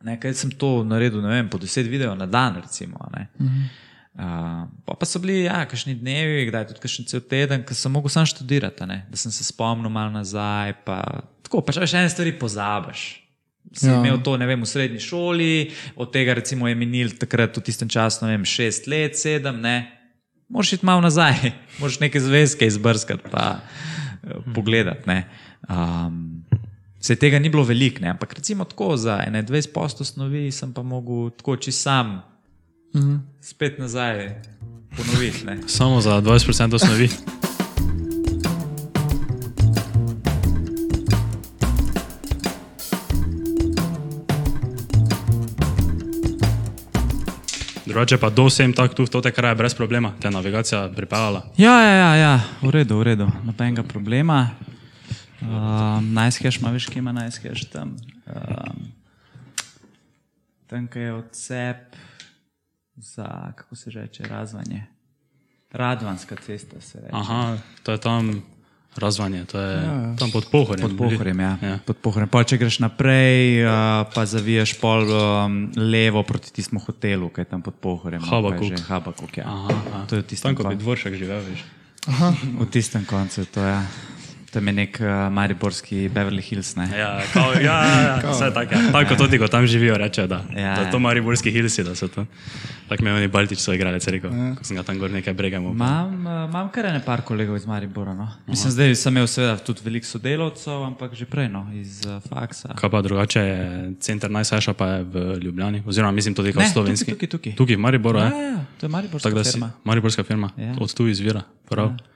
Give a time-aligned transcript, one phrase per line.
[0.00, 2.96] Ne, kaj sem to naredil, ne vem, po deset videov na dan, recimo.
[2.96, 3.64] Uh -huh.
[4.16, 7.92] uh, pa, pa so bili, ja, kakšni dnevi, kdaj tudi kakšen cel teden, ko sem
[7.92, 10.72] mogel sam študirati, ne, da sem se spomnil malo nazaj.
[10.84, 13.30] Pa, tako, pač še ene stvari pozabiš.
[13.72, 13.94] Si ja.
[13.94, 18.24] imel to vem, v srednji šoli, od tega recimo je minil takrat v tistem času,
[18.24, 19.90] ne vem, šest let, sedem, ne.
[20.48, 25.22] Moraš iti malo nazaj, moraš neke zvezke izbrskati, pa uh, pogledati.
[25.68, 26.42] Um,
[27.00, 31.30] Se tega ni bilo veliko, ampak recimo tako za 21 posto snovi sem pa mogel
[31.30, 32.06] tako čist sam
[32.94, 33.18] mm -hmm.
[33.40, 34.42] spet nazaj
[34.96, 35.46] ponoviti.
[35.46, 35.58] Ne.
[35.66, 37.08] Samo za 20% snovi.
[47.86, 51.42] Drugače pa do vsem tako tu v tote kraje brez problema, te navigacija pripeljala.
[51.56, 54.50] Ja, ja, ja, ja, v redu, v redu, nobenega problema.
[55.40, 57.96] Um, najskeš, ima veš, kje ima najskeš tam.
[58.26, 58.92] Um,
[60.66, 61.96] tam, kaj je odsep
[62.96, 64.86] za, kako se reče, razvanje.
[65.72, 67.10] Radvanska cesta se reče.
[67.12, 68.42] Aha, to je tam
[68.96, 70.16] razvanje, to je ja, ja.
[70.18, 70.88] tam pod pohorjem.
[70.88, 71.58] Pod pohorjem, ja.
[71.62, 71.78] ja.
[71.86, 72.28] Pod pohorjem.
[72.28, 73.72] Pa če greš naprej, uh,
[74.14, 78.22] pa zaviješ pol um, levo proti tistemu hotelu, ki je tam pod pohorjem.
[78.22, 78.80] Habakuk.
[78.88, 79.46] Habakuk, ja.
[79.48, 80.06] Aha, aha.
[80.10, 81.64] To je tistem, tam, ko bi dvoršek živel, veš.
[82.10, 82.34] Aha.
[82.60, 83.72] V tistem koncu, to je.
[83.72, 84.10] Ja.
[84.50, 86.74] Tam je nek uh, mariborski Beverly Hills.
[86.76, 86.88] Ne?
[86.98, 88.74] Ja, kao, ja, ja, ja vse tako.
[88.74, 88.92] Ja.
[88.92, 92.26] Tako tudi, ko tam živijo, reče, da, ja, da to mariborski Hillsi, da so to.
[92.88, 94.54] Tako mi je oni Baltič so igrali, rekel, ja.
[94.58, 95.70] ko sem ga tam gor nekaj bregamo.
[95.70, 98.14] Imam, uh, imam kar ene par kolegov iz Maribora.
[98.14, 98.26] No?
[98.46, 102.74] Mislim, zdaj sem imel seveda tudi veliko sodelovcev, ampak že prej no, iz uh, faksa.
[102.74, 103.62] Kaj pa drugače je
[104.02, 107.14] center najsajša pa je v Ljubljani, oziroma mislim tudi kot slovenski.
[107.14, 107.58] Tukaj, tukaj, tukaj.
[107.62, 109.70] tukaj v Mariboru, ja, ja, ja, to je mariborska tak, firma.
[109.84, 110.74] Mariborska firma, ja.
[110.80, 111.46] od tu izvira.
[111.70, 111.94] Prav.
[111.94, 112.09] Ja.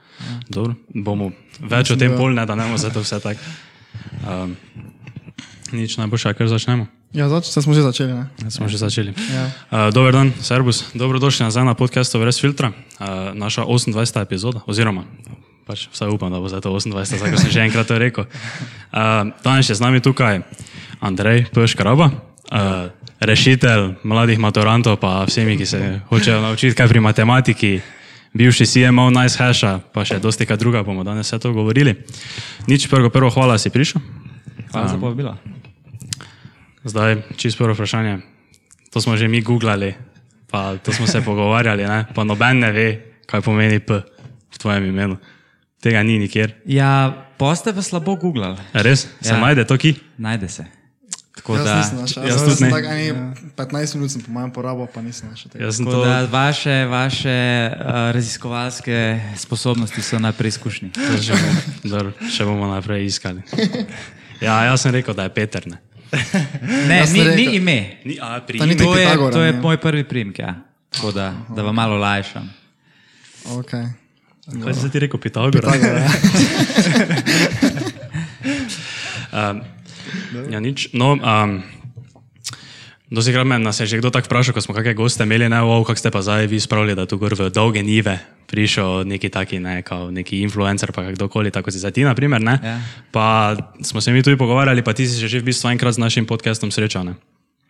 [0.49, 3.41] Dobro, bomo več o tem polne, da ne bomo zato vse tako.
[4.25, 4.57] Um,
[5.73, 6.87] nič najboljše, kar začnemo.
[7.15, 8.11] Ja, zač, smo že začeli.
[8.11, 9.15] Ja, smo že začeli.
[9.15, 9.45] Ja.
[9.71, 14.23] Uh, dober dan, Servus, dobrodošli nazaj na podkastu Brez filtra, uh, naša 28.
[14.23, 15.07] epizoda, oziroma
[15.65, 18.29] pač vsaj upam, da bo za to 28, zdaj sem že enkrat to rekel.
[18.93, 20.45] Uh, danes je z nami tukaj
[21.01, 22.13] Andrej Peškaraba.
[22.53, 22.93] Uh,
[23.25, 25.81] rešitelj mladih maturantov, pa vsemi, ki se
[26.13, 27.73] hočejo naučiti kaj pri matematiki,
[28.35, 31.95] bivši CMO Nice Hasha, pa še dosti kaj druga, bomo danes vse to govorili.
[32.67, 34.03] Nič prvo, prvo hvala, si prišel.
[34.75, 35.39] Hvala za povabilo.
[36.85, 38.21] Zdaj, čisto prvo vprašanje.
[38.91, 39.95] To smo že mi googlali,
[40.51, 42.11] pa to smo se pogovarjali, ne?
[42.11, 42.89] pa noben ne ve,
[43.27, 44.03] kaj pomeni P
[44.55, 45.17] v tvojem imenu.
[45.83, 46.59] Tega ni nikjer.
[46.65, 48.59] Ja, pa ste pa slabo googlali.
[48.73, 49.07] Res?
[49.21, 49.41] Se ja.
[49.41, 49.95] najde to ki?
[50.19, 50.65] Najde se.
[51.35, 52.23] Tako jaz da, nisem našel.
[52.23, 52.71] Jaz, jaz tudi ne.
[52.71, 53.15] Tak, ani, ja.
[53.57, 55.71] 15 minut sem po mojem porabil, pa nisem našel tega.
[55.71, 56.05] To...
[56.05, 57.39] Da, vaše vaše
[57.71, 60.95] uh, raziskovalske sposobnosti so najpreizkušnji.
[62.31, 63.43] še bomo naprej iskali.
[64.43, 65.63] Ja, jaz sem rekel, da je Peter.
[65.65, 65.79] Ne,
[66.91, 67.97] ne ni, ni ime.
[68.05, 70.55] Ni, a, ni to, je, to je moj prvi primek, ja.
[70.91, 72.51] tako da, da vam malo lajšam.
[73.57, 73.89] Okay.
[74.65, 75.73] Kaj si ti rekel, Pitagora?
[75.73, 76.05] Pitagora.
[79.51, 79.63] um,
[80.51, 80.91] Ja, nič.
[80.93, 81.63] No, um,
[83.15, 85.61] Dosti krat me nas je že kdo tako vprašal, ko smo kakšne goste imeli, ne,
[85.63, 88.19] wow, kako ste pa zdaj vi spravili, da tu gor v dolge nive
[88.51, 92.43] prišel neki taki, ne, kao neki influencer, pa kdorkoli, tako si za ti, na primer,
[92.43, 92.59] ne.
[92.59, 92.81] Ja.
[93.13, 96.27] Pa smo se mi tudi pogovarjali, pa ti si že v bistvu enkrat z našim
[96.27, 97.15] podcastom srečal, ne.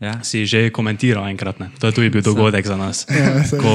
[0.01, 0.23] Ja.
[0.23, 1.69] Si že komentiral enkrat, ne.
[1.83, 3.05] To je tudi bil dogodek za nas.
[3.11, 3.73] Ja, ko,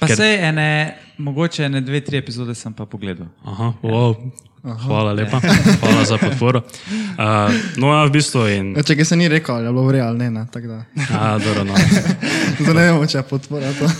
[0.00, 0.16] pa ker...
[0.16, 3.26] se ene, mogoče ene dve, tri epizode sem pa pogledal.
[3.44, 4.16] Aha, wow.
[4.16, 4.30] Ja.
[4.62, 4.86] Aha.
[4.86, 5.40] Hvala lepa,
[5.80, 6.62] hvala za podporo.
[7.12, 8.46] Uh, no, ja, v bistvu.
[8.48, 8.70] In...
[8.72, 10.78] Ja, če se ni rekel, ali je bilo real, ne, ne, tako da.
[11.12, 11.76] A, dobro, no.
[12.62, 13.90] Zdaj ne vemo, če je podpora to.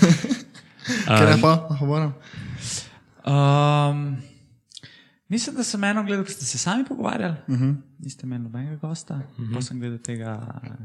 [1.13, 2.07] Kje je pa, hvala.
[3.29, 4.01] Um,
[5.29, 7.37] mislim, da sem eno gledal, ko ste se sami pogovarjali.
[7.47, 7.69] Uh mhm.
[7.69, 7.77] -huh.
[7.99, 9.53] Niste imeli nobenega gosta, uh -huh.
[9.53, 9.63] pa mhm.
[9.69, 10.41] sem gledal tega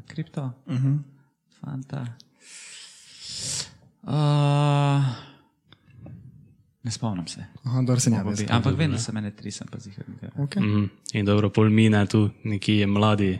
[0.07, 0.87] kripto, uh mhm.
[0.87, 0.99] -huh.
[1.63, 2.05] fanta.
[4.03, 5.36] Uh,
[6.87, 7.43] Ne spomnim se.
[7.63, 8.11] Aha, se
[8.49, 10.05] Ampak vem, da se mene tri, sem pa zihar.
[10.37, 10.61] Okay.
[10.63, 10.89] Mm -hmm.
[11.13, 13.39] In dobro, pol mine tu neki mladi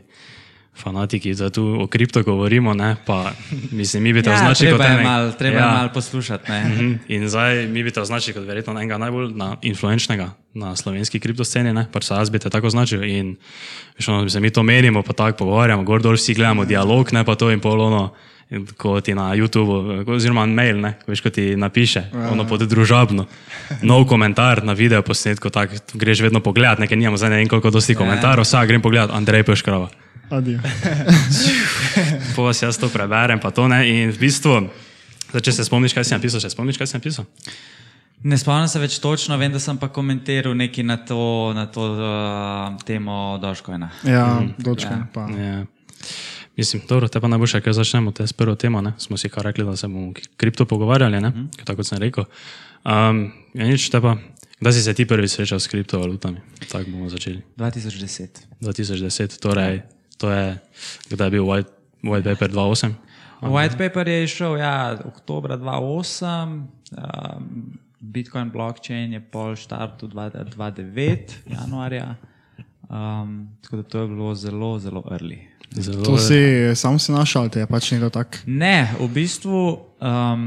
[0.76, 2.96] fanatiki, da tu o kripto govorimo, ne?
[3.06, 3.32] pa
[3.72, 5.04] mislim, mi bi to ja, označili kot enega.
[5.04, 5.72] Mal, treba ja.
[5.72, 6.52] malo poslušati.
[6.52, 6.98] Mm -hmm.
[7.08, 11.74] In zdaj mi bi to označili kot verjetno enega najbolj influenčnega na slovenski kripto sceni,
[11.74, 11.88] ne?
[11.92, 13.04] pač se jaz bi te tako označil.
[13.04, 13.36] In
[14.00, 17.36] še ono, mi to menimo, pa tako pogovarjamo, gor dol vsi gledamo dialog, ne pa
[17.36, 18.14] to in polono
[18.78, 22.64] ko ti na YouTubu, oziroma mail, ne, ko, veš, ko ti napiše, ja, ono pod
[22.64, 23.28] družabno,
[23.84, 27.70] nov komentar na video posnetku, tako greš vedno pogledat, nekaj nimamo zdaj ne vem koliko
[27.70, 28.00] dosti ja.
[28.00, 29.90] komentarjev, vsak grem pogledat, Andrej Peškrava.
[30.30, 30.60] Adijo.
[32.36, 34.62] po vas jaz to preberem, pa to ne, in v bistvu,
[35.32, 37.28] zdaj, če se spomniš, kaj si napisal, še spomniš, kaj si napisal?
[38.24, 41.84] Ne spomnim se več točno, vem, da sem pa komentiral nekaj na to, na to
[41.94, 43.92] uh, temo Dožkojna.
[44.08, 44.56] Ja, mm.
[44.58, 45.36] Dožkojna.
[45.36, 45.60] Ja.
[46.58, 48.82] Mislim, dobro, te pa najboljše, ker začnemo te s prvo temo.
[48.82, 48.94] Ne?
[48.98, 51.66] Smo si kar rekli, da se bomo kripto pogovarjali, mm -hmm.
[51.66, 52.24] tako kot sem rekel.
[52.86, 54.18] Um, ja, nič, te pa,
[54.60, 56.38] kdaj si se ti prvi srečal s kriptovalutami?
[56.72, 57.42] Tako bomo začeli.
[57.58, 58.28] 2010.
[58.62, 59.82] 2010, torej,
[60.18, 60.58] to je,
[61.10, 61.70] kdaj je bil white,
[62.04, 62.92] white paper 2.8?
[63.42, 66.66] White paper je išel, ja, oktober 2008.
[66.92, 72.16] Um, Bitcoin blockchain je pol štartu 2009, januarja.
[72.90, 75.47] Um, tako da to je bilo zelo, zelo early.
[75.76, 76.40] Zelo to si
[76.76, 78.40] sam si našel, te je pač nekdo tak?
[78.48, 79.60] Ne, v bistvu
[80.00, 80.46] um,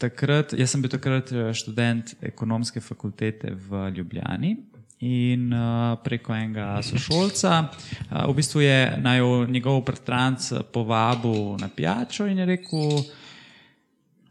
[0.00, 4.56] takrat, jaz sem bil takrat eh, študent ekonomske fakultete v Ljubljani
[5.00, 12.28] in uh, preko enega sošolca, uh, v bistvu je naj njegov bratranc povabil na pijačo
[12.28, 13.00] in je rekel,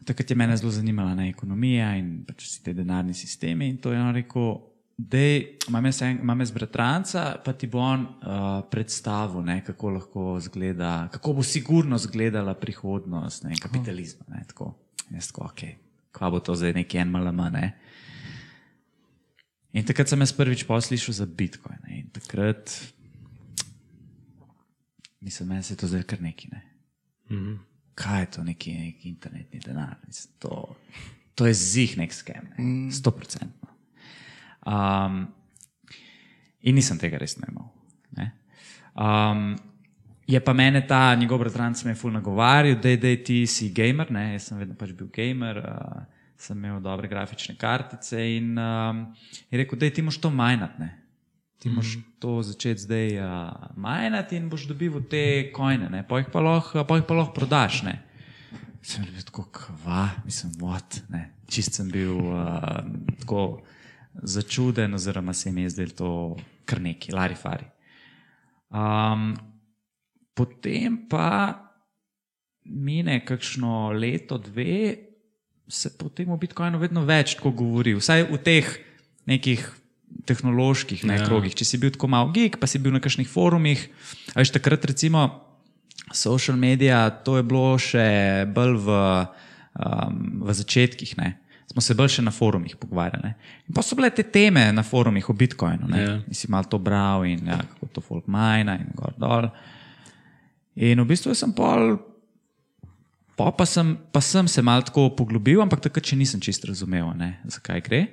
[0.05, 3.95] takrat je mene zelo zanimala ne, ekonomija in pač vsi ti denarni sistemi in to
[3.95, 4.59] je on rekel,
[4.99, 5.17] da
[6.21, 8.09] imam jaz bratranca, pa ti bo on uh,
[8.71, 14.25] predstavil, ne, kako lahko zgleda, kako bo sigurno izgledala prihodnost ne, kapitalizma.
[14.27, 14.73] Ne, tako,
[15.09, 15.61] jaz tako, ok,
[16.11, 17.47] kva bo to zdaj neki en malama.
[17.49, 17.71] Ne.
[19.71, 21.79] In takrat sem jaz prvič poslišal za Bitcoin.
[21.87, 22.75] Ne, in takrat,
[25.21, 26.49] mislim, meni se je to zdaj kar neki.
[26.51, 26.61] Ne.
[27.29, 27.57] Mm -hmm.
[27.95, 29.95] Kaj je to neki, neki internetni denar?
[30.07, 30.75] Mislim, to,
[31.35, 32.91] to je zih nek skem, mm.
[32.91, 33.58] sto procentno.
[34.65, 35.27] Um,
[36.61, 37.67] in nisem tega res ne imel.
[38.17, 38.31] Ne?
[38.93, 39.55] Um,
[40.29, 44.33] je pa mene ta njegov bratranc me ful nagovarjal, da je ti si gamer, ne?
[44.35, 49.05] jaz sem vedno pač bil gamer, uh, sem imel dobre grafične kartice in um,
[49.49, 50.89] je rekel, da ti moš to majnati.
[51.59, 51.75] Ti mm -hmm.
[51.75, 57.13] moš to začeti zdaj uh, majnati in boš dobil te kojne, pa jih pa lahko
[57.13, 57.83] loh prodaš.
[57.83, 58.03] Ne?
[58.81, 61.33] Sem bil tako, kva, mislim, what, ne.
[61.47, 62.79] Čist sem bil uh,
[63.19, 63.61] tako
[64.13, 67.65] začuden, oziroma se mi je zdelo to kar neki, lari fari.
[68.69, 69.33] Um,
[70.33, 71.57] potem pa
[72.65, 74.95] mine kakšno leto, dve,
[75.67, 78.69] se potem o Bitcoinu vedno več tako govori, vsaj v teh
[79.29, 79.65] nekih
[80.25, 81.25] tehnoloških ne, ja.
[81.25, 81.53] krogih.
[81.57, 83.85] Če si bil tako malo geek, pa si bil na kakšnih forumih,
[84.33, 85.27] veš takrat recimo
[86.13, 88.07] social media, to je bilo še
[88.49, 88.97] bolj v,
[89.77, 91.13] um, v začetkih.
[91.21, 91.37] Ne
[91.71, 93.31] smo se bolj še na forumih pogovarjali.
[93.69, 95.89] In pa so bile te teme na forumih o Bitcoinu.
[95.91, 96.05] Yeah.
[96.05, 96.15] Ja.
[96.25, 99.49] In si malo to bral in ja, kako to folk majna in gor dol.
[100.79, 101.97] In v bistvu sem pol,
[103.37, 107.11] pa, pa, sem, pa sem se malo tako poglobil, ampak takrat še nisem čisto razumel,
[107.19, 108.03] ne, zakaj gre.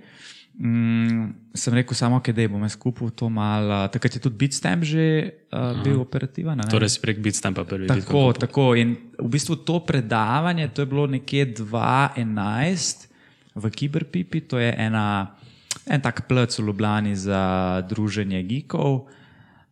[0.57, 3.83] Mm, sem rekel, samo okay, da bom jaz kupil to malo.
[3.93, 5.05] Takrat je tudi Bitstamp že
[5.53, 6.65] uh, bil operativen.
[6.73, 7.89] Torej, si prek Bitstampa prvi.
[7.93, 8.73] Tako, tako.
[8.73, 13.16] In v bistvu to predavanje, to je bilo nekje 2011
[13.57, 15.33] v Kiberpipi, to je ena,
[15.89, 17.43] en tak plec v Ljubljani za
[17.89, 19.09] druženje geekov.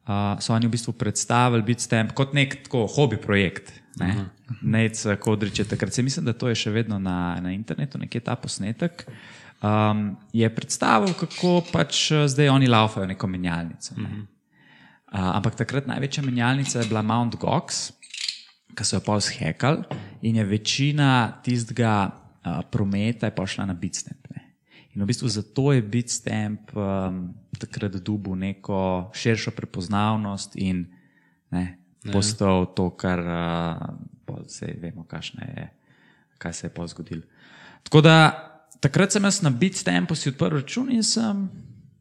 [0.05, 3.73] Uh, so oni v bistvu predstavili Bitstamp kot nek tako hobi projekt.
[3.97, 4.29] Ne?
[4.61, 8.37] Nec Kodrič je takrat, mislim, da to je še vedno na, na internetu, nekje ta
[8.37, 9.07] posnetek.
[9.65, 13.97] Um, je predstavil, kako pač zdaj oni laufajo neko menjalnico.
[13.97, 14.27] Ne?
[15.09, 17.95] Uh, ampak takrat največja menjalnica je bila Mount Gox,
[18.75, 19.87] ki so jo pa zhekali
[20.27, 22.24] in je večina tistega
[22.71, 24.27] prometa je pašla na Bitstamp.
[24.31, 24.43] Ne.
[24.95, 30.87] In v bistvu zato je Bitstamp um, takrat dobil neko širšo prepoznavnost in
[31.51, 31.79] ne,
[32.13, 35.71] postal to, kar uh, se vemo, je,
[36.39, 37.23] kaj se je pa zgodilo.
[37.83, 38.17] Tako da
[38.81, 41.49] takrat sem jaz na Bitstampu si odprl račun in sem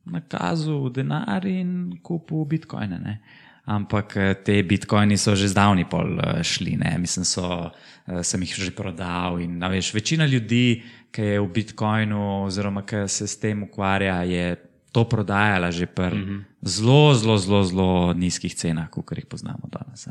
[0.06, 3.00] nakazal denar in kupil bitcoine.
[3.00, 3.22] Ne.
[3.66, 6.98] Ampak te bitcoini so že zdavni pol šli, ne.
[7.00, 7.72] mislim, so.
[8.04, 9.40] Eh, sem jih že prodal.
[9.40, 14.60] In, veš, večina ljudi, ki je v Bitcoinu, oziroma ki se s tem ukvarja, je
[14.92, 16.44] to prodajala že pri mm -hmm.
[16.62, 20.08] zelo, zelo, zelo, zelo nizkih cenah, kot jih poznamo danes.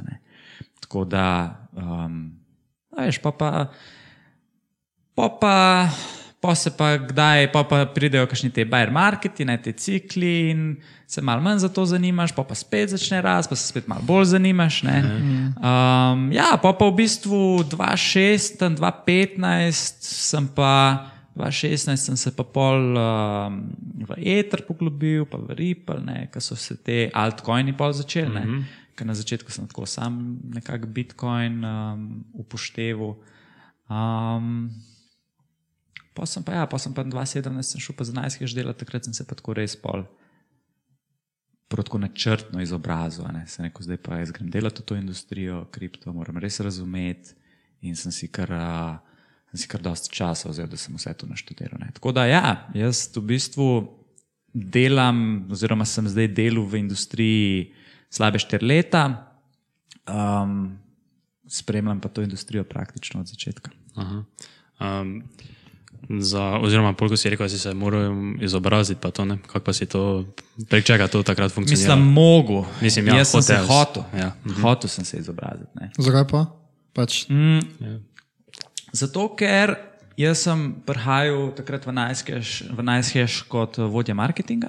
[0.80, 2.32] Tako da, um,
[2.97, 3.71] veš, pa pa.
[5.14, 5.88] pa, pa
[6.42, 10.64] Pa se pa kdaj, pa, pa pridejo kakšni te bajer marketi, ne te cikli in
[11.06, 14.02] se malo manj za to zanimaš, pa, pa spet začne rast, pa se spet malo
[14.02, 14.80] bolj zanimaš.
[14.82, 22.99] Um, ja, pa, pa v bistvu 2016, 2015 sem pa, 2016 sem se pa pol
[22.99, 23.62] um,
[24.08, 28.40] v Ether poglobil, pa v Ripple, ker so se te altcoini pol začeli.
[28.40, 28.64] Mm -hmm.
[28.96, 33.14] Ker na začetku sem tako sam nekako Bitcoin um, upošteval.
[33.88, 34.72] Um,
[36.14, 39.14] Pa sem pa, ja, pa sem pa 2017 šel pa za najskaj dela, takrat sem
[39.16, 40.04] se pa tako res pol.
[41.73, 46.12] Protko načrtno izobrazil, ne se neko zdaj pa jaz grem delati v to industrijo, kripto,
[46.12, 47.33] moram res razumeti
[47.81, 48.52] in sem si kar,
[49.50, 51.81] sem si kar dosti časa vzel, da sem vse to naštudiral.
[51.81, 51.88] Ne.
[51.97, 53.69] Tako da ja, jaz v bistvu
[54.52, 57.73] delam, oziroma sem zdaj delal v industriji
[58.12, 59.07] slabe štiri leta.
[60.04, 60.76] Um,
[61.49, 63.71] spremljam pa to industrijo praktično od začetka.
[63.97, 65.23] Um,
[66.11, 69.73] za, oziroma, koliko si rekel, da si se moral izobraziti, pa to ne, kako pa
[69.73, 70.25] si to,
[70.68, 71.94] prek čega to takrat funkcionira?
[71.94, 72.66] Mislim, mogo.
[72.80, 74.02] Mislim, ja, Jaz sem se hotel.
[74.12, 74.32] Ja.
[74.47, 74.61] Mhm.
[74.61, 75.71] Hotel sem se izobraziti.
[75.75, 75.90] ne.
[75.99, 76.47] Zakaj pa?
[76.92, 77.99] Pač, Mm, Ja.
[78.92, 79.75] Zato, ker
[80.16, 84.68] jaz sem prihajal takrat v Najskeš, v Najskeš kot vodja marketinga.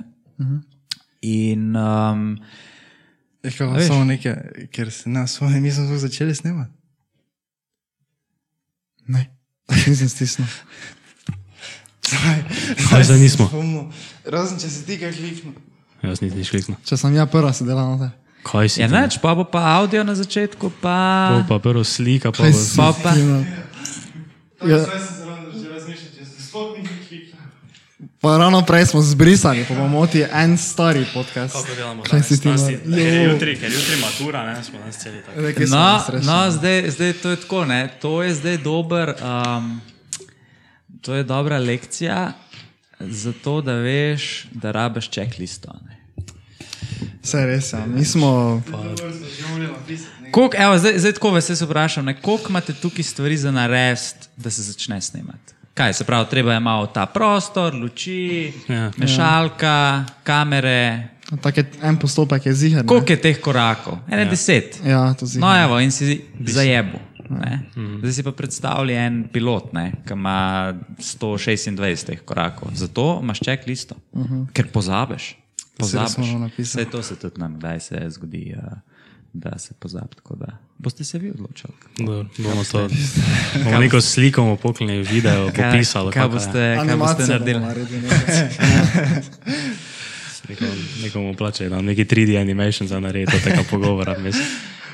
[1.21, 2.37] In um,
[3.43, 3.87] veš?
[3.87, 4.35] samo nekaj,
[4.71, 6.71] ker se na svoje, mi smo začeli snemati.
[9.07, 9.27] ne,
[9.87, 10.47] nisem stisnil.
[12.89, 13.48] Kaj zdaj nismo?
[13.48, 13.86] Spomnil.
[14.25, 15.55] Razen če si ti kaj kliknil.
[16.03, 16.77] Jaz nisem nič kliknil.
[16.84, 18.10] Če sem ja prva sedela na te.
[18.43, 18.84] Kaj si?
[18.84, 18.91] ti?
[18.91, 21.46] neč, pa bo pa avdio na začetku, Pol pa.
[21.48, 22.60] pa prvo slika, pa bo...
[22.75, 23.12] Pa pa.
[23.15, 23.39] no?
[24.67, 24.84] Ja.
[24.84, 25.13] Se.
[28.24, 31.53] Pa ravno prej smo zbrisali, pa bomo ti en stari podcast.
[31.53, 32.62] Kako delamo Kaj si ti danes?
[32.62, 32.96] naredil?
[32.96, 35.41] Ker jutri, ker jutri matura, ne, smo danes celi tako.
[35.67, 37.65] No, no zdaj, zdaj to je tako.
[37.65, 37.89] Ne?
[38.01, 39.82] To je zdaj dober, um,
[41.03, 42.31] to je dobra lekcija,
[43.00, 45.74] zato da veš, da rabiš čeklisto.
[45.88, 45.93] ne.
[47.24, 47.86] Vse res, ja.
[47.86, 48.62] Mi smo,
[50.31, 54.50] Koliko, evo, zdaj, zdaj tako vas vprašam, ne, koliko imate tukaj stvari za narediti, da
[54.50, 55.53] se začne snemati?
[55.74, 58.91] Kaj se pravi, treba je malo ta prostor, luči, Ja.
[58.98, 61.07] mešalka, kamere.
[61.41, 62.86] tak je en postopek je zihar.
[62.86, 63.98] Koliko je teh korakov?
[64.12, 64.29] Ene ja.
[64.29, 64.79] deset.
[64.86, 65.15] Ja.
[65.36, 66.98] No, evo, in si zajebu.
[67.29, 67.59] Ne?
[67.99, 72.69] Zdaj si pa predstavljaj en pilot, ne, ki ima 126 teh korakov.
[72.75, 74.45] Zato imaš ček listo, uh -huh.
[74.53, 75.37] ker pozabiš.
[75.77, 76.27] Pozabiš.
[76.57, 78.63] Vse to se tudi nam kdaj se zgodi, uh,
[79.33, 80.15] da se pozabi.
[80.15, 81.73] tako da Boste se vi odločili.
[81.97, 82.89] Dobro, bomo to.
[83.63, 86.11] Bomo neko sliko poklonili, video, popisali.
[86.11, 87.61] kaj, kaj boste, kaj boste naredili?
[91.03, 94.15] Nekomu plače, da neki 3D animation za narediti tega pogovora.
[94.19, 94.35] vmes.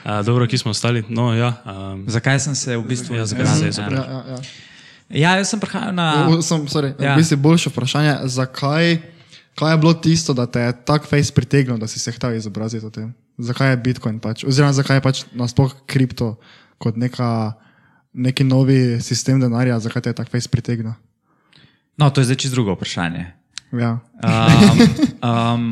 [0.02, 1.04] A, dobro, ki smo ostali?
[1.06, 1.54] No, ja.
[1.64, 4.04] Um, Zakaj sem se v bistvu Ja, zakaj si se izobrazil?
[4.04, 4.40] Ja, ja, ja.
[5.12, 6.28] Ja, jaz sem prihajal na.
[6.28, 7.04] V- Sem, sorry, Ja.
[7.04, 7.14] ja.
[7.14, 9.02] v bistvu boljše vprašanje, zakaj
[9.56, 12.80] kaj je bilo tisto, da te je tak face pritegnil, da si se hotel izobraziti
[12.80, 13.12] o tem?
[13.38, 14.44] Zakaj je Bitcoin pač?
[14.44, 16.40] Oziroma, zakaj je pač nasploh kripto
[16.78, 17.60] kot neka,
[18.14, 20.96] neki novi sistem denarja, zakaj te je tak face pritegnil?
[21.98, 23.26] No, to je zdaj čisto drugo vprašanje.
[23.74, 24.00] Ja.
[24.16, 24.80] Um,
[25.20, 25.64] um,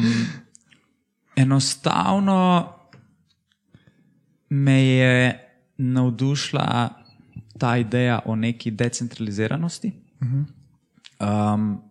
[1.38, 2.74] enostavno
[4.50, 5.39] me je
[5.77, 6.89] navdušila
[7.60, 9.92] ta ideja o neki decentraliziranosti
[11.20, 11.82] um,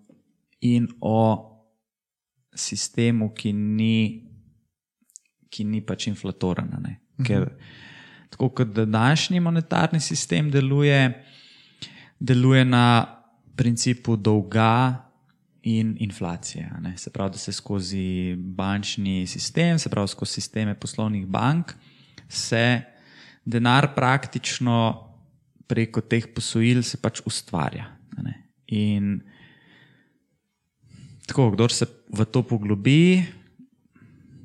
[0.60, 1.52] in o
[2.54, 4.24] sistemu, ki ni,
[5.50, 6.70] ki ni pač inflatoren.
[6.72, 7.00] a ne.
[7.24, 7.50] Ker
[8.30, 11.24] tako kot današnji monetarni sistem deluje,
[12.20, 13.06] deluje na
[13.56, 15.02] principu dolga
[15.62, 16.70] in inflacije.
[16.76, 16.96] a ne.
[16.96, 21.72] Se pravi, da se skozi bančni sistem, se pravi skozi sisteme poslovnih bank,
[22.28, 22.82] se
[23.44, 25.06] denar praktično
[25.66, 27.90] preko teh posojil se pač ustvarja.
[28.66, 29.20] In
[31.26, 33.22] tako, kdo se v to poglobi,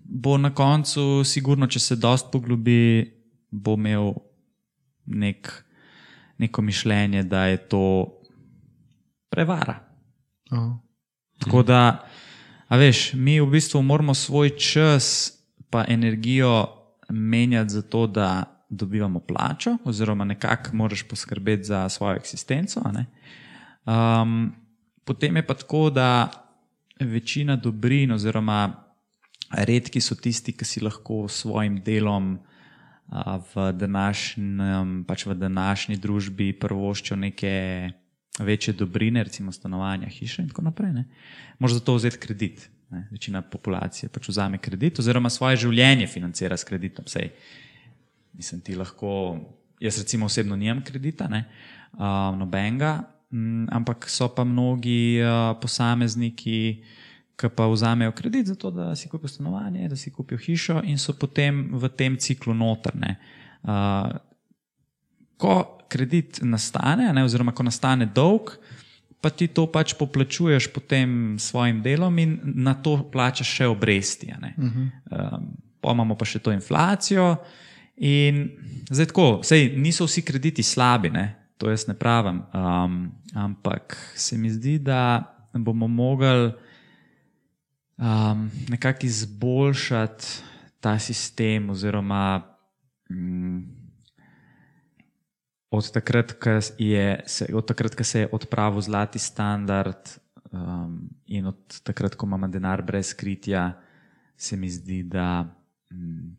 [0.06, 3.06] bo na koncu, sigurno, če se dost poglobi,
[3.52, 4.14] bo imel
[5.06, 5.50] nek,
[6.42, 7.86] neko mišljenje, da je to
[9.32, 9.80] prevara.
[10.52, 10.76] Oh.
[11.42, 12.04] Tako da,
[12.68, 15.32] a veš, mi v bistvu moramo svoj čas
[15.72, 16.81] pa energijo
[17.12, 22.82] menjati za to, da dobivamo plačo, oziroma nekako moraš poskrbeti za svojo eksistenco.
[23.86, 24.56] Um,
[25.06, 26.32] potem je pa tako, da
[27.00, 28.92] večina dobrin, oziroma
[29.52, 32.38] redki so tisti, ki si lahko s svojim delom
[33.10, 37.92] a, v, današnjem, pač v današnji družbi prvoščijo neke
[38.40, 40.94] večje dobrine, recimo stanovanja, hiše in tako naprej.
[40.94, 41.06] Ne.
[41.60, 42.70] Možeš za to vzeti kredit.
[42.92, 43.08] Ne.
[43.12, 47.08] Večina populacije pač vzame kredit, oziroma svoje življenje financira s kreditom.
[47.08, 47.30] Sej,
[48.36, 49.14] mislim, ti lahko,
[49.80, 51.46] jaz recimo osebno nimam kredita, ne,
[51.94, 52.02] uh,
[52.36, 52.98] nobenega,
[53.32, 56.58] m, ampak so pa mnogi uh, posamezniki,
[57.40, 61.00] ki pa vzamejo kredit za to, da si kupijo stanovanje, da si kupijo hišo in
[61.02, 63.16] so potem v tem ciklu notrne.
[63.64, 64.12] Uh,
[65.42, 65.56] ko
[65.90, 68.52] kredit nastane, ne, oziroma ko nastane dolg,
[69.22, 74.32] pa ti to pač poplačuješ potem s svojim delom in na to plačaš še obresti.
[74.34, 74.54] a ne.
[74.58, 77.36] Um, pa imamo pa še to inflacijo.
[78.02, 78.50] In
[78.90, 81.28] zdaj tako, sej, niso vsi krediti slabi, ne?
[81.62, 85.22] to jaz ne pravim, um, ampak se mi zdi, da
[85.54, 86.50] bomo mogli
[88.02, 90.26] um, nekako izboljšati
[90.80, 92.42] ta sistem, oziroma
[93.10, 93.81] mm,
[95.72, 100.10] od takrat, ko je, se, od takrat, ko se je odpravil zlati standard
[100.52, 103.72] um, in od takrat, ko imamo denar brez kritja,
[104.38, 105.46] se mi zdi, da
[105.94, 106.36] mm,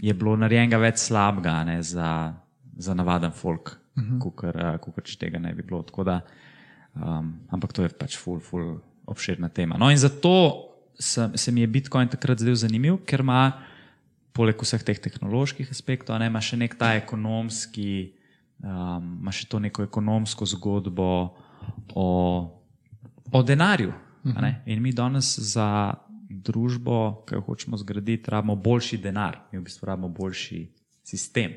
[0.00, 2.34] je bilo narejenega več slabega ne, za,
[2.76, 4.80] za navaden folk, uh -huh.
[4.80, 5.82] kot če tega ne bi bilo.
[5.82, 6.20] Tako Da,
[6.94, 9.76] um, ampak to je pač ful, ful obširna tema.
[9.78, 10.66] No, in zato
[10.98, 13.52] se, se mi je Bitcoin takrat zdel zanimiv, ker ima
[14.32, 18.15] poleg vseh teh tehnoloških aspektov, ne, ima še nek ta ekonomski,
[18.62, 21.08] um, ima še to neko ekonomsko zgodbo
[21.94, 22.08] o,
[23.32, 23.92] o denarju.
[24.34, 24.62] a ne.
[24.66, 25.94] In mi danes za
[26.28, 30.64] družbo, ki jo hočemo zgraditi, rabimo boljši denar, mi v bistvu rabimo boljši
[31.06, 31.54] sistem.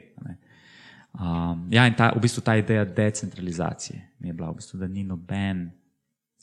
[1.09, 4.87] Um, ja, in ta, v bistvu ta ideja decentralizacije mi je bila, v bistvu, da
[4.87, 5.65] ni noben,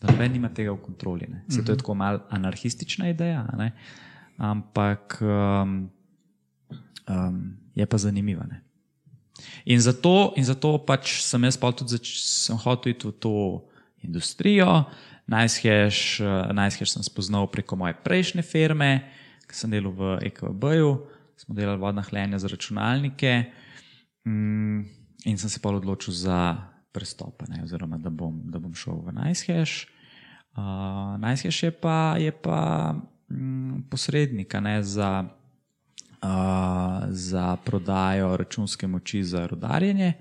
[0.03, 1.29] da noben nima tega v kontroli.
[1.31, 1.45] Ne.
[1.49, 3.47] Se to je tako malo anarhistična ideja,
[4.37, 5.79] ampak um,
[7.09, 8.47] um, je pa zanimiva.
[8.51, 8.66] Ne.
[9.65, 13.35] In zato, in zato pač sem jaz pol tudi zač, sem hotel iti v to
[14.07, 14.87] industrijo.
[15.27, 16.23] Najshash
[16.55, 19.03] nice sem spoznal preko moje prejšnje firme,
[19.51, 20.91] ki sem delal v EKB-ju,
[21.35, 23.51] smo delali vodna hlajenja za računalnike.
[24.27, 24.87] Mm,
[25.27, 26.57] in sem se pa odločil za
[26.95, 29.91] prestop, ne, oziroma da bom, da bom šel v Najshash.
[30.57, 32.95] Uh, Najshash je pa, je pa
[33.29, 35.27] mm, posrednik ne, za,
[37.09, 40.13] za prodajo računske moči za rodarjenje.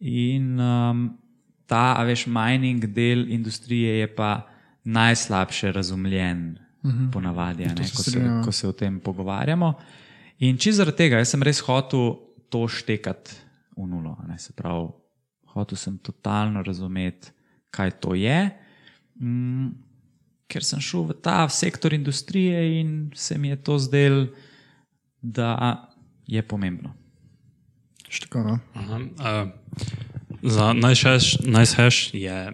[0.00, 1.18] In um,
[1.66, 4.46] ta, a veš, mining del industrije je pa
[4.84, 7.12] najslabše razumljen, uh -huh.
[7.12, 9.74] ponavadi, ne, ko, se, ko se o tem pogovarjamo.
[10.38, 12.14] In čisto zaradi tega, jaz sem res hotel
[12.48, 13.30] to štekati
[13.76, 14.16] v nulo.
[14.28, 14.88] Ne, se pravi,
[15.46, 17.30] hotel sem totalno razumeti,
[17.70, 18.50] kaj to je.
[19.20, 19.68] Mm,
[20.46, 24.26] ker sem šel v ta sektor industrije in se mi je to zdelo,
[25.24, 25.88] da
[26.26, 26.92] je pomembno.
[28.08, 28.58] Štekano.
[28.74, 29.48] Aha, uh,
[30.42, 32.52] za NiceHash nice je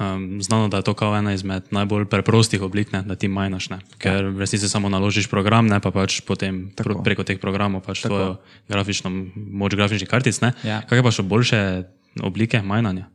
[0.00, 3.70] um, znano, da je to kao ena izmed najbolj preprostih oblik, ne, da ti majnaš,
[3.70, 7.02] ne, ker v resnici samo naložiš program, ne pa pač potem Tako.
[7.02, 8.36] preko teh programov pač tvojo
[8.68, 10.40] grafično moč grafičnih kartic.
[10.44, 10.52] Ne.
[10.64, 10.82] Ja.
[10.88, 11.60] Kaj pa še boljše
[12.20, 13.08] oblike majnanja?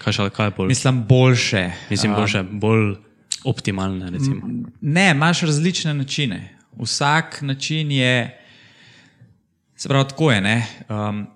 [0.00, 0.72] Kaj, še, kaj je bolj?
[0.72, 1.64] Mislim, boljše.
[1.90, 2.94] Mislim, boljše, bolj
[3.44, 4.14] optimalne.
[4.14, 4.40] Recimo.
[4.80, 6.59] Ne, imaš različne načine.
[6.78, 8.40] Vsak način je,
[9.76, 10.40] se pravi, tako je.
[10.40, 10.66] ne.
[10.88, 11.26] Um,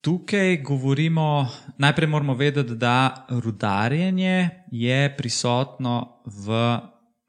[0.00, 6.78] tukaj govorimo, najprej moramo vedeti, da rudarjenje je prisotno v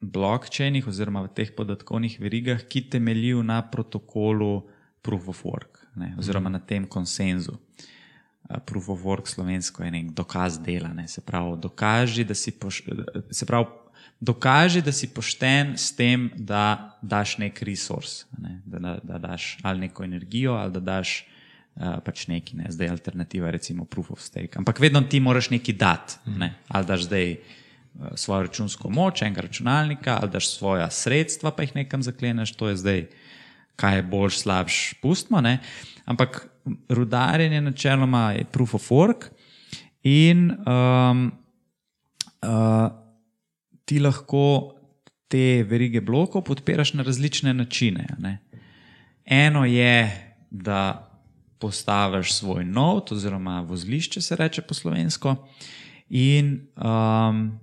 [0.00, 4.68] blokčejnih oziroma v teh podatkovnih verigah, ki temeljijo na protokolu
[5.02, 7.52] Proof of Work ne, oziroma na tem konsenzu.
[7.52, 10.88] Uh, Proof of work slovensko je nek dokaz dela.
[10.94, 11.08] Ne?
[11.08, 12.82] Se pravi, dokaži, da si, poš,
[13.30, 13.66] se pravi,
[14.22, 18.60] dokaži, da si pošten s tem, da daš nek resurs, ne?
[18.64, 21.24] da, da, da daš ali neko energijo, ali da daš
[21.74, 22.70] uh, pač neki, ne?
[22.70, 24.54] zdaj alternativa, recimo proof of stake.
[24.58, 26.54] Ampak vedno ti moraš neki dati, ne?
[26.68, 31.74] ali daš zdaj uh, svojo računsko moč, enega računalnika, ali daš svoja sredstva, pa jih
[31.82, 33.06] nekam zakleneš, to je zdaj
[33.76, 35.40] kaj je boljš, slabš, pustimo.
[35.40, 35.58] Ne?
[36.04, 36.46] Ampak
[36.88, 39.30] rudarjenje načeloma je proof of work
[40.02, 41.32] in um,
[42.42, 43.01] uh,
[43.84, 44.74] ti lahko
[45.28, 48.06] te verige blokov podpiraš na različne načine.
[48.18, 48.38] ne.
[49.24, 51.08] Eno je, da
[51.58, 55.36] postaviš svoj nov, oziroma vozlišče, se reče po slovensko,
[56.10, 57.60] in um,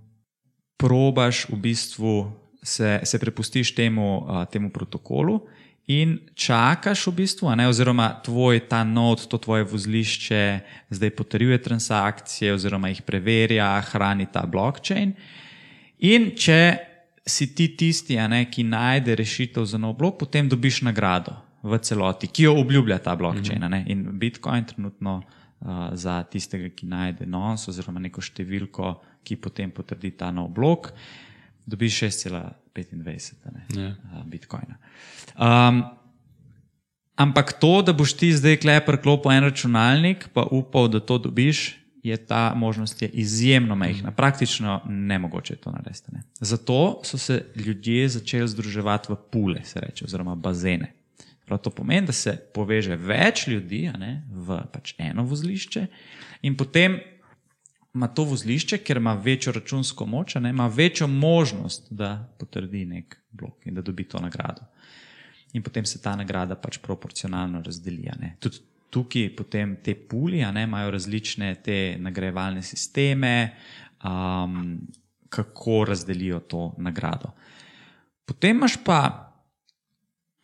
[0.78, 2.32] probaš v bistvu
[2.64, 5.42] se, se prepustiš temu, uh, temu protokolu
[5.88, 12.54] in čakaš v bistvu, ne, oziroma tvoj ta node, to tvoje vozlišče zdaj potrjuje transakcije,
[12.54, 15.14] oziroma jih preverja, hrani ta blockchain.
[16.00, 16.78] In če
[17.28, 22.28] si ti tisti, ne, ki najde rešitev za nov blok, potem dobiš nagrado v celoti,
[22.28, 23.64] ki jo obljublja ta blockchain.
[23.64, 23.84] a ne.
[23.88, 30.12] In Bitcoin trenutno uh, za tistega, ki najde nons oziroma neko številko, ki potem potrdi
[30.12, 30.94] ta nov blok,
[31.68, 33.90] dobiš 6,25 a ne, Ja.
[33.92, 34.80] uh, Bitcoina.
[35.36, 35.84] Um,
[37.16, 41.76] ampak to, da boš ti zdaj klepar klopil en računalnik, pa upal, da to dobiš,
[42.04, 46.12] je ta možnost je izjemno majhna, praktično nemogoče je to narediti.
[46.12, 46.24] Ne.
[46.40, 50.94] Zato so se ljudje začeli združevati v pule, se reče, oziroma bazene.
[51.46, 55.88] Prav to pomeni, da se poveže več ljudi ne, v pač eno vozlišče
[56.42, 57.00] in potem
[57.94, 63.18] ima to vozlišče, ker ima večjo računsko moč, ne, ima večjo možnost, da potrdi nek
[63.32, 64.62] blok in da dobi to nagrado.
[65.54, 68.12] In potem se ta nagrada pač proporcionalno razdeli.
[68.40, 68.58] Tudi
[68.90, 73.56] tukaj potem te puli ne, imajo različne te nagrajevalne sisteme,
[74.04, 74.80] um,
[75.30, 77.32] kako razdelijo to nagrado.
[78.26, 79.30] Potem imaš pa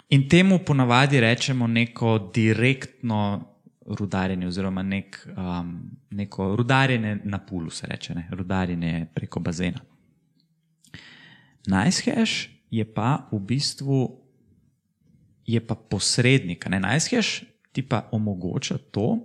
[0.10, 3.51] In temu ponavadi rečemo neko direktno
[3.86, 8.27] rudarjenje, oziroma nek, um, neko rudarjenje na pulu, se reče, ne?
[8.31, 9.79] rudarjenje preko bazena.
[11.67, 14.21] NiceHash je pa v bistvu
[15.45, 16.65] je pa posrednik.
[16.69, 17.43] Ne najskeš
[17.75, 19.17] ti pa omogoča to,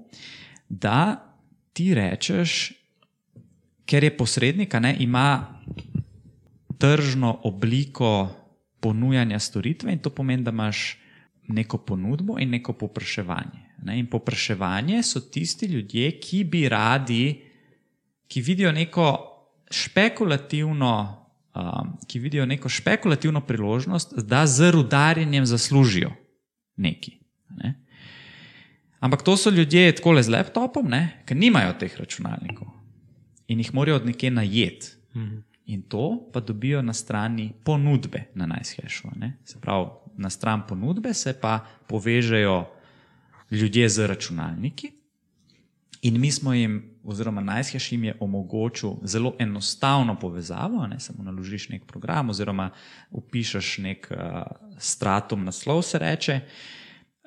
[0.68, 1.22] da
[1.72, 2.72] ti rečeš,
[3.86, 5.46] ker je posrednik, ne ima
[6.78, 8.28] tržno obliko
[8.80, 10.98] ponujanja storitve in to pomeni, da imaš
[11.48, 13.62] neko ponudbo in neko popraševanje.
[13.82, 13.98] Ne?
[13.98, 17.42] In popraševanje so tisti ljudje, ki bi radi,
[18.28, 19.06] ki vidijo neko
[19.70, 21.16] špekulativno.
[21.54, 26.12] Um, ki vidijo neko špekulativno priložnost, da z rudarjenjem zaslužijo
[26.76, 27.14] nekaj.
[27.50, 27.74] Ne?
[29.00, 30.92] Ampak to so ljudje tako le z laptopom,
[31.26, 32.68] ki nimajo teh računalnikov
[33.48, 34.86] in jih morajo od nekje najeti.
[35.16, 35.38] Mhm.
[35.66, 39.08] In to pa dobijo na strani ponudbe na najshashu.
[39.44, 39.86] Se pravi,
[40.16, 42.66] na stran ponudbe se pa povežejo
[43.50, 44.90] ljudje z računalniki.
[46.02, 51.68] In mi smo jim, oziroma najshash jim je omogočil zelo enostavno povezavo, ne samo naložiš
[51.68, 52.70] nek program, oziroma
[53.10, 54.42] upišeš nek uh,
[54.78, 56.40] stratum naslov, se reče,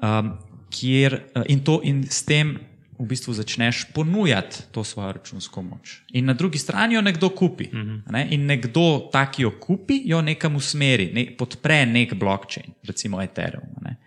[0.02, 0.32] um,
[0.74, 2.58] kjer, uh, in, to, in s tem
[3.00, 6.02] v bistvu začneš ponujati to svojo računsko moč.
[6.14, 7.68] In na drugi strani jo nekdo kupi.
[7.68, 8.12] Uh -huh.
[8.12, 8.28] ne?
[8.32, 13.68] In nekdo, ta, ki jo kupi, jo nekam usmeri, ne, podpre nek blockchain, recimo Ethereum.
[13.82, 13.98] Ne?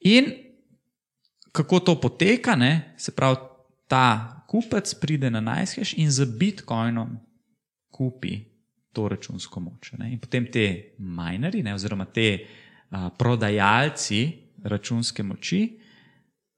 [0.00, 0.32] In
[1.52, 2.94] kako to poteka, ne?
[2.96, 3.36] se pravi,
[3.88, 7.18] ta kupec pride na najskež in z bitcoinom
[7.90, 8.44] kupi
[8.92, 9.92] to računsko moč.
[9.98, 10.12] Ne?
[10.12, 12.38] In potem te minerji, oziroma te
[12.90, 15.78] a, prodajalci računske moči,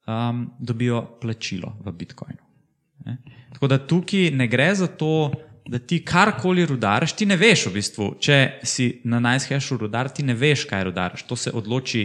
[0.06, 2.44] um, dobijo plačilo v Bitcoinu.
[3.06, 3.16] Ne?
[3.52, 5.32] Tako da tukaj ne gre za to,
[5.66, 10.24] da ti karkoli rudariš, ti ne veš, v bistvu, če si na najshešu rudar, ti
[10.26, 11.22] ne veš, kaj rudariš.
[11.28, 12.04] To se odloči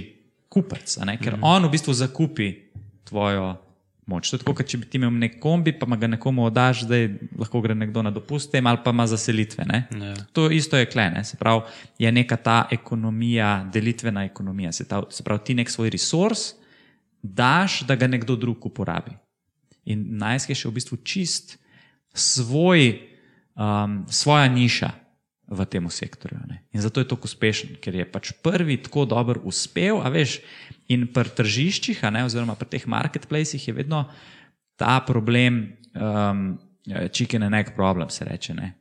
[0.50, 1.44] kupec, ker mm.
[1.44, 2.50] on v bistvu zakupi
[3.08, 3.56] tvojo.
[4.06, 4.30] Moč.
[4.30, 7.00] To je tako, kot če bi ti imel nek kombi, pa ga nekomu oddaš, da
[7.42, 9.66] lahko gre nekdo na dopust, ali pa ima zaselitve.
[9.66, 10.14] Ja.
[10.38, 11.24] To isto je klene.
[11.26, 11.66] Se pravi,
[12.00, 14.72] je neka ta ekonomija, delitvena ekonomija.
[14.72, 16.54] Se, ta, se pravi, ti nek svoj resurs,
[17.22, 19.18] daš, da ga nekdo drug uporabi.
[19.90, 21.58] In najskej je v bistvu čist
[22.14, 23.00] svoj,
[23.58, 25.05] um, svoja niša
[25.48, 26.42] v tem sektorju.
[26.50, 26.66] Ne?
[26.74, 30.40] In zato je tako uspešen, ker je pač prvi tako dobro uspel, a veš,
[30.90, 34.06] in pri tržiščih, ne, oziroma pri teh marketplacih je vedno
[34.76, 36.58] ta problem, um,
[37.14, 38.58] chicken and egg problem, se reče.
[38.58, 38.74] Ne?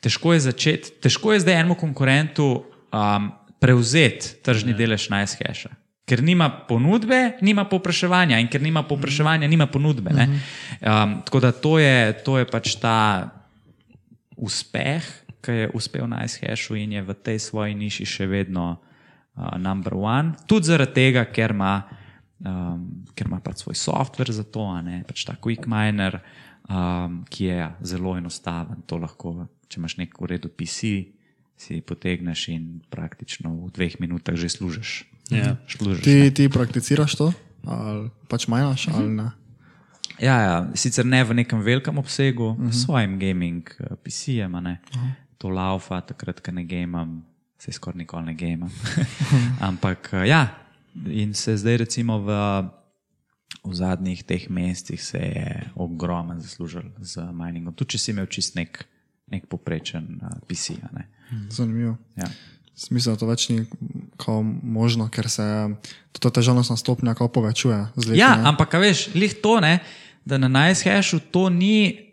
[0.00, 4.80] Težko je začeti, težko je zdaj enemu konkurentu um, prevzeti tržni ja.
[4.80, 5.74] delež najskejša.
[6.08, 10.08] Ker nima ponudbe, nima popraševanja, in ker nima popraševanja, nima ponudbe.
[10.08, 13.28] Um, tako da to je, to je pač ta
[14.38, 15.04] uspeh,
[15.48, 19.96] ki je uspel na ICH-u in je v tej svoji niši še vedno uh, number
[19.96, 20.36] one.
[20.44, 21.88] Tudi zaradi tega, ker ima,
[22.44, 22.84] um,
[23.16, 26.20] ker ima pač svoj software za to, ne pač ta quick miner,
[26.68, 28.84] um, ki je zelo enostaven.
[28.84, 31.08] To lahko, če imaš nek uredu PC,
[31.58, 35.08] si potegneš in praktično v dveh minutah že služiš.
[35.32, 35.56] Ja.
[36.04, 37.32] Ti, ti prakticiraš to,
[37.64, 39.00] ali pač majnaš, uh -huh.
[39.00, 39.28] ali ne?
[40.18, 42.72] Ja, ja, sicer ne v nekem velikem obsegu, uh -huh.
[42.72, 43.64] s svojim gaming
[44.02, 45.27] PC-jem, uh -huh.
[45.38, 47.22] To laufa, takrat, ko ne gamam,
[47.58, 48.72] se skoraj nikoli ne gamam.
[49.68, 50.48] Ampak uh, ja,
[51.06, 52.34] in se zdaj recimo v,
[53.64, 57.74] v zadnjih teh mesecih se je ogromno zaslužil z miningom.
[57.74, 58.82] Tudi če si imel čist nek,
[59.30, 60.78] nek poprečen uh, PC.
[61.54, 61.96] Zanimivo.
[62.18, 62.30] Ja.
[62.78, 63.64] Smisel, to več ni
[64.62, 65.42] možno, ker se
[66.14, 67.78] ta težavnostna stopnja povečuje.
[67.98, 68.46] Leti, ja, ne?
[68.52, 69.80] ampak veš, lih to ne,
[70.22, 72.06] da na najshešu to ni,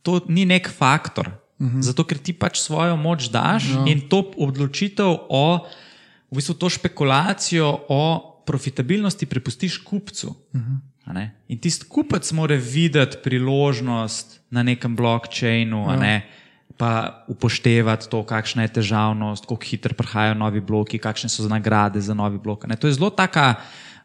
[0.00, 1.34] to ni nek faktor.
[1.58, 1.78] Mhm.
[1.78, 1.82] -huh.
[1.82, 3.84] Zato, ker ti pač svojo moč daš ja.
[3.86, 5.66] in to odločitev o,
[6.30, 8.02] v bistvu to špekulacijo o
[8.46, 10.36] profitabilnosti prepustiš kupcu.
[10.54, 10.74] Mhm.
[11.06, 11.28] -huh.
[11.48, 15.86] In tisti kupec mora videti priložnost na nekem blockchainu.
[15.90, 15.96] Ja.
[15.96, 16.26] Ne?
[16.76, 22.14] pa upoštevati to, kakšna je težavnost, kako hitro prihajajo novi bloki, kakšne so nagrade za
[22.14, 22.66] novi blok.
[22.68, 22.76] Ne.
[22.76, 23.54] To je zelo taka,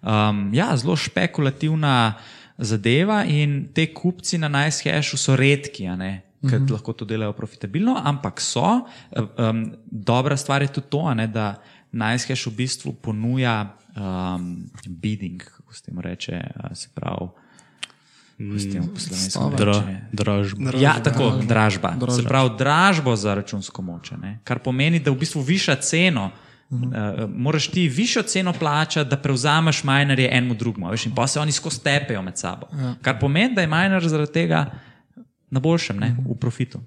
[0.02, 2.14] um, ja, zelo špekulativna
[2.58, 5.90] zadeva in te kupci na najshešu so redki,
[6.50, 6.74] ker mhm.
[6.74, 8.86] lahko to delajo profitabilno, ampak so.
[9.12, 11.56] Um, dobra stvar je tudi to, ne, da
[11.92, 16.42] najsheš v bistvu ponuja um, bidding, kako se temu reče,
[16.74, 17.30] se pravi.
[19.58, 20.72] Dra, dražba.
[20.80, 21.94] Ja, tako, dražba.
[22.00, 22.22] dražba.
[22.22, 24.12] Se pravi, dražbo za računsko moč.
[24.44, 26.32] Kar pomeni, da v bistvu viša ceno.
[26.72, 27.24] Uh -huh.
[27.24, 31.40] uh, moraš ti višjo ceno plačati, da prevzameš minerje enemu drugemu, veš, in pa se
[31.40, 32.68] oni skozi tepejo med sabo.
[32.74, 32.96] Ja.
[33.02, 34.72] Kar pomeni, da je miner zaradi tega
[35.52, 36.80] na boljšem, ne, v profitu.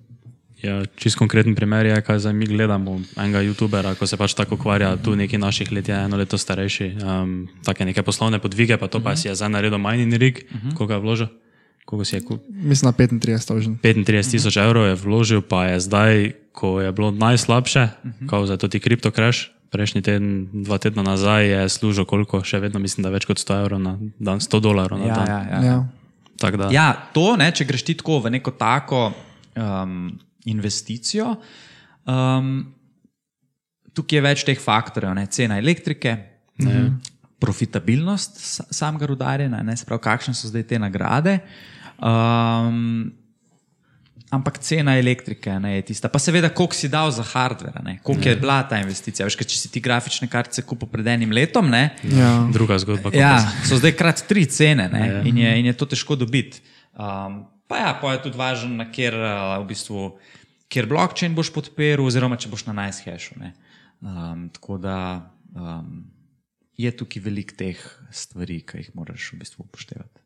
[0.65, 4.95] Ja, čist konkreten primer je, kaj mi gledamo enega YouTubera, ko se pač tako ukvarja,
[4.97, 7.35] tu neki naših let je eno leto starejši, um,
[7.67, 9.13] take neke poslovne podvige, pa to uh -huh.
[9.13, 10.75] pa si je zdaj naredil mining rig, uh -huh.
[10.75, 11.27] koga je vložil.
[11.85, 12.47] Koliko si je kupil?
[12.49, 12.93] Mislim, na
[13.83, 14.67] 35 tisoč uh -huh.
[14.67, 18.27] evrov je vložil, pa je zdaj, ko je bilo najslabše, uh -huh.
[18.27, 19.39] kot za to ti kripto crash,
[19.71, 23.61] prejšnji teden, dva tedna nazaj je služil koliko, še vedno mislim, da več kot 100
[23.61, 25.27] evrov na dan, 100 dolarjev na Ja, dan.
[25.29, 25.65] ja, ja.
[25.65, 25.89] Ja.
[26.45, 29.07] Tako da, Ja, to, ne, če greš ti tako v neko tako
[29.57, 30.13] um,
[30.45, 31.31] investicijo,
[32.05, 32.53] um,
[33.93, 36.13] tukaj je več teh faktorjev, ne, cena elektrike,
[36.59, 36.85] ne.
[37.41, 41.39] profitabilnost sa- samega rudarjenja, ne, pravi, kakšne so zdaj te nagrade.
[41.99, 43.13] Um,
[44.35, 46.09] Ampak cena elektrike ne, je tista.
[46.11, 49.27] Pa seveda, koliko si dal za hardware, ne, koliko je bila ta investicija.
[49.29, 52.33] Veš, kaj, če si ti grafične kartice kupil pred enim letom, ne, Ja.
[52.53, 53.13] druga zgodba.
[53.15, 55.21] Ja, so zdaj krat tri cene ne, Ja.
[55.23, 56.63] in, je, in je to težko dobiti.
[56.95, 60.11] Um, pa ja, pa je tudi važno, na kjer, uh, v bistvu,
[60.69, 63.39] kjer blockchain boš podprl, oziroma če boš na najshashu.
[64.03, 64.99] Um, tako da
[65.55, 66.05] um,
[66.77, 67.79] je tukaj veliko teh
[68.11, 70.24] stvari, ki jih moraš v bistvu upoštevati.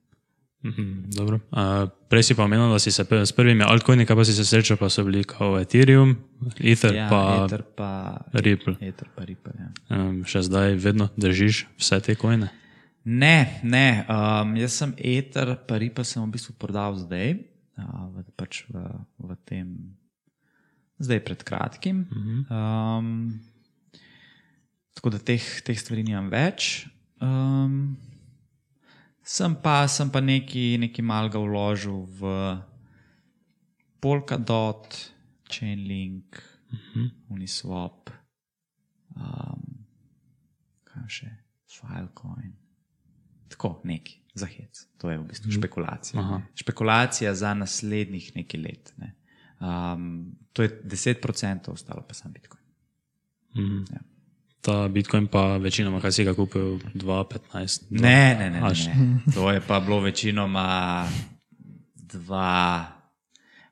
[0.64, 1.38] Mhm, dobro.
[1.55, 4.77] Uh, prej si pa omenil, da si se s prvimi altcoini, pa si se srečal,
[4.77, 6.16] pa so bili kao Ethereum,
[6.59, 8.75] Ether, Ja, pa Ether pa Ripple.
[8.81, 9.68] Ether pa Ripple ja.
[9.94, 12.51] Um, še zdaj vedno držiš vse te kojne.
[13.05, 14.03] Ne, ne.
[14.11, 17.38] Um, jaz sem Ether, pa Ripple sem v bistvu prodal zdaj,
[17.79, 18.83] uh, v, pač v,
[19.23, 19.71] v tem,
[20.99, 22.03] zdaj pred kratkim.
[22.51, 23.38] Um,
[24.99, 26.88] tako da teh, teh stvari nimam več.
[27.23, 27.94] Um,
[29.29, 32.33] sem pa, sem pa nekaj, nekaj malega vložil v
[34.01, 34.95] Polkadot,
[35.51, 36.38] Chainlink,
[36.73, 37.11] uh -huh.
[37.29, 38.11] Uniswap,
[39.17, 39.85] um,
[40.85, 41.31] kaj še,
[41.67, 42.57] Filecoin.
[43.49, 44.88] Tako, neki za hec.
[44.99, 46.21] To je v bistvu špekulacija.
[46.21, 46.38] Aha.
[46.38, 46.47] ne.
[46.55, 48.95] Špekulacija za naslednjih nekaj let.
[48.97, 49.14] Ne.
[49.61, 52.64] Um, to je 10%, ostalo pa sam Bitcoin.
[53.57, 53.85] Mhm.
[53.93, 54.01] Ja.
[54.61, 57.87] Ta Bitcoin pa večinoma, kaj si ga kupil, 2,15.
[57.90, 58.87] Ne, ne, ne, ne, Až.
[58.90, 59.23] ne.
[59.35, 61.07] To je pa bilo večinoma
[61.94, 62.88] dva.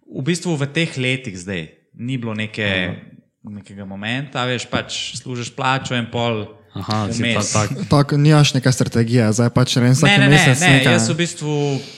[0.06, 1.66] V bistvu v teh letih zdaj
[1.98, 2.94] ni bilo neke,
[3.42, 6.54] nekega momenta, veš, pač služiš plačo in pol.
[6.76, 10.70] Aha, tak, Tako, nimaš neke strategije, zdaj pač ne vem, vsak Ne, ne, ne, ne.
[10.76, 10.92] nekaj.
[10.92, 11.54] jaz v bistvu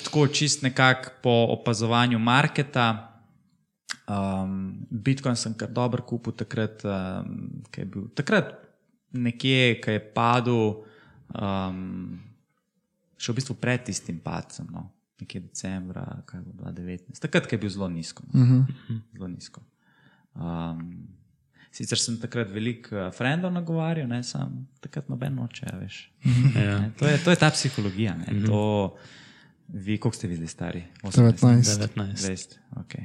[0.07, 3.05] tako čist nekako po opazovanju marketa.
[4.09, 8.68] Um, Bitcoin sem kar dobro kupil takrat, um, ko je bil takrat
[9.13, 10.63] nekje, ko je padel,
[11.35, 12.19] um,
[13.19, 14.89] še v bistvu pred tistim padcem, no,
[15.21, 18.25] nekje decembra, kaj bo 2019, takrat, ko je bil zelo nizko.
[18.33, 18.43] No.
[18.43, 19.01] Uh -huh.
[19.13, 19.63] Zelo nizko.
[20.35, 21.09] Um,
[21.71, 26.11] sicer sem takrat veliko uh, frendov nagovarjal, ne sam takrat noben noče, a veš.
[26.55, 26.79] ja.
[26.81, 28.15] Ne, To je, to je ta psihologija.
[28.15, 28.47] Mm -hmm.
[28.47, 28.97] to,
[29.69, 30.85] vi, koliko ste videli stari?
[31.03, 31.43] 19.
[31.43, 32.15] 19.
[32.17, 32.59] 20.
[32.77, 33.05] Okay.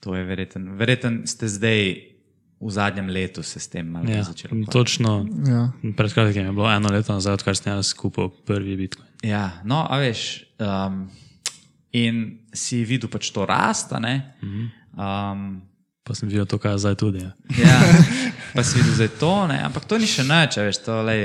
[0.00, 0.76] To je verjeten.
[0.76, 2.15] Verjeten ste zdaj
[2.56, 4.70] v zadnjem letu se s tem malo Ja, ja, ukvarjati.
[4.70, 5.26] točno.
[5.46, 5.72] Ja.
[5.96, 9.08] Pred kratkim je bilo eno leto nazaj, odkar sem jaz kupil prvi Bitcoin.
[9.22, 10.44] Ja, no, a veš.
[10.58, 11.10] Um,
[11.92, 14.32] in si videl pač to rasta, ne?
[14.92, 15.62] Um,
[16.02, 17.18] Pa sem videl to, kar je zdaj tudi.
[17.18, 17.32] Ja.
[17.66, 17.76] ja,
[18.54, 19.58] pa si videl zdaj to, ne?
[19.60, 21.16] ampak to ni še nič, veš, to le.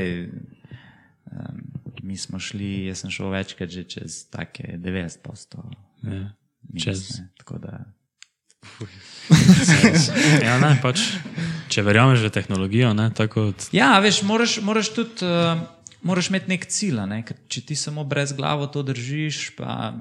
[1.27, 1.61] Um,
[2.01, 5.61] mi smo šli, jaz sem šel večkrat že čez take 90%.
[6.03, 6.33] Ja.
[6.75, 7.85] Čez- ne, tako da.
[10.45, 11.03] Ja, ne, pač,
[11.71, 15.61] če verjameš v tehnologijo, ne, tako kot Ja, veš, moraš, moraš tudi uh,
[16.01, 16.99] moraš imeti nek cilj.
[16.99, 17.21] a Ne?
[17.25, 19.93] ker Če ti samo brez glave to držiš, pa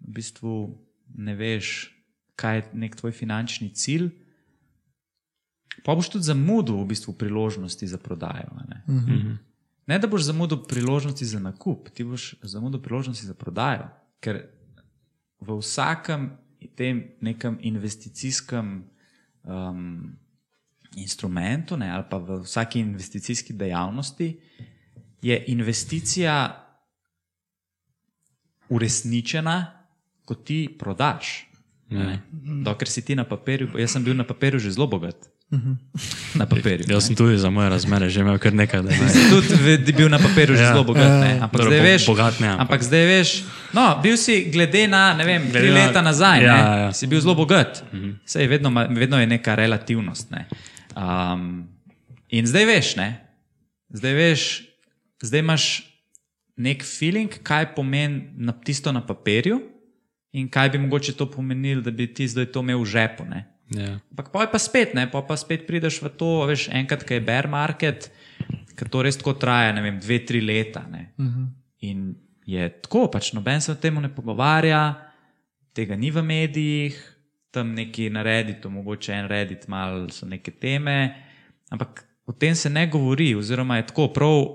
[0.00, 0.54] v bistvu
[1.14, 1.90] ne veš,
[2.38, 4.10] kaj je nek tvoj finančni cilj,
[5.84, 8.50] pa boš tudi zamudil v bistvu priložnosti za prodajo.
[8.54, 8.82] a Ne?
[8.86, 9.36] Uh -huh.
[9.86, 13.88] ne da boš zamudil priložnosti za nakup, ti boš zamudil priložnosti za prodajo.
[14.20, 14.48] Ker
[15.40, 18.84] v vsakem tem nekem investicijskem
[19.44, 20.16] um,
[20.96, 24.40] instrumentu ne, ali pa v vsaki investicijski dejavnosti
[25.22, 26.60] je investicija
[28.68, 29.84] uresničena,
[30.24, 31.46] ko ti prodaš.
[31.90, 32.18] Ja.
[32.64, 35.28] Dokler si ti na papirju, jaz sem bil na papirju že zelo bogat.
[36.34, 36.84] Na papirju.
[36.86, 39.30] Jaz sem tudi za moje razmere že imel kar nekaj denarja.
[39.30, 40.68] Tudi bil na papirju že Ja.
[40.68, 41.10] zelo bogat.
[41.20, 41.30] Ne?
[41.40, 43.30] Ampak, Dobro, zdaj bo- veš, bogat ne, ampak- ampak zdaj veš,
[43.72, 46.76] no, bil si glede na, ne vem, tri Glede na- leta nazaj, Ja, ne, ja,
[46.78, 46.90] ja.
[46.90, 47.84] si bil zelo bogat.
[48.24, 50.30] Sej vedno, ma- vedno je neka relativnost.
[50.30, 50.46] Ne?
[50.92, 51.68] Um,
[52.28, 53.08] in zdaj veš, ne?
[53.90, 54.40] zdaj veš,
[55.20, 55.64] zdaj imaš
[56.56, 59.60] nek feeling, kaj pomeni na, tisto na papirju
[60.32, 63.24] in kaj bi mogoče to pomenilo, da bi ti zdaj to imel v žepu.
[63.24, 63.53] Ne?
[63.70, 64.00] Ja.
[64.10, 67.14] Ampak pa je pa spet, ne, pa, pa spet prideš v to, veš, enkrat, ko
[67.14, 68.10] je bear market,
[68.76, 70.84] ki to res tako traja, ne vem, dve, tri leta.
[70.90, 71.12] Ne.
[71.18, 71.46] Uh -huh.
[71.80, 72.14] In
[72.46, 74.94] je tako, pač noben se o tem ne pogovarja,
[75.72, 77.16] tega ni v medijih,
[77.50, 81.14] tam neki na Redditu, mogoče en Reddit, malo so neke teme,
[81.70, 84.46] ampak o tem se ne govori, oziroma je tako prav.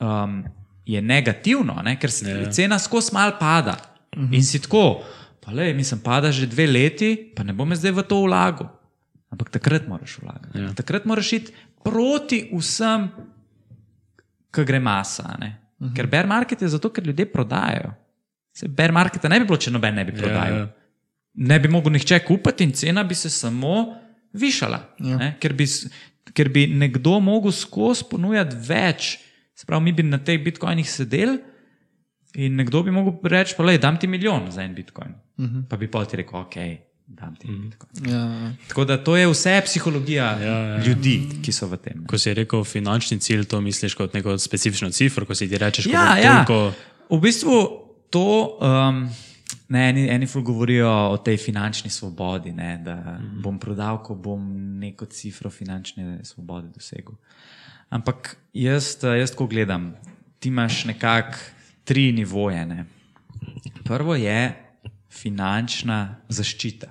[0.00, 0.44] Um,
[0.86, 1.96] Je negativno, ne?
[2.00, 2.50] ker se Ja.
[2.50, 3.76] cena skozi malo pada.
[4.16, 4.34] Uh -huh.
[4.34, 5.04] In si tako,
[5.42, 8.70] pa le, mislim, pada že dve leti, pa ne bom zdaj v to vlagal.
[9.32, 10.58] Ampak takrat moraš vlagati.
[10.58, 10.70] Ja.
[10.76, 11.52] Takrat moraš iti
[11.82, 13.08] proti vsem,
[14.52, 15.34] ki gre masa.
[15.40, 15.48] Uh
[15.80, 15.96] -huh.
[15.96, 17.94] Ker bear market je zato, ker ljudje prodajajo.
[18.52, 20.52] Se bear marketa ne bi bilo, če noben ne bi prodajal.
[20.52, 20.66] Ja, Ja, ja.
[20.66, 20.72] ja.
[21.34, 23.96] Ne bi mogel nihče kupiti in cena bi se samo
[24.32, 24.80] višala.
[24.98, 25.18] Ja.
[25.20, 25.32] Ja.
[25.40, 25.66] Ker, bi,
[26.32, 29.18] ker bi nekdo mogel skozi ponujati več.
[29.54, 31.38] Se pravi, mi bi na teh bitcoinih sedeli
[32.34, 35.14] in nekdo bi mogel reči: pa, lej, dam ti milijon za en bitcoin.
[35.42, 35.62] Uh -huh.
[35.68, 36.78] Pa bi pa ti rekel, ok, ti
[37.12, 37.62] uh -huh.
[37.62, 38.10] bitcoin.
[38.10, 40.84] Ja, Tako da to je vse psihologija Ja, ja, ja.
[40.84, 42.06] ljudi, ki so v tem.
[42.06, 45.86] Ko si rekel finančni cilj, to misliš kot neko specifično cifro, ko si ti rečeš,
[45.86, 46.44] Ja, bo ja.
[46.44, 46.72] toliko-
[47.10, 47.68] V bistvu
[48.10, 49.08] to, um,
[49.68, 54.40] ne, eni, eni ful govorijo o tej finančni svobodi, ne, da bom prodal, ko bom
[54.78, 57.14] neko cifro finančne svobode dosegel.
[57.90, 59.94] Ampak jaz, eh, jaz ko gledam,
[60.38, 61.36] ti imaš nekako
[61.84, 62.66] tri nivoje.
[62.66, 62.84] Ne.
[63.84, 64.54] Prvo je
[65.12, 65.98] finančna
[66.28, 66.88] zaščita.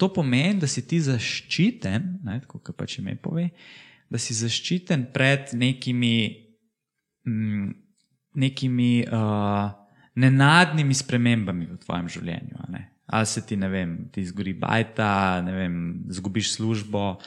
[0.00, 3.48] To pomeni, da si ti zaščiten, ne, tako kot pač ime pove,
[4.08, 6.14] da si zaščiten pred nekimi
[7.26, 7.74] mm,
[8.36, 9.72] nekimi uh,
[10.20, 12.56] nenadnimi spremembami v tvojem življenju.
[12.60, 12.82] a ne.
[13.06, 15.76] Ali se ti, ne vem, ti zgori bajta, ne vem,
[16.10, 17.20] zgubiš službo.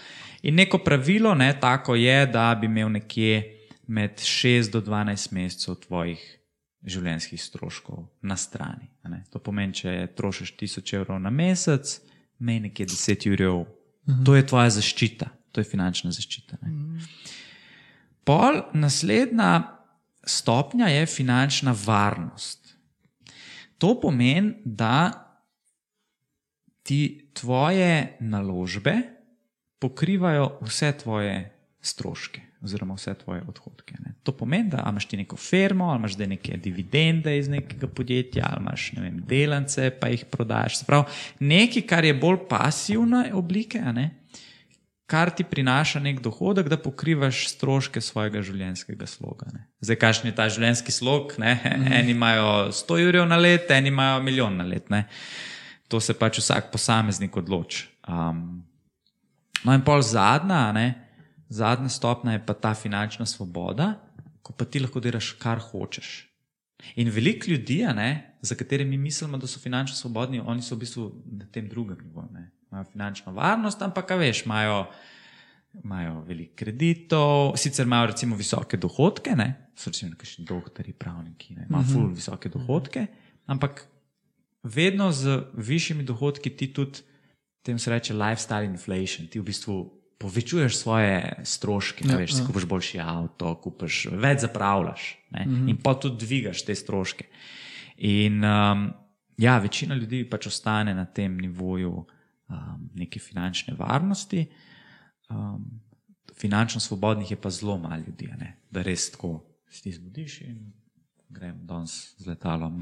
[0.43, 3.43] In neko pravilo, ne, tako je, da bi imel nekje
[3.87, 6.38] med 6 do 12 mesecev tvojih
[6.85, 8.89] življenjskih stroškov na strani.
[9.33, 11.97] To pomeni, če trošiš 1000 evrov na mesec,
[12.39, 13.65] mej nekje 10 evrov.
[14.25, 16.61] To je tvoja zaščita, to je finančna zaščita.
[16.63, 17.03] Ne.
[18.25, 19.79] Pol naslednja
[20.23, 22.75] stopnja je finančna varnost.
[23.79, 25.25] To pomeni, da
[26.83, 28.95] ti tvoje naložbe
[29.79, 31.35] pokrivajo vse tvoje
[31.81, 33.95] stroške, oziroma vse tvoje odhodke.
[33.99, 34.13] Ne.
[34.23, 38.47] To pomeni, da imaš ti neko firmo, ali imaš zdaj neke dividende iz nekega podjetja,
[38.51, 40.79] ali imaš ne vem, delance, pa jih prodajaš.
[40.79, 41.05] Se pravi,
[41.39, 44.09] nekaj, kar je bolj pasivne oblike, ne,
[45.09, 49.49] kar ti prinaša nek dohodek, da pokrivaš stroške svojega življenjskega sloga.
[49.53, 49.65] Ne.
[49.81, 51.33] Zdaj, kakšen je ta življenjski slog?
[51.41, 51.55] Ne?
[51.99, 54.91] Eni imajo 100 jurjev na let, eni imajo milijon na let.
[54.93, 55.05] Ne.
[55.89, 57.87] To se pač vsak posameznik odloči.
[58.09, 58.61] Um,
[59.63, 60.87] no, in pol zadnja, ne,
[61.49, 63.93] zadnja stopnja je pa ta finančna svoboda,
[64.41, 66.29] ko pa ti lahko delaš, kar hočeš.
[66.95, 70.85] In veliko ljudi, ne, za katere mi mislimo, da so finančno svobodni, oni so v
[70.85, 72.29] bistvu na tem drugem nivoju.
[72.31, 72.51] ne.
[72.71, 74.85] Imajo finančno varnost, ampak, a veš, imajo,
[75.83, 81.65] imajo veliko kreditov, sicer imajo recimo visoke dohodke, ne, so recimo nekakšni doktori, pravniki, ne,
[81.69, 83.07] imajo ful visoke dohodke,
[83.45, 83.87] ampak
[84.63, 87.01] vedno z višjimi dohodki ti tudi,
[87.61, 92.65] tem se reče lifestyle inflation, ti v bistvu povečuješ svoje stroške, ja, veš, si kupiš
[92.67, 95.69] boljši avto, kupiš, več zapravljaš ne, mm -hmm.
[95.69, 97.25] in pa tudi dvigaš te stroške.
[97.97, 98.91] In um,
[99.37, 104.45] ja, večina ljudi pač ostane na tem nivoju um, neke finančne varnosti.
[105.29, 105.81] Um,
[106.35, 108.57] finančno svobodnih je pa zelo malo ljudi, ne?
[108.71, 110.73] da res tako si zbudiš in
[111.29, 112.81] grem danes z letalom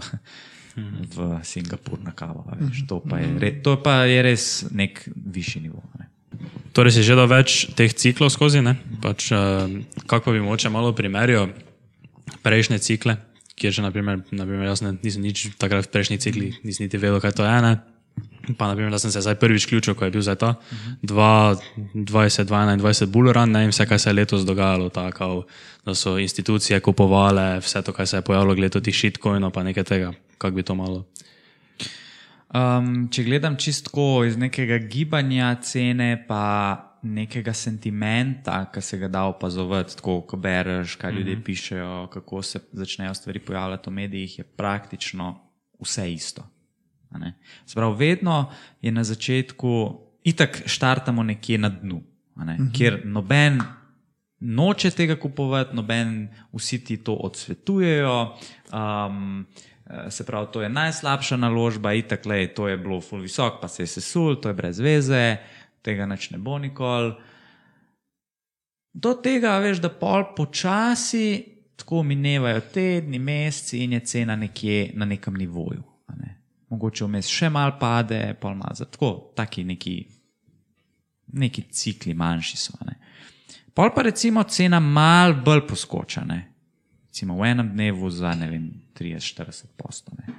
[1.16, 2.46] v Singapur na kavo.
[2.60, 5.84] Veš, to, pa je, re- to pa je res nek višji nivo.
[6.00, 6.10] Ne?
[6.74, 8.78] Torej, si že dal več teh ciklov skozi, ne?
[9.02, 9.66] pač, uh,
[10.06, 11.50] kako bi moče malo primerjal
[12.46, 13.18] prejšnje cikle,
[13.58, 17.18] kjer že, naprimer, naprimer jaz ne, nisem nič takrat v prejšnjih ciklih, nisem niti vedel,
[17.18, 17.58] kaj to je.
[17.66, 17.74] Ne?
[18.56, 20.56] Pa, naprimer, da sem se zdaj prvič ključil, ko je bil zdaj ta
[21.04, 25.44] 2020-2021 bullrun ne, in vse, kar se je letos dogajalo, tako,
[25.86, 29.84] da so institucije kupovale vse to, kar se je pojavilo, glede tih shitcoinov, pa nekaj
[29.84, 31.06] tega, kako bi to malo.
[32.48, 36.44] Um, če gledam čistko iz nekega gibanja cene, pa
[37.04, 41.46] nekega sentimenta, ki se ga da opazovati, tako ko bereš, kaj ljudje mm -hmm.
[41.46, 45.36] pišejo, kako se začnejo stvari pojavljati v medijih, je praktično
[45.80, 46.48] vse isto.
[47.76, 52.02] pravi, vedno je na začetku, itak štartamo nekje na dnu,
[52.36, 52.78] ne, mm -hmm.
[52.78, 53.62] kjer noben
[54.40, 58.38] noče tega kupovati, noben, vsi ti to odsvetujejo.
[58.74, 59.77] Um, eh,
[60.10, 63.84] se pravi, to je najslabša naložba, itak, lej, to je bilo full visok, pa se
[63.84, 65.38] je sesul, to je brez veze,
[65.82, 67.14] tega nič ne bo nikoli.
[68.94, 71.46] Do tega, veš, da pol počasi,
[71.78, 75.84] tako minevajo tedni, meseci in je cena nekje na nekem nivoju.
[76.18, 76.34] Ne.
[76.70, 79.96] Mogoče vmes še mal pade, pol mal za tako, taki neki,
[81.38, 82.74] neki cikli manjši so.
[82.86, 82.98] Ne.
[83.74, 86.42] Pol pa recimo cena mal bolj poskoča, ne.
[87.06, 88.66] recimo v enem dnevu za ne vem
[89.00, 90.12] 30-40 posto.
[90.18, 90.34] Ne.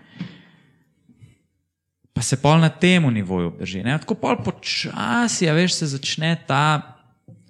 [2.13, 3.85] Pa se pol na tem nivoju obdrži.
[3.87, 3.99] Ne.
[3.99, 6.99] Tako pol počasi, a veš, se začne ta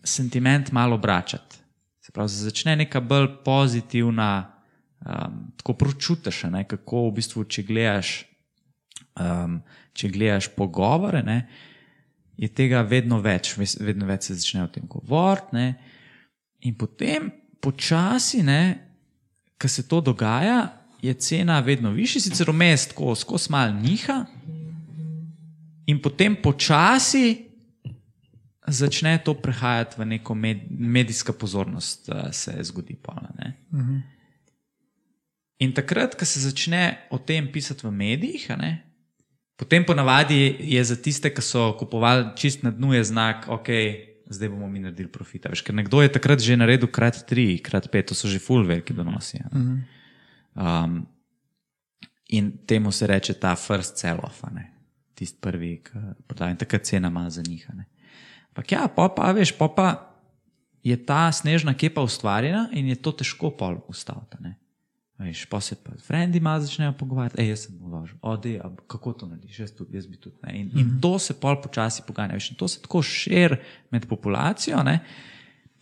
[0.04, 1.56] sentiment malo obračati.
[2.00, 4.52] Se pravi, se začne neka bolj pozitivna,
[5.06, 8.12] um, tako pročutiš, ne, kako v bistvu, če gledaš,
[9.20, 9.58] um,
[9.92, 11.42] če gledaš pogovore, ne,
[12.38, 15.56] je tega vedno več, vedno več se začne o tem govoriti.
[15.56, 15.74] ne.
[16.60, 18.42] In potem počasi,
[19.58, 24.24] ko se to dogaja, je cena vedno višja, sicer vmes tako skozi mal niha,
[25.86, 27.48] in potem počasi
[28.68, 32.98] začne to prehajati v neko med, medijska pozornost, uh, se zgodi.
[33.02, 33.54] Pola, ne.
[35.58, 38.84] In takrat, ko se začne o tem pisati v medijih, ne,
[39.56, 43.68] potem ponavadi je za tiste, ki so kupovali čist na dnu, je znak, ok,
[44.30, 45.48] zdaj bomo mi naredili profit.
[45.50, 48.68] Veš, ker nekdo je takrat že naredil krat tri, krat pet, to so že full
[48.68, 49.40] veliki donosi.
[49.40, 49.97] a ne.
[50.58, 51.06] Um,
[52.28, 54.42] in temu se reče ta first sell-off,
[55.14, 57.66] tisti prvi, ki prodaja in takrat cena ima za njih.
[57.70, 57.84] a ne.
[58.48, 59.88] Ampak ja, pa, pa veš, pa, pa
[60.82, 64.54] je ta snežna kepa ustvarjena in je to težko pol ustaviti.
[65.18, 68.52] Veš, pa se pa frendi malo začnejo pogovarjati, ej, jaz sem uložil, ode,
[68.86, 70.36] kako to narediš, jaz, tudi, jaz bi tudi.
[70.42, 70.60] Ne?
[70.60, 73.58] In, in to se pol počasi poganja, veš, in to se tako širi
[73.90, 74.82] med populacijo.
[74.86, 75.00] Ne?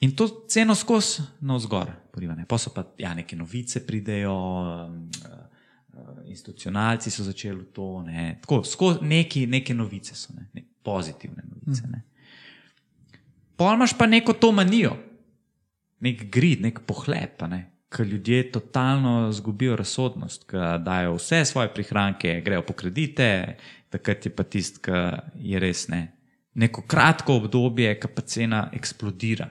[0.01, 2.34] In to ceno skozi navzgor poriva.
[2.34, 2.44] ne.
[2.44, 5.47] Pa so pa ja, neke novice pridejo, um, uh,
[6.26, 8.38] institucionalci so začeli to, ne.
[8.40, 11.86] tako skozi neki, neke novice so, ne, ne, pozitivne novice.
[11.88, 12.03] Ne.
[13.57, 14.97] Pol imaš pa neko to manijo,
[16.05, 17.62] nek grid, nek pohlep, ne.
[17.88, 23.57] Ker ljudje totalno izgubijo razsodnost, ki dajo vse svoje prihranke, grejo po kredite,
[23.88, 25.01] takrat je pa tisti, ki
[25.53, 26.03] je res ne.
[26.57, 29.49] Neko kratko obdobje, ki pa cena eksplodira.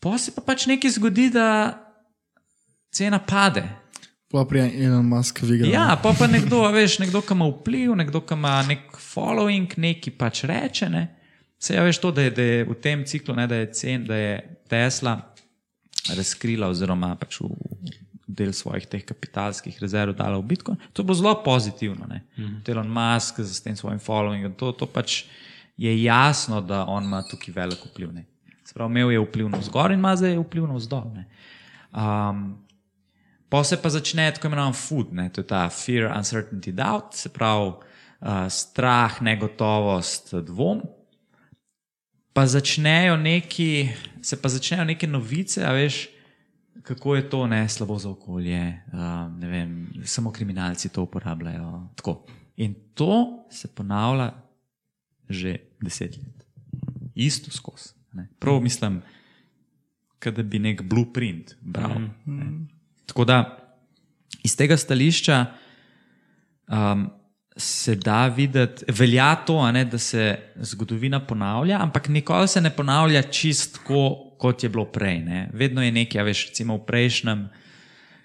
[0.00, 1.76] Pa se pa pač nekaj zgodi, da
[2.92, 3.64] cena pade.
[4.30, 5.70] Pa prije Elon Musk v igri.
[5.74, 9.74] Ja, pa pa nekdo, a veš, nekdo, ki ima vpliv, nekdo, ki ima nek following,
[9.76, 10.88] neki pač reče.
[10.88, 11.06] Ne.
[11.60, 14.06] Se ja, veš to, da je, da je v tem ciklu, ne, da, je cen,
[14.06, 14.38] da je
[14.70, 15.18] Tesla
[16.16, 17.50] razkrila, oziroma pač v
[18.30, 20.78] v del svojih teh kapitalskih rezerv dala v Bitcoin.
[20.94, 22.06] To je bilo zelo pozitivno.
[22.06, 22.70] Mm -hmm.
[22.70, 25.24] Elon Musk z tem svojim followingom, to, to pač
[25.76, 28.12] je jasno, da on ima tukaj velik vpliv.
[28.12, 28.24] Ne.
[28.70, 31.24] Se pravi, imel je vpliv na zgor in ima zdaj vpliv na vzdolj.
[31.90, 32.44] Um,
[33.50, 35.26] Pa se pa začne tako imenovan food, ne?
[35.28, 40.84] to je ta fear, uncertainty, doubt, se pravi uh, strah, negotovost, dvom.
[42.32, 43.90] Pa začnejo neki,
[44.22, 46.06] se pa začnejo neke novice, a veš,
[46.86, 48.62] kako je to ne slabo za okolje,
[48.94, 51.88] uh, ne vem, samo kriminalci to uporabljajo.
[51.98, 52.20] Tako.
[52.56, 54.30] In to se ponavlja
[55.28, 56.46] že deset let.
[57.14, 57.99] Isto skozi.
[58.12, 58.28] Ne.
[58.38, 59.02] Prav mislim,
[60.24, 61.98] da bi nek blueprint bral.
[61.98, 62.66] Mm -hmm.
[63.06, 63.56] Tako da
[64.42, 65.46] iz tega stališča
[66.68, 67.10] um,
[67.56, 72.70] se da videti, velja to, a ne, da se zgodovina ponavlja, ampak nikoli se ne
[72.70, 75.18] ponavlja čistko, kot je bilo prej.
[75.18, 75.50] Ne.
[75.52, 77.48] Vedno je nekaj, a veš, recimo v prejšnjem,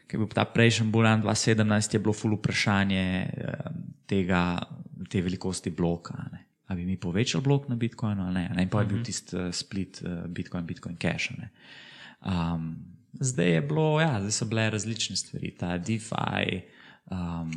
[0.08, 4.62] ki je bil ta prejšnji Bulan 2017, je bilo ful vprašanje um, tega,
[5.10, 6.14] te velikosti bloka.
[6.14, 6.45] a Ne.
[6.68, 8.50] A bi mi povečali blok na Bitcoinu ali ne?
[8.56, 8.64] ne?
[8.66, 11.30] In pa je bil tisti uh, split uh, Bitcoin, Bitcoin Cash.
[12.26, 12.76] Um,
[13.14, 16.62] zdaj je bilo, ja, zdaj so bile različne stvari, ta DeFi,
[17.12, 17.52] um,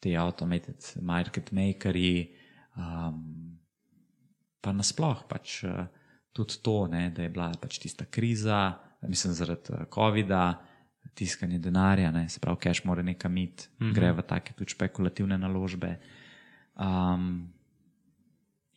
[0.00, 2.34] te automated market makeri,
[2.76, 3.24] um,
[4.60, 5.86] pa nasploh pač uh,
[6.32, 8.74] tudi to, ne, da je bila pač tista kriza,
[9.08, 10.44] mislim zaradi COVID-a,
[11.14, 13.94] tiskanje denarja, ne, se pravi, cash mora nekam iti, mm -hmm.
[13.94, 15.98] gre v take tudi špekulativne naložbe.
[16.76, 17.52] Um,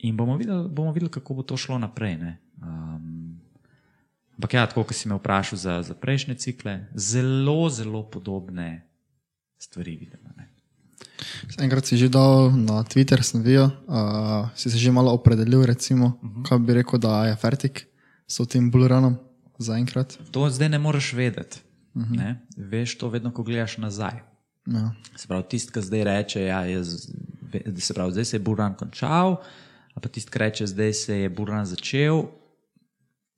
[0.07, 2.17] in bomo videli, bomo videli, kako bo to šlo naprej.
[2.17, 2.37] ne.
[2.61, 3.41] Um,
[4.35, 8.83] Ampak ja, tako kot si me vprašal za, za prejšnje cikle, zelo, zelo podobne
[9.57, 10.27] stvari vidimo.
[10.35, 10.51] Ne.
[11.59, 16.19] Enkrat si že dal na Twitter, sem videl, uh, si se že malo opredelil, recimo,
[16.19, 16.43] uh -huh.
[16.43, 17.87] kaj bi rekel, da je fertik
[18.27, 19.15] s tem bullrunom
[19.57, 20.19] zaenkrat.
[20.31, 21.63] To zdaj ne moreš vedeti.
[21.95, 22.17] Uh -huh.
[22.17, 22.41] ne?
[22.57, 24.19] Veš to vedno, ko gledaš nazaj.
[24.67, 24.91] Ja.
[25.15, 26.83] Se pravi, tisti, ki zdaj reče, ja,
[27.77, 29.37] se pravi, zdaj se je Buran končal, a
[30.01, 32.25] pa tisti, ki reče, zdaj se je Buran začel.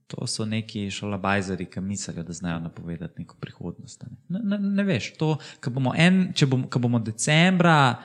[0.07, 4.05] To so neki šalabajzeri, ki mislijo, da znajo napovedati neko prihodnost.
[4.29, 5.35] Ne, ne, ne veš, to,
[5.67, 7.97] bomo, en, če bomo, ko bomo decembra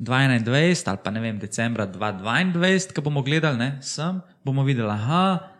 [0.00, 5.50] 2021 ali pa ne vem, decembra 2022, ko bomo gledali ne, sem, bomo videli, da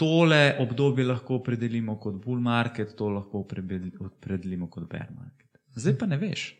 [0.00, 5.60] tole obdobje lahko opredelimo kot bull market, to lahko opredelimo kot bear market.
[5.76, 6.54] Zdaj pa ne veš.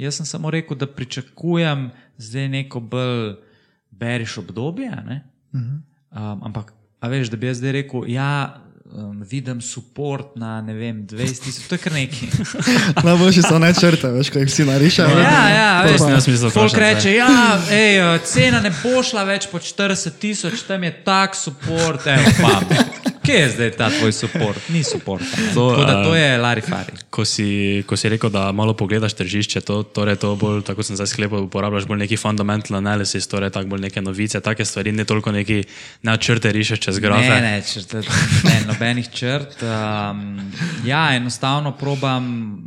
[0.00, 3.36] Jaz sem samo rekel, da pričakujem zdaj neko bolj
[3.98, 5.80] beriš obdobje, uh -huh.
[6.12, 10.74] um, ampak A veš, da bi jaz zdaj rekel, ja, um, vidim support na ne
[10.74, 12.28] vem, 20 tisoč, to je kar nekaj.
[13.06, 15.18] Najboljši so ne črte, veš, ko jih vsi narišajo.
[15.20, 17.28] ja, ja, To veš, jaz mislil folk reče, ja,
[17.70, 23.04] ej, cena ne bo šla več po 40 tisoč, tam je tak support, evo, pa.
[23.26, 24.68] Kje je zdaj ta tvoj support?
[24.68, 25.24] Ni support.
[25.54, 26.92] To, To, da, eh, to je Larifari.
[27.10, 30.96] Ko si, ko si rekel, da malo pogledaš tržišče, to, torej to bolj, tako sem
[30.96, 35.04] zdaj sklepal, uporabljaš bolj neki fundamental analysis, torej tako bolj neke novice, take stvari, ne
[35.04, 35.64] toliko neki
[36.06, 37.26] načrte rišeš čez grafe.
[37.26, 37.96] Ne, ne, črt,
[38.46, 39.58] ne, nobenih črt.
[39.62, 40.52] Um,
[40.86, 42.62] ja, enostavno probam,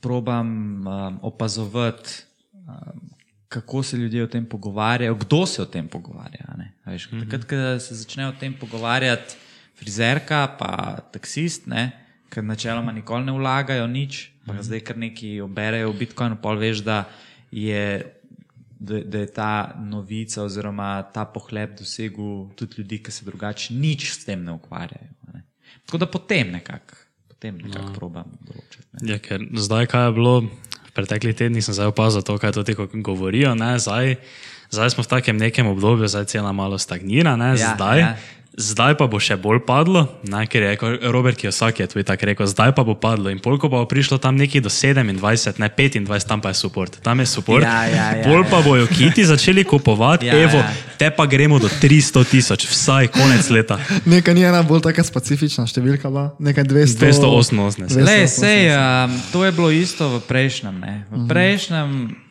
[0.00, 0.48] probam
[0.86, 2.10] um, opazovati,
[2.52, 3.00] um,
[3.48, 6.44] kako se ljudje o tem pogovarjajo, kdo se o tem pogovarja.
[6.86, 9.45] Veš, takrat, ko se začne o tem pogovarjati
[9.76, 11.90] frizerka, pa taksist, ne,
[12.32, 16.84] ker načeloma nikoli ne vlagajo nič, pa zdaj kar neki oberejo v Bitcoinu, pol veš,
[16.86, 17.04] da
[17.50, 18.04] je
[18.78, 24.10] da, da je ta novica oziroma ta pohleb dosegel tudi ljudi, ki se drugače nič
[24.12, 25.14] s tem ne ukvarjajo.
[25.32, 25.44] Ne.
[25.86, 27.06] Tako da potem nekako
[27.36, 27.92] potem nekak no.
[27.92, 28.86] probam določiti.
[28.96, 29.12] Ne.
[29.12, 32.64] Ja, ker zdaj, kaj je bilo v preteklih tednih, sem zdaj opazil to, kaj to
[32.64, 33.52] ti govorijo.
[33.58, 34.16] Ne, zdaj,
[34.72, 38.14] zdaj smo v takem nekem obdobju, zdaj cena malo stagnira, ne, Ja, zdaj, ja.
[38.56, 42.26] Zdaj pa bo še bolj padlo, ne, ker je rekel, Robert Kiyosaki je tudi tako
[42.32, 45.04] rekel, zdaj pa bo padlo in polko bo prišlo tam neki do 27,
[45.60, 48.64] ne 25, tam pa je support, tam je support, Ja, ja, ja, pol pa ja.
[48.64, 50.72] bojo kiti začeli kupovati, Ja, evo, ja.
[50.96, 53.76] te pa gremo do 300 tisoč, vsaj konec leta.
[54.08, 56.32] Nekaj ni ena bolj taka specifična številka, ba?
[56.40, 56.96] nekaj 200.
[57.12, 57.92] 288.
[57.92, 58.08] 288.
[58.08, 60.76] Lej, sej, um, to je bilo isto v prejšnjem.
[60.80, 60.94] Ne.
[61.12, 61.90] V prejšnjem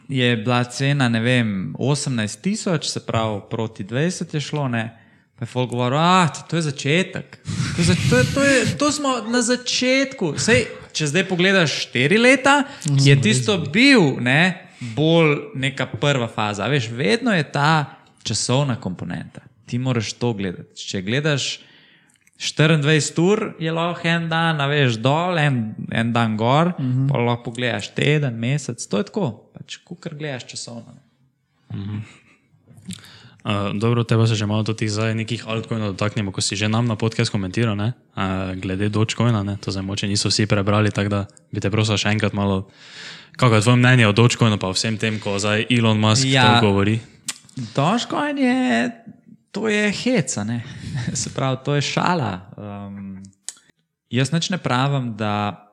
[0.10, 4.68] je bila cena, ne vem, 18 tisoč, se pravi, proti 20 je šlo.
[4.74, 5.05] Ne.
[5.36, 7.40] Pa je folk govoril, ah, to je začetek.
[7.76, 10.38] To, je, to, je, to, je, to smo na začetku.
[10.40, 10.64] Sej,
[10.96, 12.54] če zdaj pogledaš 4 leta,
[12.88, 16.70] je tisto bil ne, bolj neka prva faza.
[16.72, 19.44] Veš, vedno je ta časovna komponenta.
[19.68, 20.80] Ti moraš to gledati.
[20.88, 21.60] Če gledaš
[22.40, 27.08] 24 ur je lahko en dan, veš, dol, en, en dan gor, uh -huh.
[27.12, 28.88] pa lahko pogledaš teden, mesec.
[28.88, 30.96] To je tako, pač, kar gledaš časovno.
[31.70, 32.00] Uh,
[33.74, 36.98] dobro, tebe se že malo tudi zdaj nekih altcoinov dotaknemo, ko si že nam na
[36.98, 37.94] podcast komentiral, ne?
[38.18, 39.58] Uh, glede Dogecoina, ne?
[39.62, 41.22] to zdaj moče niso vsi prebrali, tako da
[41.54, 42.74] bi te prosil še enkrat malo,
[43.38, 46.58] kako je tvoje mnenje o Dogecoinu, pa vsem tem, ko zdaj Elon Musk ja.
[46.58, 46.98] To govori.
[47.78, 48.58] Dožkojen je,
[49.54, 50.66] to je heca, ne?
[51.22, 52.50] se pravi, to je šala.
[52.58, 53.22] Um,
[54.10, 55.70] jaz nič ne pravim, da,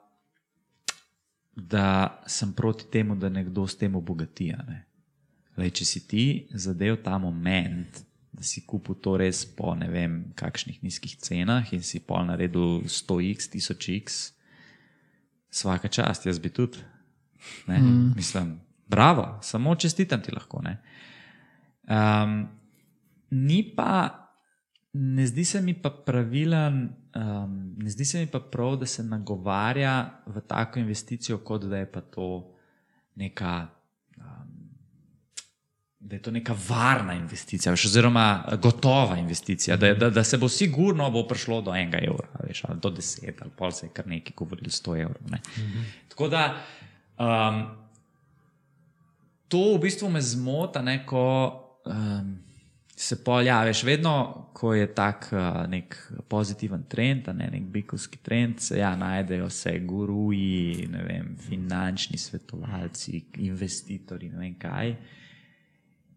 [1.57, 4.53] da sem proti temu, da nekdo s tem obogati.
[4.53, 4.92] ne.
[5.61, 6.25] Lej, če si ti
[6.55, 8.01] zadev ta moment,
[8.33, 12.81] da si kupil to res po ne vem kakšnih nizkih cenah in si pol naredil
[12.89, 14.17] 100x, 1000x,
[15.53, 16.81] vsaka čast, jaz bi tudi.
[17.69, 17.79] Ne?
[17.79, 18.15] Mm.
[18.17, 18.57] Mislim,
[18.89, 20.63] bravo, samo čestitam ti lahko.
[20.65, 20.79] Ne?
[21.85, 22.49] Um,
[23.31, 24.09] ni pa,
[24.93, 29.05] ne zdi se mi pa pravilen, um, ne zdi se mi pa prav, da se
[29.05, 32.57] nagovarja v tako investicijo, kot da je pa to
[33.21, 33.82] neka.
[36.03, 40.49] Da je to neka varna investicija, veš, oziroma gotova investicija, da, da, da se bo
[40.49, 44.07] sigurno bo prišlo do enega evra, veš, ali do deset, ali pol se je kar
[44.07, 45.31] nekaj govorili, sto evrov.
[45.31, 45.39] Ne.
[46.09, 46.43] Tako da
[47.19, 47.63] um,
[49.49, 51.23] to v bistvu me zmota, ne, ko
[51.87, 52.35] um,
[52.97, 58.79] se poljaviš, vedno, ko je tak uh, nek pozitiven trend, ne nek bikovski trend, se
[58.79, 64.97] ja, najdejo se guruji, vem, finančni svetovalci, investitorji, ne vem kaj.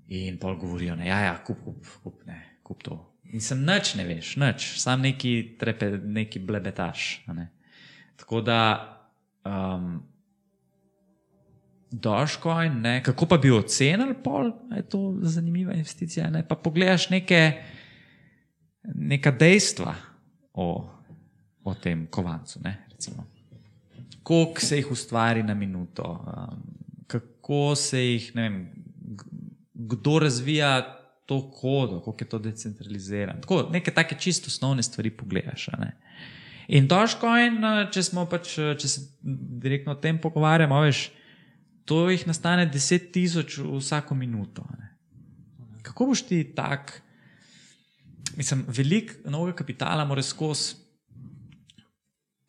[0.07, 2.97] In pol govorijo, da ja, ja, kup, kup, kup, ne, kup to.
[3.33, 7.23] In sem nič ne veš, nič, sam neki trepe, neki blebetaš.
[7.33, 7.49] ne.
[8.15, 8.59] Tako da,
[9.45, 10.03] um,
[11.91, 16.29] Dogecoin, ne, kako pa bi ocenili, pol, je to zanimiva investicija.
[16.29, 16.47] Ne?
[16.47, 17.61] Pa pogledaš neke,
[18.83, 19.95] neka dejstva
[20.53, 20.67] o,
[21.63, 22.59] o tem kovancu.
[22.63, 23.25] Ne, recimo.
[24.23, 26.63] Koliko se jih ustvari na minuto, um,
[27.07, 28.59] kako se jih, ne vem,
[29.75, 33.41] kdo razvija to kodo, kako je to decentralizirano.
[33.41, 35.67] Tako, neke take čisto osnovne stvari pogledaš.
[36.67, 39.01] In Dogecoin, eh, če pač, eh, če se
[39.61, 41.11] direktno o tem pogovarjamo, veš,
[41.85, 44.65] to jih nastane 10 tisoč vsako minuto.
[44.79, 44.97] ne.
[45.81, 47.01] Kako boš ti tak,
[48.37, 50.75] mislim, velik novega kapitala mora skozi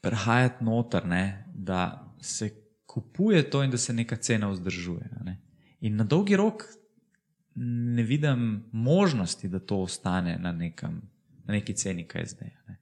[0.01, 2.51] prehajati noter, ne, da se
[2.87, 5.11] kupuje to in da se neka cena vzdržuje.
[5.25, 5.43] Ne.
[5.81, 6.65] In na dolgi rok
[7.57, 11.01] ne vidim možnosti, da to ostane na, nekem,
[11.45, 12.51] na neki ceni, kaj zdaj.
[12.69, 12.77] Ne.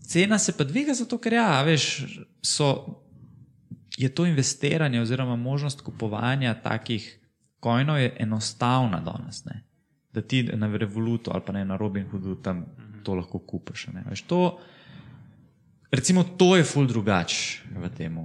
[0.00, 1.86] Cena se pa dviga, zato ker ja, veš,
[2.42, 2.98] so,
[3.96, 7.18] je to investiranje oziroma možnost kupovanja takih
[7.60, 9.44] kojnov je enostavna danes.
[9.44, 9.62] Ne?
[10.12, 12.66] Da ti na Revolutu ali pa ne na Robin Hoodu tam
[13.02, 13.86] to lahko kupiš.
[13.86, 14.04] ne.
[14.10, 14.58] Veš, to,
[15.90, 18.18] recimo, to je ful drugače v tem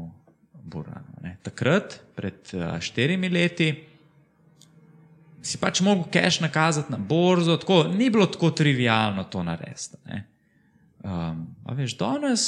[0.63, 1.21] Buranu.
[1.21, 1.37] ne.
[1.43, 3.69] Takrat, pred uh, štirimi leti,
[5.41, 9.97] si pač mogel cash nakazati na borzo, tako, ni bilo tako trivialno to narediti.
[11.03, 12.47] Um, a veš, danes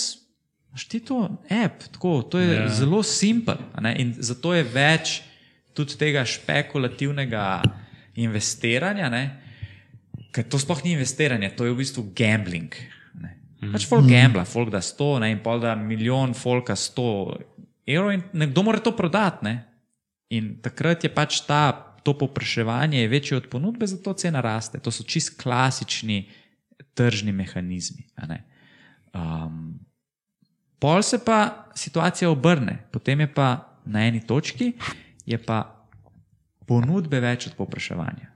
[0.70, 2.62] imaš ti to app, tako, to je Ja.
[2.62, 2.74] yeah.
[2.74, 3.58] zelo simpel.
[3.98, 5.22] In zato je več
[5.74, 7.62] tudi tega špekulativnega
[8.16, 9.24] investiranja, ne,
[10.32, 12.76] ker to sploh ni investiranje, to je v bistvu gambling.
[13.22, 13.38] Ne.
[13.72, 17.08] Pač folk gambla, folk da 100 ne, in pol da milijon folka 100
[17.90, 19.46] evrov in nekdo mora to prodati.
[19.48, 19.56] Ne.
[20.30, 24.80] In takrat je pač ta, to povpraševanje je večje od ponudbe, zato cena raste.
[24.80, 26.30] To so čist klasični
[26.94, 28.04] tržni mehanizmi.
[29.14, 29.80] Um,
[30.80, 34.74] pol se pa situacija obrne, potem je pa na eni točki,
[35.26, 35.86] je pa
[36.66, 38.34] ponudbe več od povpraševanja,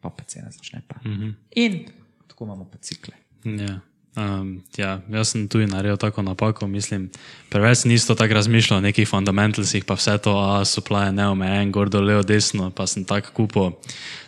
[0.00, 1.00] pa pa cena začne pa.
[1.04, 1.34] Mm -hmm.
[1.56, 1.86] In
[2.28, 3.14] tako imamo pa cikle.
[3.44, 3.80] Ja.
[4.18, 6.66] Um, ja, jaz sem tudi naredil tako napako.
[6.66, 7.06] Mislim,
[7.48, 11.70] preveč sem isto tako razmišljal o nekih fundamentalsih, pa vse to, a supply je neomejen,
[11.72, 13.70] gor dol, levo, desno, pa sem tako kupil.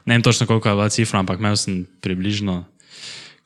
[0.06, 2.64] Ne vem točno, koliko je bila cifra, ampak imel sem približno,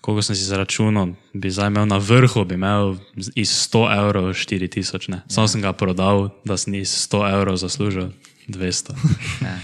[0.05, 2.99] koliko sem si zaračunal, bi zdaj imel na vrhu, bi imel
[3.35, 5.09] iz 100 evrov 4000.
[5.09, 5.23] ne.
[5.29, 8.13] Sam sem ga prodal, da sem iz 100 evrov zaslužil
[8.49, 8.93] 200.
[9.41, 9.57] Ja.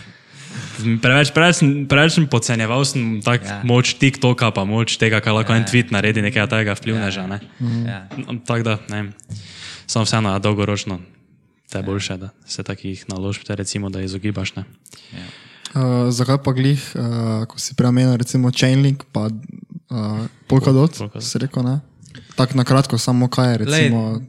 [0.98, 3.48] Preveč, preveč, sem- preveč sem podcenjeval sem tak Ja.
[3.50, 3.60] ja.
[3.62, 7.26] moč TikToka, pa moč tega, kar lahko ja, en tweet naredi, nekaj tega vplivneža.
[7.26, 7.38] Ne?
[7.84, 8.08] Ja.
[8.16, 9.08] No, Tako da, ne vem,
[9.84, 11.00] samo vseeno, a dolgoročno
[11.66, 14.56] te je boljše, da se takih naložb, te recimo, da izogibaš.
[14.56, 14.64] Ne?
[15.70, 17.02] Uh, zakaj pa glih, uh,
[17.44, 21.22] ko si premenil recimo Chainlink, pa uh, Polkadot, Polkadot.
[21.22, 21.78] si rekel, ne?
[22.34, 24.00] Tako na kratko, samo kaj je recimo.
[24.10, 24.26] Lej,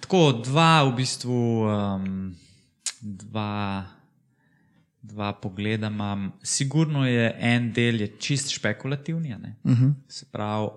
[0.00, 2.30] tako dva v bistvu, um,
[3.00, 3.90] dva,
[5.08, 6.32] dva pogleda imam.
[6.42, 9.94] Sigurno je en del je čist špekulativni, uh -huh.
[10.08, 10.68] se pravi,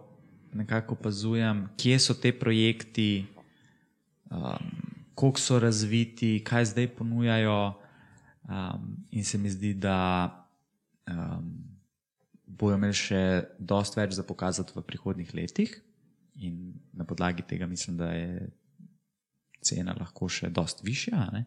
[0.53, 3.25] nekako opazujem, kje so te projekti,
[4.31, 4.39] um,
[5.15, 7.73] koliko so razviti, kaj zdaj ponujajo.
[8.43, 10.27] Um, in se mi zdi, da
[11.07, 11.71] um,
[12.45, 15.81] bojo imeli še dosti več za pokazati v prihodnih letih.
[16.35, 18.49] In na podlagi tega mislim, da je
[19.61, 21.29] cena lahko še dosti višja.
[21.31, 21.45] ne.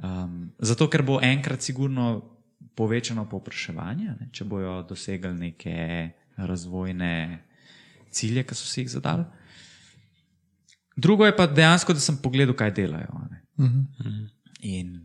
[0.00, 2.22] Um, zato, ker bo enkrat sigurno
[2.76, 5.76] povečano povpraševanje, ne, če bojo dosegli neke
[6.40, 7.12] razvojne
[8.10, 9.26] cilje, ki so si jih zadali.
[10.96, 13.12] Drugo je pa dejansko, da sem pogledal, kaj delajo.
[13.12, 13.42] a ne.
[14.66, 14.96] In,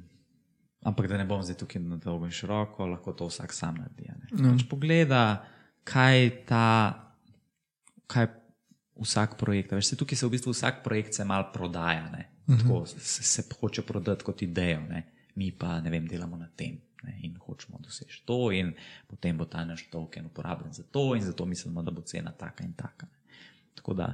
[0.83, 4.09] ampak da ne bom zdaj tukaj na dolgo in široko, lahko to vsak sam naredi.
[4.11, 4.55] a ne.
[4.55, 5.43] Pač pogleda,
[5.83, 6.67] kaj ta,
[8.07, 8.31] kaj
[9.03, 9.75] vsak projekt.
[9.75, 12.07] Veš, tukaj se v bistvu vsak projekt se mal prodaja.
[12.11, 12.29] Ne?
[12.47, 15.03] Tako se, se hoče prodati kot idejo, ne?
[15.35, 16.77] mi pa ne vem, delamo na tem.
[17.03, 17.19] Ne?
[17.21, 18.73] In hočemo doseči to, in
[19.07, 22.63] potem bo ta naš token uporabljen za to, in zato mislimo, da bo cena taka
[22.63, 23.05] in taka.
[23.05, 23.39] Ne?
[23.75, 24.13] Tako da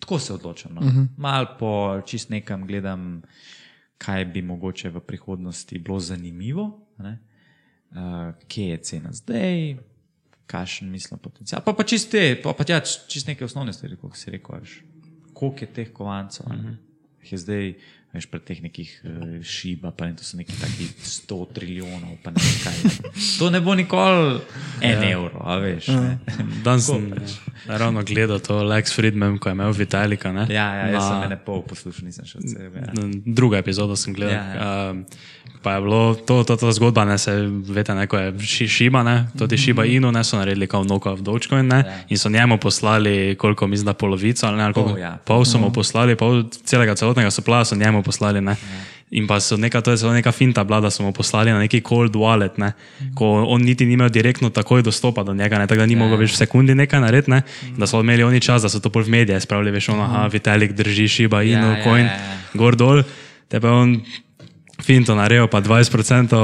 [0.00, 0.74] tako se odločam.
[0.74, 0.80] No.
[0.80, 1.06] Uh -huh.
[1.16, 3.22] Mal po čist nekam gledam,
[3.98, 7.18] kaj bi mogoče v prihodnosti bilo zanimivo, ne?
[7.90, 9.76] uh, kje je cena zdaj,
[10.46, 11.62] kakšen mislim potencial.
[11.64, 14.60] Pa, pa čiste, pa, pa ja, čist neke osnovne stvari, kot si rekel,
[15.34, 16.46] koliko je teh kovancov.
[16.46, 16.76] Uh -huh.
[17.32, 17.74] Je zdaj,
[18.14, 19.10] veš, pri teh nekih uh,
[19.42, 22.76] šiba, pa ne, to so neki taki 100 trilijonov, pa ne vem kaj.
[23.38, 24.38] To ne bo nikoli
[24.80, 25.10] en ja.
[25.10, 25.88] evro, a veš.
[25.90, 26.18] Ne?
[26.62, 27.10] Danes sem
[27.66, 30.32] ja, ravno gledal to Lex Friedman, ko je imel Vitalika.
[30.32, 30.46] Ne?
[30.48, 32.78] Ja, ja, jaz Na- sem ene pol poslušal, nisem še od sebe.
[32.80, 32.92] Ja.
[33.26, 34.34] Druga epizoda sem gledal.
[34.34, 34.94] Ja, Ja, ja.
[35.60, 37.32] Pa je bilo to, to, to zgodba, ne se
[37.64, 41.08] veste, neko je ši- šiba, ne, to ti šiba inu, ne so naredili kao noko
[41.10, 41.94] v Dogecoin, ne, Ja.
[42.06, 45.16] in so njemu poslali, koliko mislim, da polovico, ali ne, ali koliko, Pol, ja.
[45.18, 48.56] pol so mu poslali, pol celega celotnega soplava so njemu poslali, ne.
[49.14, 51.60] In pa so neka, to je celo neka finta bila, da so mu poslali na
[51.62, 52.72] neki cold wallet, ne,
[53.14, 56.18] ko on niti ni imel direktno takoj dostopa do njega, ne, tako da ni mogel
[56.24, 57.42] več v sekundi nekaj narediti, ne,
[57.78, 60.26] da so imeli oni čas, da so to pol v medije spravili, veš, ono, aha,
[60.32, 62.38] Vitalik drži šiba Ja, ja, coin, ja, ja.
[62.58, 63.04] gor dol,
[63.48, 63.96] te pa je on
[64.84, 66.36] finto naredil, pa 20%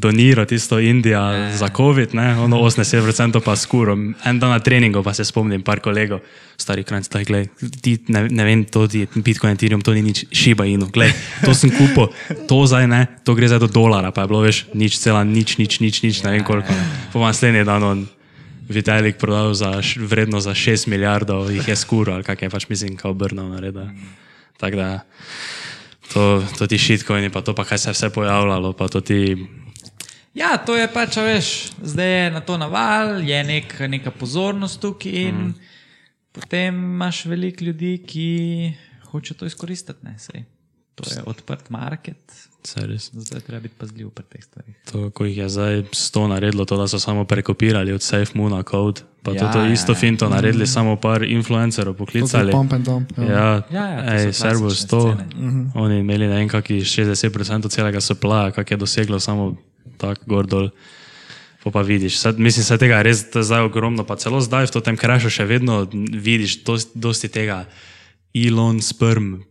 [0.00, 1.56] doniral tisto Indija Ja.
[1.56, 2.38] za COVID, ne?
[2.40, 3.92] ono 80% pa skuro.
[4.24, 6.20] En dan na treningu pa se spomnim, par kolegov,
[6.56, 7.48] stari krajc, da gledaj,
[7.82, 11.14] ti ne, ne vem, to ti je Bitcoin, Ethereum, to ni nič šiba inu, gledaj,
[11.44, 12.08] to sem kupil,
[12.48, 15.58] to zdaj ne, to gre zdaj do dolara, pa je bilo veš, nič cela, nič,
[15.58, 16.72] nič, nič, nič ne vem koliko.
[16.72, 16.86] Ne.
[17.12, 18.06] Po naslednji dan on
[18.68, 22.96] Vitalik prodal za, vredno za 6 milijardov, jih je skuro, ali kak je pač mislim,
[22.96, 23.92] kao brnil naredil.
[24.58, 24.88] Tako da
[26.12, 28.72] to, to ti shitcoini, pa to pa kaj se je vse pojavljalo,
[29.04, 29.36] ti.
[30.36, 35.12] Ja, to je pač, veš, zdaj je na to naval, je nek, neka pozornost tukaj
[35.12, 35.54] in mm.
[36.32, 38.28] potem imaš veliko ljudi, ki
[39.10, 40.04] hoče to izkoristiti.
[40.04, 40.44] Ne, sej.
[40.94, 43.10] to je odprt market, Res.
[43.14, 44.74] zdaj treba biti pazljiv pri teh stvarih.
[44.92, 49.00] To, ko jih je zdaj sto naredilo, to, da so samo prekopirali od SafeMoona kode,
[49.22, 49.98] pa ja, Ja, to, to ja, isto ja.
[49.98, 52.52] finto naredili, samo par influencerov poklicali.
[52.52, 53.12] Pump and dump.
[53.18, 53.24] Ja.
[53.24, 55.00] Ja, Ja, ja, ej, so Servus, to.
[55.00, 55.26] scene.
[55.38, 55.70] Uh-huh.
[55.74, 59.56] Oni imeli ne vem, kakšni 60% celega supply, kak je doseglo samo
[59.98, 60.70] tak gor dol.
[61.64, 64.80] Pa, pa vidiš, sad, mislim, da tega je res zdaj ogromno, pa celo zdaj v
[64.86, 65.82] tem krašu še vedno
[66.14, 67.64] vidiš dosti, dosti tega
[68.30, 69.42] Elon sperm,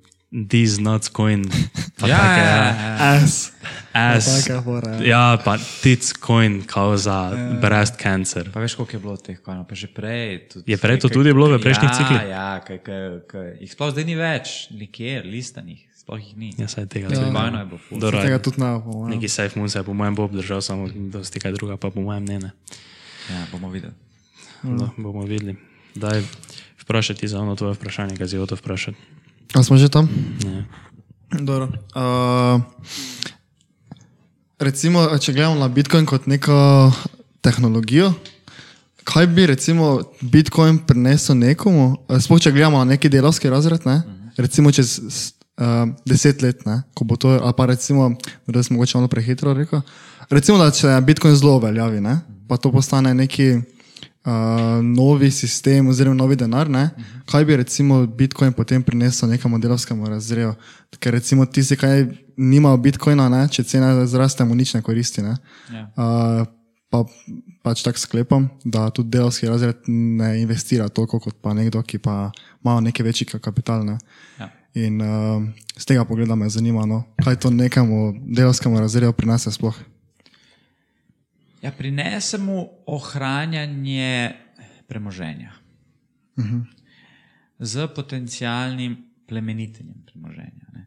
[0.49, 1.45] these nuts coin.
[1.99, 2.95] Pa Ja, take, ja, ja.
[2.99, 3.55] As.
[3.95, 7.31] As, taka fora, ja, pa tits coin, kao za
[7.61, 8.51] breast cancer.
[8.51, 10.51] Pa veš, koliko je bilo teh kojnov, pa že prej.
[10.51, 12.19] Tudi, Je prej to tudi bilo v prejšnjih ja, ciklih?
[12.27, 13.47] Ja, kaj, kaj, kaj.
[13.63, 16.51] jih sploh zdaj ni več, nikjer, listanih, sploh jih ni.
[16.59, 17.31] Ja, saj tega Ja, tudi.
[17.31, 17.79] Kojno je bilo.
[18.03, 19.07] Dobro, Tega tudi ne bo.
[19.07, 22.03] Neki safe moon se je po mojem bo obdržal, samo dosti kaj druga, pa po
[22.03, 22.51] mojem ne.
[22.51, 22.51] ne.
[23.31, 23.95] Ja, bomo videli.
[24.67, 25.55] No, bomo videli.
[25.95, 26.19] Daj
[26.83, 29.23] vprašati za ono tvoje vprašanje, kaj si hotel vprašati.
[29.53, 30.09] A smo že tam?
[30.43, 30.65] Ne.
[31.41, 31.69] Dobro.
[31.95, 32.61] Uh,
[34.59, 36.91] recimo, če gledamo na Bitcoin kot neko
[37.41, 38.13] tehnologijo,
[39.03, 44.01] kaj bi recimo Bitcoin prinesel nekomu, sploh če gledamo na neki delovski razred, ne?
[44.37, 46.81] recimo čez uh, deset let, ne?
[46.93, 48.15] ko bo to, ali pa recimo,
[48.47, 49.81] da sem mogoče malo prehitro rekel,
[50.29, 52.19] recimo, da če Bitcoin zelo uveljavi, ne?
[52.47, 53.59] pa to postane neki
[54.26, 56.89] uh, novi sistem oziroma novi denar, ne?
[57.30, 60.53] kaj bi recimo Bitcoin potem prinesel nekemu delovskemu razredu.
[60.99, 61.88] Ker recimo tisti, ki
[62.38, 63.45] nimajo Bitcoina, ne?
[63.47, 65.23] če cena zraste, mu nič ne koristi.
[65.26, 65.38] Ne?
[65.73, 65.88] Ja.
[65.95, 66.45] Uh,
[66.89, 67.03] pa
[67.65, 72.32] pač tako sklepam, da tudi delovski razred ne investira toliko kot pa nekdo, ki pa
[72.63, 73.86] ima neki večji ka- kapital.
[73.86, 73.97] Ne?
[74.39, 74.51] Ja.
[74.76, 75.41] In uh,
[75.78, 79.76] z tega pogleda me zanima, no, kaj to nekemu delovskemu razredu prinese sploh.
[81.66, 84.36] Ja, prinese mu ohranjanje
[84.88, 85.51] premoženja
[86.38, 86.66] uh -huh.
[87.59, 90.68] z potencialnim plemenitenjem premoženja.
[90.74, 90.86] Ne.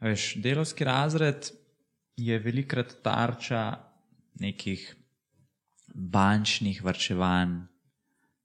[0.00, 1.50] Veš, delovski razred
[2.16, 3.78] je velikrat tarča
[4.34, 4.96] nekih
[5.94, 7.60] bančnih varčevanj,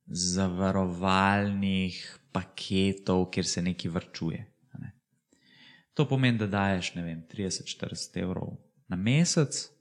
[0.05, 4.45] zavarovalnih paketov, kjer se nekaj vrčuje.
[4.79, 4.91] Ne.
[5.93, 9.76] To pomeni, da daješ vem, 30-40 evrov na mesec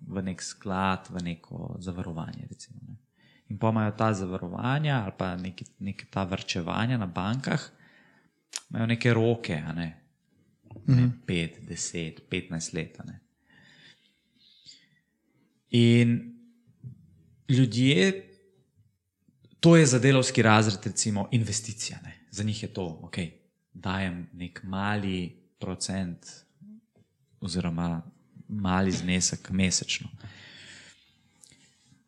[0.00, 2.46] v nek sklad, v neko zavarovanje.
[2.48, 2.96] Recimo, ne.
[3.48, 7.70] In pa imajo ta zavarovanja ali pa neki, neki ta vrčevanja na bankah,
[8.70, 9.88] imajo neke roke, a ne.
[10.86, 13.00] ne 5, 10, 15 let.
[13.00, 13.20] a Ne.
[15.70, 16.34] In
[17.48, 18.28] ljudje,
[19.60, 21.98] to je za delovski razred, recimo, investicija.
[22.04, 22.26] Ne.
[22.30, 23.16] Za njih je to, ok,
[23.72, 26.26] dajem nek mali procent
[27.40, 28.02] oziroma
[28.48, 30.08] mali znesek mesečno.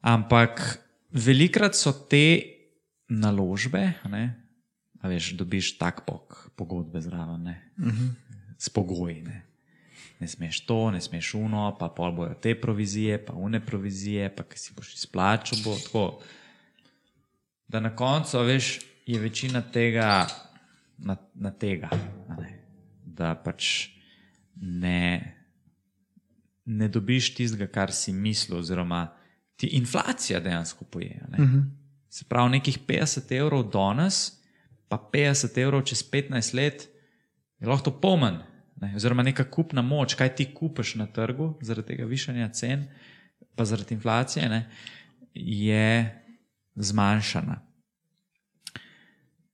[0.00, 0.80] Ampak
[1.12, 2.42] velikrat so te
[3.08, 4.24] naložbe, ne,
[5.00, 8.10] a veš, dobiš tak pok, pogodbe zraven, ne, uh -huh.
[8.58, 9.22] s pogoji.
[9.22, 9.46] Ne.
[10.20, 14.42] ne smeš to, ne smeš uno, pa pol bojo te provizije, pa une provizije, pa
[14.42, 16.22] ki si boš izplačal, bo tako.
[17.68, 20.26] Da na koncu, veš, je večina tega
[20.98, 21.88] na, na tega,
[23.04, 23.88] da pač
[24.56, 25.39] ne
[26.70, 29.08] ne dobiš tistega, kar si mislil, oziroma
[29.56, 31.20] ti inflacija dejansko poje.
[31.28, 31.62] Uh -huh.
[32.08, 34.32] Se pravi, nekih 50 evrov danes,
[34.88, 36.88] pa 50 evrov čez 15 let,
[37.58, 38.38] je lahko to pomen.
[38.80, 38.96] Ne?
[38.96, 42.86] Oziroma, neka kupna moč, kaj ti kupiš na trgu, zaradi tega višanja cen,
[43.54, 44.70] pa zaradi inflacije, ne,
[45.34, 46.20] je
[46.74, 47.60] zmanjšana.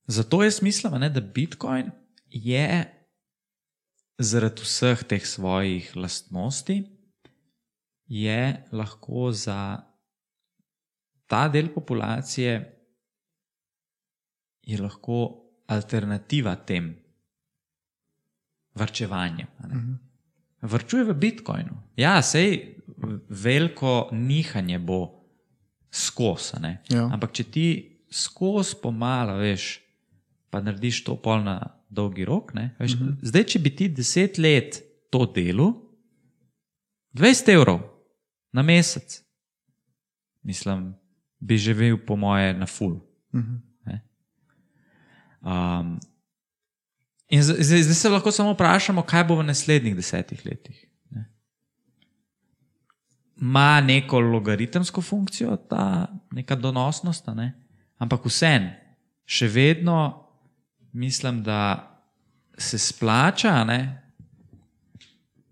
[0.07, 1.91] Zato jaz mislim, ne, da Bitcoin
[2.29, 2.93] je
[4.17, 6.96] zaradi vseh teh svojih lastnosti,
[8.07, 9.83] je lahko za
[11.27, 12.73] ta del populacije
[14.67, 16.95] je lahko alternativa tem
[18.75, 19.47] varčevanjem.
[19.57, 19.97] a ne.
[20.61, 21.75] Varčuje v Bitcoinu.
[21.95, 22.77] Ja, sej
[23.29, 25.27] veliko nihanje bo
[25.91, 26.57] skozi.
[26.89, 27.07] Ja.
[27.11, 27.67] ampak če ti
[28.09, 29.79] skozi pomalo, veš,
[30.49, 32.53] pa narediš to pol na dolgi rok.
[32.53, 33.15] ne, Veš, uh -huh.
[33.21, 35.73] Zdaj, če bi ti deset let to delo,
[37.13, 37.96] 20 evrov
[38.51, 39.21] na mesec,
[40.43, 40.95] mislim,
[41.39, 42.99] bi živel, po moje, na full.
[43.85, 44.01] Ne.
[45.41, 45.99] Um,
[47.29, 50.85] in zdaj, zdaj se lahko samo vprašamo, kaj bo v naslednjih desetih letih.
[51.09, 51.25] ne.
[53.35, 57.53] Ma neko logaritemsko funkcijo, ta neka donosnost, ne?
[57.97, 58.69] ampak vsem,
[59.25, 60.27] še vedno
[60.97, 61.93] mislim, da
[62.57, 64.06] se splača ne,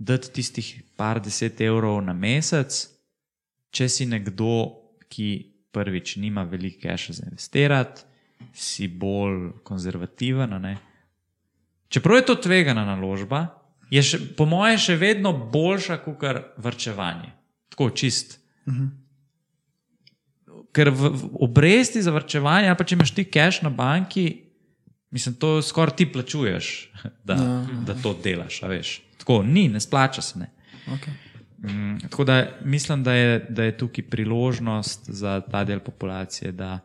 [0.06, 2.76] dati tistih par deset evrov na mesec,
[3.74, 5.30] če si nekdo, ki
[5.76, 8.06] prvič nima veliko keša za investirati,
[8.54, 10.56] si bolj konzervativen.
[10.62, 10.78] ne.
[11.90, 13.48] Čeprav je to tvegana naložba,
[13.92, 16.26] je še, po mojem še vedno boljša kot
[16.58, 17.32] vrčevanje.
[17.74, 18.40] Tako čist.
[20.76, 24.26] Ker v, v obresti za vrčevanje, ali pa če imaš ti cash na banki,
[25.16, 26.72] mislim, to skoraj ti plačuješ,
[27.28, 27.38] da,
[27.88, 28.62] da to delaš.
[28.64, 29.05] veš.
[29.26, 30.40] Tako ni, ne splača se.
[30.40, 30.52] Ne.
[30.88, 31.14] Okay.
[31.66, 36.80] Mm, tako da mislim, da je, da je tukaj priložnost za ta del populacije, da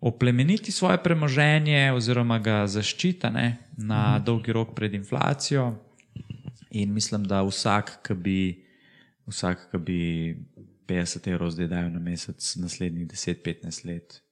[0.00, 5.74] oplemeniti svoje premoženje oziroma ga zaščita ne, na dolgi rok pred inflacijo.
[6.70, 8.64] In mislim, da vsak, ki bi,
[9.26, 10.00] vsak, ki bi
[10.88, 14.22] 50 evrov zdaj dajal na mesec, naslednjih 10-15 let,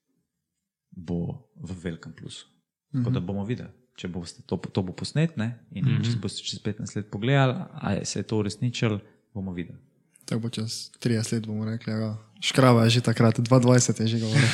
[0.90, 2.48] bo v velikem plusu.
[2.92, 5.58] Tako da bomo videli, če bo to, to bo posnet ne?
[5.72, 6.12] in mm -hmm.
[6.12, 9.00] če boste čez 15 let pogledali, ali se je to uresničilo,
[9.34, 9.78] bomo videli.
[10.24, 14.20] Tako bo čez 30 let bomo rekli, ja, škrava je že takrat, 22 je že
[14.20, 14.48] govoril.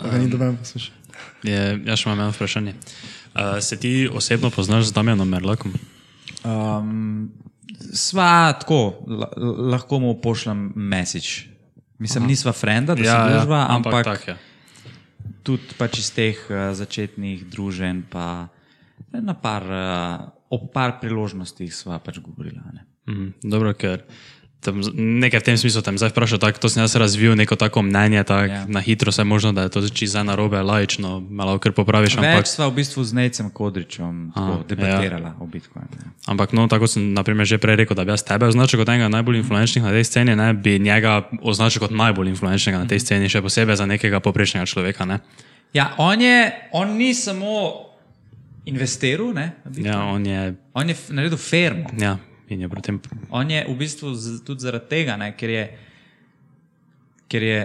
[0.10, 0.94] Ga ni doben poslušal.
[1.42, 2.74] Je, jaz še imam eno vprašanje.
[3.34, 5.74] Uh, se ti osebno poznaš z Damjanom Merlakom?
[6.44, 7.32] Um,
[7.92, 9.28] sva tako, la,
[9.74, 11.50] lahko mu pošljem message.
[11.98, 14.36] Mislim, nisva frenda, da ja, se družba, ja, ampak, ampak tak, ja.
[15.44, 18.48] Tudi pač iz teh uh, začetnih druženj, pa
[19.14, 22.64] na par, uh, o par priložnostih sva pač govorila.
[22.72, 22.82] Ne.
[23.04, 24.06] Mm, dobro, ker
[24.64, 24.80] tam,
[25.20, 28.24] nekaj v tem smislu tam zdaj vprašal, tak, to sem jaz razvil neko tako mnenje,
[28.24, 28.54] tak, Ja.
[28.54, 28.66] ja.
[28.66, 32.40] na hitro se možno, da je to čisto za narobe, lajično, malo kar popraviš, ampak,
[32.40, 35.36] Več sva v bistvu z Necem Kodričem tako, debatirala ja.
[35.36, 36.16] o Bitcoinu.
[36.24, 39.12] ampak no, tako sem naprimer že prej rekel, da bi jaz tebe označil kot enega
[39.12, 43.28] najbolj influenčnih na tej sceni, ne, bi njega označil kot najbolj influenčnega na tej sceni,
[43.28, 45.04] še posebej za nekega poprečnega človeka.
[45.04, 45.20] Ne.
[45.74, 47.84] Ja, on, je, on ni samo
[48.64, 49.52] investiral, ne.
[49.76, 51.90] Ja, on je, on je naredil firmo.
[52.00, 52.16] ja,
[52.54, 53.00] in je potem,
[53.30, 55.64] On je v bistvu z, tudi zaradi tega, ne, ker, je,
[57.28, 57.60] ker je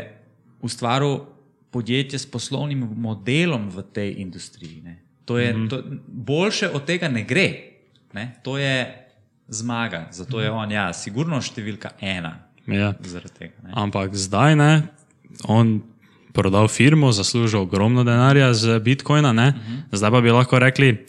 [0.65, 1.21] ustvaril
[1.69, 4.81] podjetje s poslovnim modelom v tej industriji.
[4.83, 4.99] Ne.
[5.25, 5.69] To je, mm -hmm.
[5.69, 7.77] to, boljše od tega ne gre.
[8.13, 8.39] Ne.
[8.43, 9.05] To je
[9.47, 12.39] zmaga, zato je on, ja, sigurno številka ena.
[12.67, 12.93] ja.
[13.01, 13.53] Zaradi tega.
[13.63, 13.71] Ne.
[13.73, 14.83] Ampak zdaj ne,
[15.43, 15.81] on
[16.33, 19.53] prodal firmo, zaslužil ogromno denarja z Bitcoina, ne?
[19.91, 21.05] zdaj pa bi lahko rekli,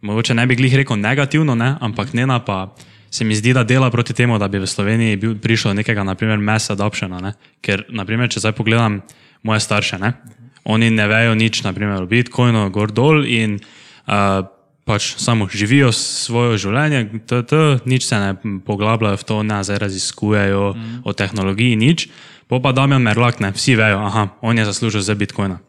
[0.00, 1.76] mogoče ne bi glih rekel negativno, ne?
[1.80, 2.74] ampak Nena pa
[3.14, 6.02] se mi zdi, da dela proti temu, da bi v Sloveniji bil, prišlo do nekega,
[6.02, 7.20] naprimer, mass adoptiona.
[7.22, 7.30] Ne?
[7.62, 9.04] Ker, naprimer, če zdaj pogledam
[9.46, 10.16] moje starše, ne?
[10.64, 14.48] oni ne vejo nič, naprimer, o Bitcoinu, gor dol in uh,
[14.88, 18.32] pač samo živijo svoje življenje, t, t, nič se ne
[18.64, 20.96] poglabljajo v to, ne zdaj raziskujejo mm.
[21.04, 22.08] o tehnologiji, nič.
[22.48, 25.60] Po pa Damien Merlak, ne, vsi vejo, aha, on je zaslužil za Bitcoina.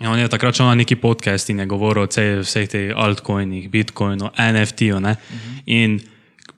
[0.00, 3.68] In on je takrat šel na neki podcast in je govoril o vseh teh altcoinih,
[3.70, 4.98] Bitcoinu, NFT-ju.
[4.98, 5.62] Mm -hmm.
[5.66, 6.00] In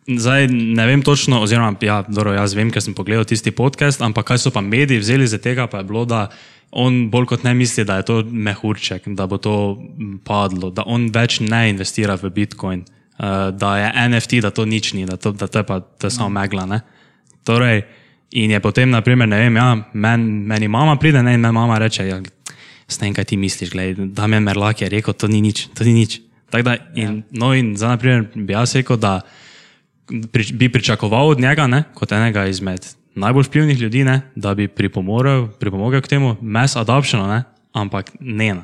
[0.07, 4.26] zdaj ne vem točno, oziroma ja, dobro, jaz vem, ker sem pogledal tisti podcast, ampak
[4.32, 6.28] kaj so pa mediji vzeli za tega, pa je bilo, da
[6.74, 9.78] on bolj kot ne misli, da je to mehurček, da bo to
[10.24, 14.93] padlo, da on več ne investira v Bitcoin, uh, da je NFT, da to nič
[14.95, 16.66] ni, da to, da to je pa to je samo megla.
[16.66, 16.80] Ne?
[17.47, 17.85] Torej,
[18.35, 21.78] in je potem, naprimer, ne vem, ja, men, meni mama pride ne, in me mama
[21.78, 22.18] reče, ja,
[22.89, 25.87] s tem, kaj ti misliš, gledaj, da me Merlak je rekel, to ni nič, to
[25.87, 26.20] ni nič.
[26.51, 29.20] Tako Da, in, no, in za naprimer bi jaz rekel, da
[30.32, 34.68] pri, bi pričakoval od njega, ne, kot enega izmed najbolj vplivnih ljudi, ne, da bi
[34.68, 37.42] pripomogel, pripomogel k temu mass adoptionu, ne,
[37.72, 38.55] ampak ne.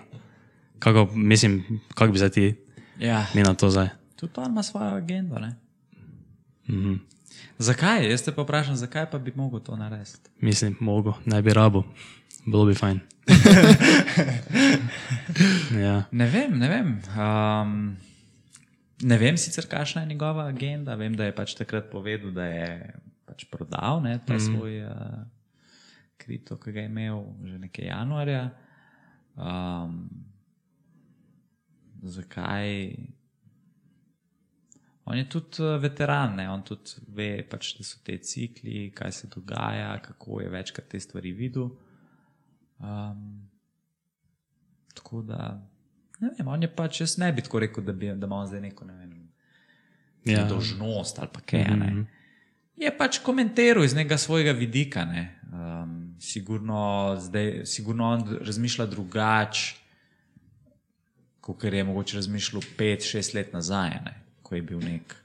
[0.79, 2.55] Kako, mislim, kako bi zdaj ti
[2.99, 3.27] Ja.
[3.35, 3.89] mi na to zdaj?
[4.17, 5.39] Tudi on ima svojo agendo.
[5.39, 5.55] Mm
[6.69, 6.99] -hmm.
[7.59, 8.11] Zakaj?
[8.11, 10.31] Jaz te pa vprašam, zakaj pa bi mogel to narediti?
[10.41, 11.83] Mislim, mogo, ne bi rabo,
[12.47, 13.01] bilo bi fajn.
[15.85, 16.05] ja.
[16.11, 17.03] Ne vem, ne vem.
[17.17, 17.97] Um,
[19.03, 20.95] ne vem sicer, kakšna je njegova agenda.
[20.95, 22.95] Vem, da je pač takrat povedal, da je
[23.29, 24.41] pač prodal ne, ta mm.
[24.41, 25.23] svoj uh,
[26.21, 28.43] kripto, ki ga je imel že nekaj januarja.
[29.37, 30.05] Um,
[32.03, 32.95] zakaj?
[35.05, 36.51] On je tudi eh, veteran, ne?
[36.51, 41.01] on tudi ve, pač, da so te cikli, kaj se dogaja, kako je večkrat te
[41.01, 41.71] stvari videl.
[42.79, 43.49] Um,
[44.95, 45.70] tako da,
[46.21, 48.61] ne vem, on je pač, jaz ne bi tako rekel, da, bi, da ima zdaj
[48.61, 49.11] neko ne vem,
[50.25, 50.45] Ja.
[50.45, 51.65] dožnost ali pa kaj.
[51.65, 52.07] Mm -hmm.
[52.77, 55.05] Je pač komentiral iz nekega svojega vidika.
[55.05, 55.41] Ne?
[55.53, 59.75] Um, sigurno, zdaj, sigurno on razmišlja drugače,
[61.41, 64.15] kot je mogoče razmišljal pet, šest let nazaj, ne?
[64.43, 65.17] ko je bil nek.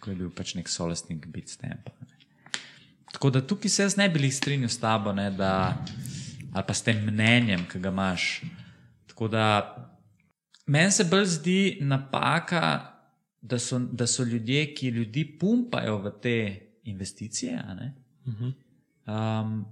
[0.00, 1.88] Ko je bil pač nek solastnik Bitstamp.
[3.12, 5.84] Tako da tukaj se jaz ne bi strinjal s tabo, ne, da,
[6.52, 8.42] ali pa s tem mnenjem, ki ga imaš.
[9.20, 9.76] Tako da
[10.66, 12.86] meni se bolj zdi napaka,
[13.40, 17.62] da so, da so ljudje, ki ljudi pumpajo v te investicije.
[17.68, 17.94] a ne,
[19.06, 19.64] Um,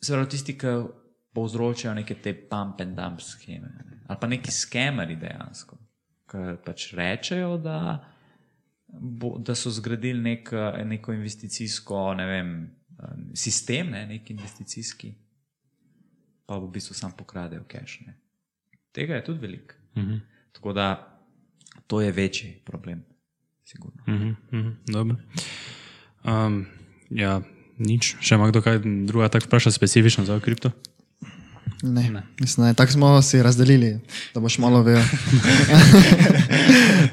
[0.00, 0.66] se pravi, tisti, ki
[1.32, 3.98] povzročajo neke te pump and dump scheme, ne?
[4.06, 5.76] ali pa neki skemeri dejansko,
[6.30, 8.04] ki pač rečejo, da,
[8.88, 10.52] bo, da so zgradili nek,
[10.84, 12.56] neko investicijsko ne vem,
[13.34, 15.14] sistem, ne, nek investicijski,
[16.46, 18.04] pa v bistvu sam pokradejo cache.
[18.06, 18.16] Ne.
[18.92, 19.74] Tega je tudi veliko.
[19.96, 20.16] Mhm.
[20.52, 21.16] Tako da
[21.86, 23.04] To je večji problem.
[23.64, 24.02] Sigurno.
[24.08, 25.16] Mhm, mhm, dobro.
[26.24, 26.66] Um,
[27.10, 27.40] ja,
[27.78, 28.16] nič.
[28.20, 30.70] Še ima kdo kaj druga tako vpraša specifično za kripto?
[31.82, 32.22] Ne, ne.
[32.40, 32.74] Mislim, ne.
[32.74, 34.00] Tako smo si razdelili,
[34.34, 35.02] da boš malo vedel.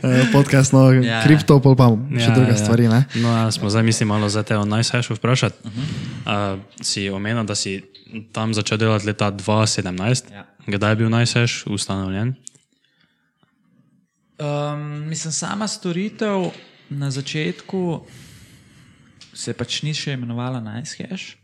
[0.03, 2.57] Eh, Podcast, no, Ja, kripto, pol pa še ja, druge ja.
[2.57, 2.87] stvari.
[2.91, 3.05] Ne?
[3.23, 5.55] No, ja, smo zdaj mislili malo za te najsajšo vprašati.
[5.63, 6.53] Uh -huh.
[6.55, 7.83] uh, si omenil, da si
[8.31, 10.33] tam začel delati leta 2017.
[10.33, 10.45] Ja.
[10.67, 12.35] Kdaj je bil najsajš ustanovljen?
[14.39, 16.51] Um, mislim, sama storitev
[16.89, 18.05] na začetku
[19.33, 21.42] se pač ni še imenovala NiceHash.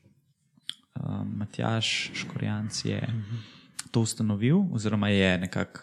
[1.00, 3.00] Um, Matjaš Škorjanc je
[3.92, 5.80] to ustanovil, oziroma je nekako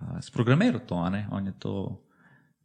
[0.00, 1.10] uh, sprogramiral to.
[1.10, 1.28] Ne?
[1.30, 2.00] On je to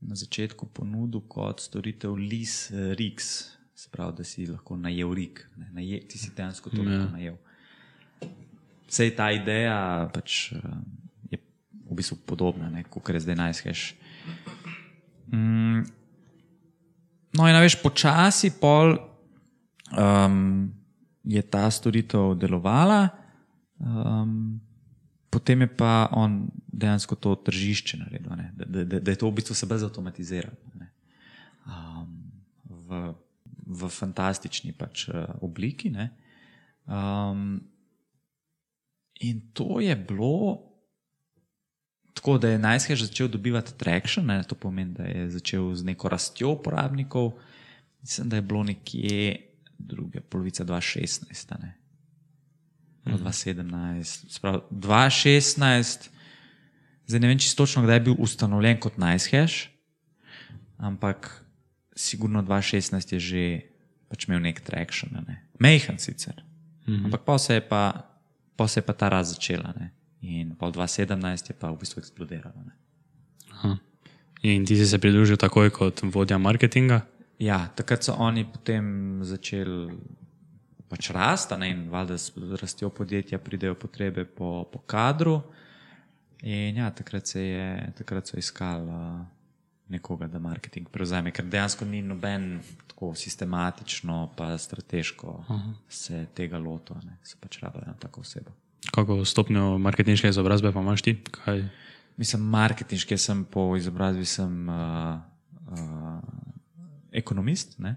[0.02, 5.70] na začetku ponudil kot storitev LIS RIX, sprav, da si lahko najel RIG, ne?
[5.72, 7.36] naje, ti si dejansko to lahko najel.
[8.88, 10.62] Vse ta ideja pač, uh,
[11.32, 11.40] je
[11.90, 13.88] v bistvu podobna, kot je zdaj najskež.
[15.34, 15.84] Mm,
[17.34, 18.96] no, in veš, počasi pol
[19.92, 20.72] um,
[21.24, 23.10] je ta storitev delovala,
[23.80, 24.60] um,
[25.30, 29.40] potem je pa on dejansko to tržišče naredil, da, da, da, da je to v
[29.40, 30.56] bistvu se brez avtomatiziralo.
[30.76, 30.92] ne.
[31.66, 32.12] Um,
[32.68, 33.14] v,
[33.66, 35.90] v fantastični pač, uh, obliki.
[35.90, 36.12] ne.
[36.86, 37.64] Um,
[39.24, 40.74] in to je bilo
[42.14, 46.10] tako, da je najskaj začel dobivati traction, ne, to pomeni, da je začel z neko
[46.10, 47.34] rastjo uporabnikov.
[48.02, 49.53] Mislim, da je bilo nekje
[49.88, 51.74] druga polovica 2016, ne.
[53.06, 56.10] Bilo 2017, sprav, 2016,
[57.08, 59.68] zdaj ne vem čisto točno, kdaj je bil ustanovljen kot NiceHash,
[60.78, 61.44] ampak
[61.96, 63.44] sigurno 2016 je že
[64.08, 65.44] pač imel nek traction, ne.
[65.60, 66.44] Mejhan sicer,
[66.88, 67.06] mm -hmm.
[67.06, 68.08] ampak pa se je pa,
[68.56, 69.92] pa se je pa ta raz začela, ne.
[70.22, 72.64] In pol 2017 je pa v bistvu eksplodirala.
[74.44, 77.02] In ti si se pridružil takoj kot vodja marketinga?
[77.44, 79.92] Ja, takrat so oni potem začeli
[80.88, 82.32] pač rasti, ne, in valjda s
[82.62, 85.42] rastjo podjetja pridejo potrebe po, po kadru.
[86.44, 89.24] In ja, takrat, je, takrat so iskali uh,
[89.92, 95.74] nekoga, da marketing prevzame, ker dejansko ni noben tako sistematično, pa strateško Aha.
[95.90, 98.54] se tega loto, ne, se pač rabijo eno tako osebo.
[98.94, 101.16] Kako stopnjo marketinške izobrazbe pa imaš ti?
[101.32, 101.64] Kaj?
[102.20, 105.20] Mislim, marketinški sem po izobrazbi sem uh,
[105.72, 106.53] uh,
[107.14, 107.96] ekonomist, ne?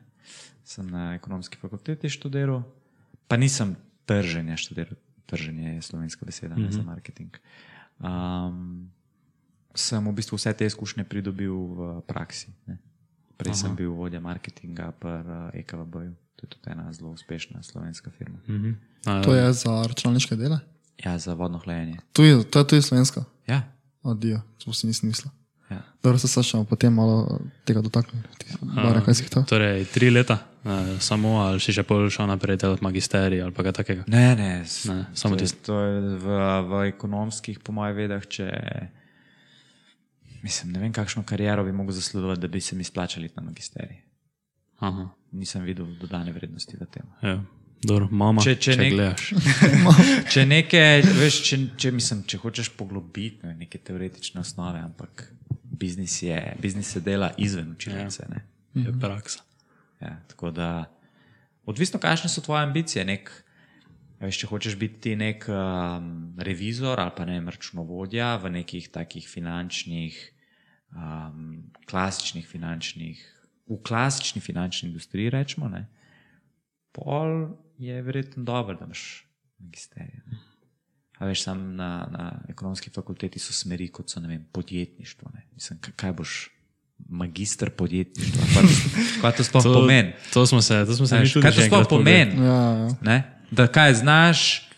[0.66, 2.62] sem na ekonomski fakulteti študiral,
[3.28, 6.66] pa nisem trženje študiral, trženje je slovenska beseda mm -hmm.
[6.66, 7.36] ne, za marketing.
[7.98, 8.90] Um,
[9.74, 12.52] sem v bistvu vse te izkušnje pridobil v praksi.
[12.66, 12.78] Ne?
[13.36, 13.60] Prej Aha.
[13.60, 18.38] sem bil vodja marketinga pri EKVB-ju, to je tudi ena zelo uspešna slovenska firma.
[18.48, 18.74] Mm -hmm.
[19.04, 20.58] A, To je za računalniške dele.
[21.04, 21.96] Ja, za vodno hlajenje.
[22.12, 23.24] To je, to je tudi slovenska.
[23.46, 25.30] Ja, Odijo, to si nisem mislil.
[26.06, 27.16] Dobro, se sašamo potem malo
[27.64, 28.02] tega hotel?
[29.44, 33.62] Torej, tri leta, eh, samo ali si še pol šel naprej delati magisterij ali pa
[33.62, 34.04] kaj takega?
[34.06, 34.50] Ne, ne,
[34.84, 35.58] Ne, samo to je, tisto.
[35.64, 36.26] to je v,
[36.62, 38.46] v ekonomskih, po mojih vedah, če
[40.42, 43.98] mislim, ne vem, kakšno kariero bi mogel zasledovati, da bi se mi splačali na magisterij.
[44.78, 47.02] Aha, Nisem videl dodane vrednosti v tem.
[47.22, 47.42] ja.
[47.78, 49.24] Dobro, mama, Če- če, če če nek- gledaš.
[50.32, 50.80] Če neke,
[51.12, 55.26] veš, če, če, mislim, če hočeš poglobiti ne, neke teoretične osnove, ampak
[55.78, 58.26] biznis je, biznis se dela izven učilnice.
[58.30, 58.42] Ja.
[58.82, 59.42] Je praksa.
[60.00, 60.84] Ja, tako da,
[61.64, 63.04] odvisno, kakšne so tvoje ambicije.
[63.04, 63.30] Nek,
[64.20, 68.90] veš, če hočeš biti ti nek um, revizor ali pa ne vem, računovodja v nekih
[68.92, 70.18] takih finančnih,
[70.92, 73.22] um, klasičnih finančnih,
[73.66, 75.86] v klasični finančni industriji, rečemo, ne,
[76.94, 79.26] pol je verjetno dobro, da imaš
[79.58, 80.20] magisterij.
[81.18, 85.30] A veš, sam na, na ekonomski fakulteti so smeri, kot so ne vem, podjetništvo.
[85.34, 85.46] Ne.
[85.54, 86.34] Mislim, kaj, kaj boš,
[87.08, 88.42] magistr podjetništva?
[88.44, 88.74] Kaj to,
[89.22, 90.12] kaj to sploh pomeni?
[90.32, 92.36] to smo se, to smo se mi Veš, tudi Kaj to sploh pomeni?
[92.36, 92.88] Ja, ja.
[93.02, 93.16] Ne?
[93.50, 94.68] Da kaj znaš,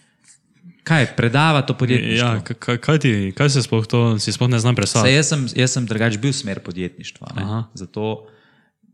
[0.84, 2.28] kaj predava to podjetništvo.
[2.28, 5.14] Ja, ka- ka- kaj, ti, kaj se sploh to, si sploh ne znam predstavljati?
[5.14, 7.34] jaz sem, jaz sem drugač bil smer podjetništva.
[7.74, 8.26] Zato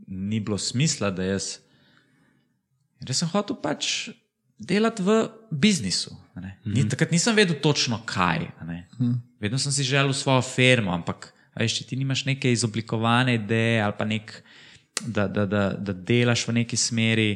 [0.07, 1.59] ni bilo smisla, da jaz.
[3.01, 4.09] Jaz sem hotel pač
[4.59, 6.17] delati v biznisu.
[6.35, 6.59] ne.
[6.65, 8.47] Ni, takrat nisem vedel točno kaj.
[8.61, 8.89] a ne.
[9.41, 13.95] Vedno sem si želel svojo firmo, ampak veš, če ti nimaš neke izoblikovane ideje ali
[13.99, 14.43] pa nek,
[15.07, 17.29] da, da, da, da delaš v neki smeri.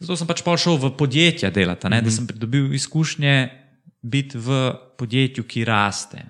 [0.00, 3.34] Zato sem pač šel v podjetja delati, a ne, da sem pridobil izkušnje
[4.02, 6.24] biti v podjetju, ki raste.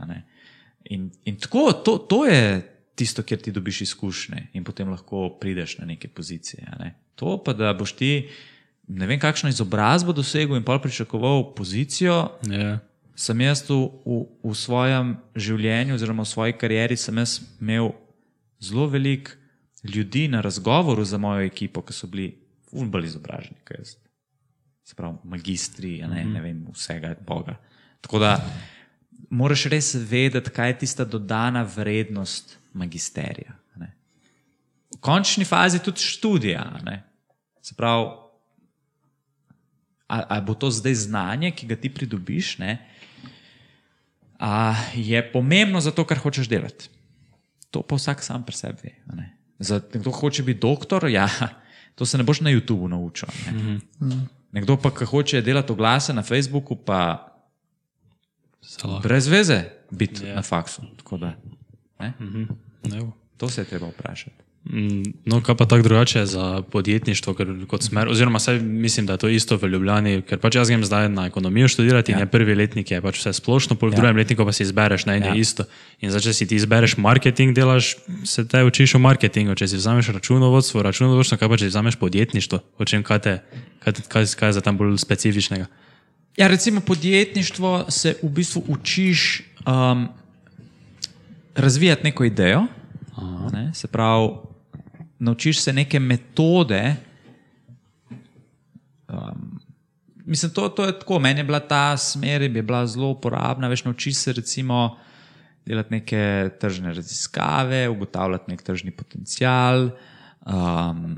[0.92, 2.60] In, in tako, to, to je
[2.94, 6.68] tisto, kjer ti dobiš izkušnje in potem lahko prideš na neke pozicije.
[6.78, 6.94] Ne?
[7.16, 8.28] To pa, da boš ti
[8.88, 12.78] ne vem, kakšno izobrazbo dosegel in pol pričakoval pozicijo, Ja.
[13.14, 17.14] sem jaz v, v, v svojem življenju, oziroma v svoji karieri, sem
[17.60, 17.92] imel
[18.60, 19.30] zelo veliko
[19.84, 22.38] ljudi na razgovoru za mojo ekipo, ki so bili
[22.72, 23.96] bolj izobraženi kot jaz.
[24.84, 27.56] Se pravi, magistri, ne, ne vem, vsega Boga.
[28.00, 28.36] Tako da
[29.30, 33.54] moraš res vedeti, kaj je tista dodana vrednost magisterija.
[33.76, 33.92] ne.
[34.90, 36.80] V končni fazi tudi študija.
[36.84, 37.02] ne.
[37.60, 38.06] Se pravi,
[40.12, 42.76] ali, ali bo to zdaj znanje, ki ga ti pridobiš, ne,
[44.36, 46.90] a, je pomembno za to, kar hočeš delati.
[47.72, 48.92] To pa vsak sam pri sebi ve.
[49.16, 49.26] ne.
[49.62, 51.28] Za nekdo, ki hoče biti doktor, ja,
[51.96, 53.28] to se ne boš na YouTubu naučil.
[53.46, 53.52] Ne.
[53.52, 54.20] Mm -hmm.
[54.52, 57.28] Nekdo pa, ki hoče delati oglase na Facebooku, pa
[59.02, 60.34] brez veze biti yeah.
[60.34, 60.82] na faksu.
[61.20, 61.34] Da,
[62.00, 62.12] ne?
[62.82, 63.12] Ne bo.
[63.36, 64.36] To se je treba vprašati.
[64.64, 69.12] Mm, No, kaj pa tako drugače za podjetništvo, ker, kot smer, oziroma saj mislim, da
[69.12, 72.16] je to isto v Ljubljani, ker pač jaz grem zdaj na ekonomijo študirati ja.
[72.16, 73.96] in je prvi letnik je pač vse splošno, pol v Ja.
[73.96, 75.34] drugem letniku pa si izbereš na eno Ja.
[75.34, 75.64] isto.
[76.00, 79.76] In zdaj, če si ti izbereš marketing, delaš, se te učiš o marketingu, če si
[79.76, 83.34] vzameš računovodstvo, računovodstvo, kaj pa če vzameš podjetništvo, o čem kaj, te,
[83.82, 85.66] kaj, kaj, kaj je za tam bolj specifičnega.
[86.36, 90.08] Ja, recimo podjetništvo se v bistvu učiš um,
[91.54, 92.66] razvijati neko idejo.
[93.52, 93.70] Ne?
[93.74, 94.28] Se pravi,
[95.22, 96.96] naučiš se neke metode.
[99.08, 99.60] Um,
[100.24, 101.18] mislim, to, to je tako.
[101.18, 103.68] Meni je bila ta smer, bi bila zelo uporabna.
[103.68, 104.96] Veš, naučiš se recimo
[105.66, 109.90] delati neke tržne raziskave, ugotavljati nek tržni potencial.
[110.46, 111.16] Um,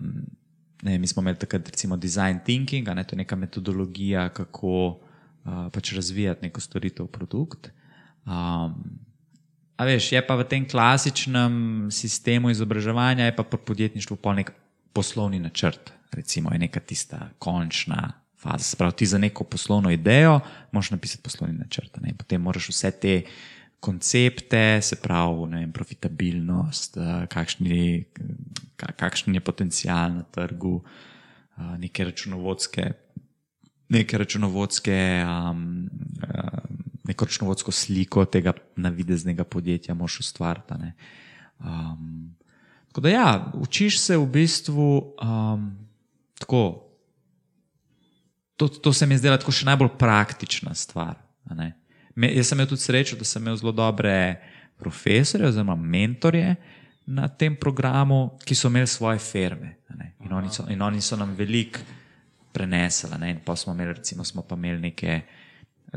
[0.83, 5.71] ne, mi smo imeli takrat recimo design thinking, ne, to je neka metodologija, kako uh,
[5.73, 7.71] pač razvijati neko storitev, produkt.
[8.27, 9.01] Um,
[9.77, 14.53] a veš, je pa v tem klasičnem sistemu izobraževanja, je pa pri podjetništvu pa nek
[14.93, 18.65] poslovni načrt, recimo je neka tista končna faza.
[18.65, 20.41] Se pravi, ti za neko poslovno idejo
[20.73, 21.97] moraš napisati poslovni načrt.
[22.01, 22.15] Ne?
[22.19, 23.23] Potem moraš vse te
[23.81, 28.05] koncepte, se pravi, vem, profitabilnost, eh, kakšni,
[28.77, 30.83] ka- kakšen je potencial na trgu,
[31.59, 32.93] eh, neke računovodske,
[33.89, 35.91] neke računovodske, um,
[36.23, 40.75] uh, neko računovodsko sliko tega navideznega podjetja moš ustvariti.
[41.59, 42.37] Um,
[42.89, 45.77] tako da ja, učiš se v bistvu um,
[46.39, 46.81] tako.
[48.57, 51.17] To, to se mi je zdela tako še najbolj praktična stvar.
[52.15, 54.41] Me, jaz sem imel tudi srečo, da sem imel zelo dobre
[54.79, 56.55] profesorje oziroma mentorje
[57.07, 59.75] na tem programu, ki so imeli svoje firme.
[60.25, 61.83] In oni, so, in oni so nam veliko
[62.53, 63.11] prenesli.
[63.29, 65.44] In pa smo imeli, recimo, smo pa imeli neke eh,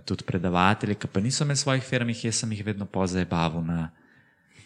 [0.05, 3.89] tudi predavatelje, ki pa niso imeli svojih firm, jih jaz sem jih vedno pozabavil na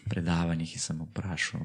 [0.10, 1.62] predavanjih in sem vprašal,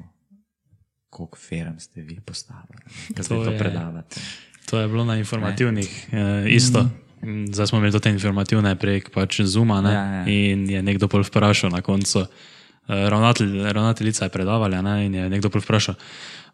[1.09, 4.21] koliko firm ste vi postavili, da zdaj To predavate.
[4.69, 6.89] To je bilo na informativnih, eh, isto.
[7.23, 7.53] Mm.
[7.53, 9.93] Zdaj smo imeli to te informativne prek pač Zuma ne?
[9.93, 10.23] Ja, ja.
[10.27, 12.19] in je nekdo pol vprašal na koncu.
[12.19, 15.05] eh, Ravnatelj, ravnateljica je predavala ne?
[15.05, 15.95] in je nekdo pol vprašal.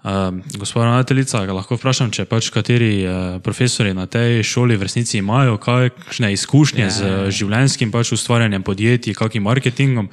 [0.04, 5.16] Uh, gospod ravnateljica, lahko vprašam, če pač kateri uh, profesori na tej šoli v resnici
[5.22, 10.10] imajo kakšne izkušnje ja, z uh, življenjskim pač ustvarjanjem podjetij, kakim marketingom,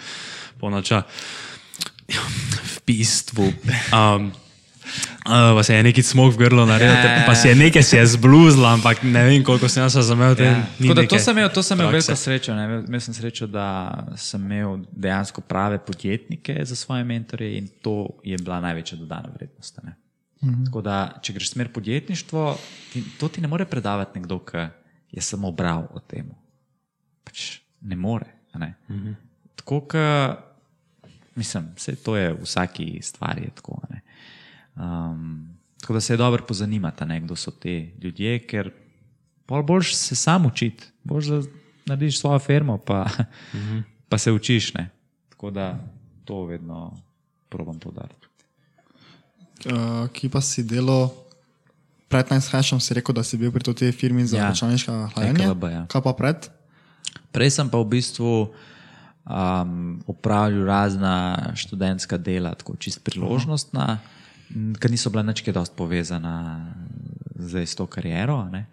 [0.62, 1.03] ponača.
[2.11, 3.51] Ja, v bistvu.
[3.91, 4.30] Um,
[5.20, 7.55] Uh, pa se je neki smog v grlo naredil, Ja, ja, ja, pa si je
[7.57, 10.34] nekaj si je zbluzla, ampak ne vem, koliko sem jaz razumel.
[10.34, 10.66] te- Ja.
[10.95, 12.55] da To sem imel, to sem imel veliko srečo.
[12.55, 12.64] Ne?
[12.82, 13.66] Imel sem srečo, da
[14.16, 19.78] sem imel dejansko prave podjetnike za svoje mentorje in to je bila največja dodana vrednost.
[19.78, 19.95] a Ne?
[20.43, 20.64] Mhm.
[20.64, 22.59] Tako da, če greš smer podjetništvo,
[22.93, 24.66] ti, to ti ne more predavati nekdo, ki
[25.12, 26.30] je samo bral o tem.
[27.24, 28.26] Pač ne more.
[28.53, 28.74] a Ne?
[28.88, 29.12] Mhm.
[29.57, 30.36] Tako, ka,
[31.36, 33.43] mislim, vse to je v vsaki stvari.
[33.43, 34.01] je Tako, a ne?
[34.76, 38.70] Um, tako da se je dobro pozanimati, a ne, kdo so ti ljudje, ker
[39.47, 41.42] pol boš se sam učiti, boš da
[41.86, 43.10] narediš svojo firmo, pa, uh
[43.55, 43.82] -huh.
[44.09, 44.74] pa se učiš.
[44.74, 44.90] Ne?
[45.28, 45.78] Tako da
[46.24, 46.97] to vedno
[47.48, 48.26] probam podariti.
[49.66, 51.14] Uh, ki pa si delo,
[52.09, 54.48] pred najshajšem si rekel, da si bil pri tej firmi za Ja.
[54.48, 55.44] računalniška hlajenja.
[55.44, 55.86] EKLB, ja.
[55.86, 56.48] Kaj pa pred?
[57.32, 58.55] Prej sem pa v bistvu
[59.30, 61.14] um, upravljal razna
[61.55, 64.19] študentska dela, tako čist priložnostna, m,
[64.51, 66.35] ki niso bila nič kaj dosti povezana
[67.39, 68.44] zdaj s to kariero.
[68.51, 68.66] ne.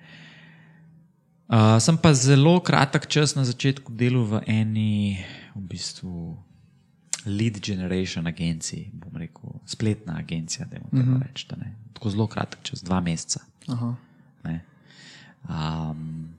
[1.47, 5.23] Uh, sem pa zelo kratek čas na začetku delal v eni,
[5.55, 6.35] v bistvu,
[7.23, 11.47] lead generation agenciji, bom rekel, spletna agencija, da jim tako reči.
[11.55, 11.71] ne.
[11.95, 13.47] Tako zelo kratek čas, dva meseca.
[13.71, 13.95] Aha.
[14.43, 14.59] Ne.
[15.47, 16.35] Um,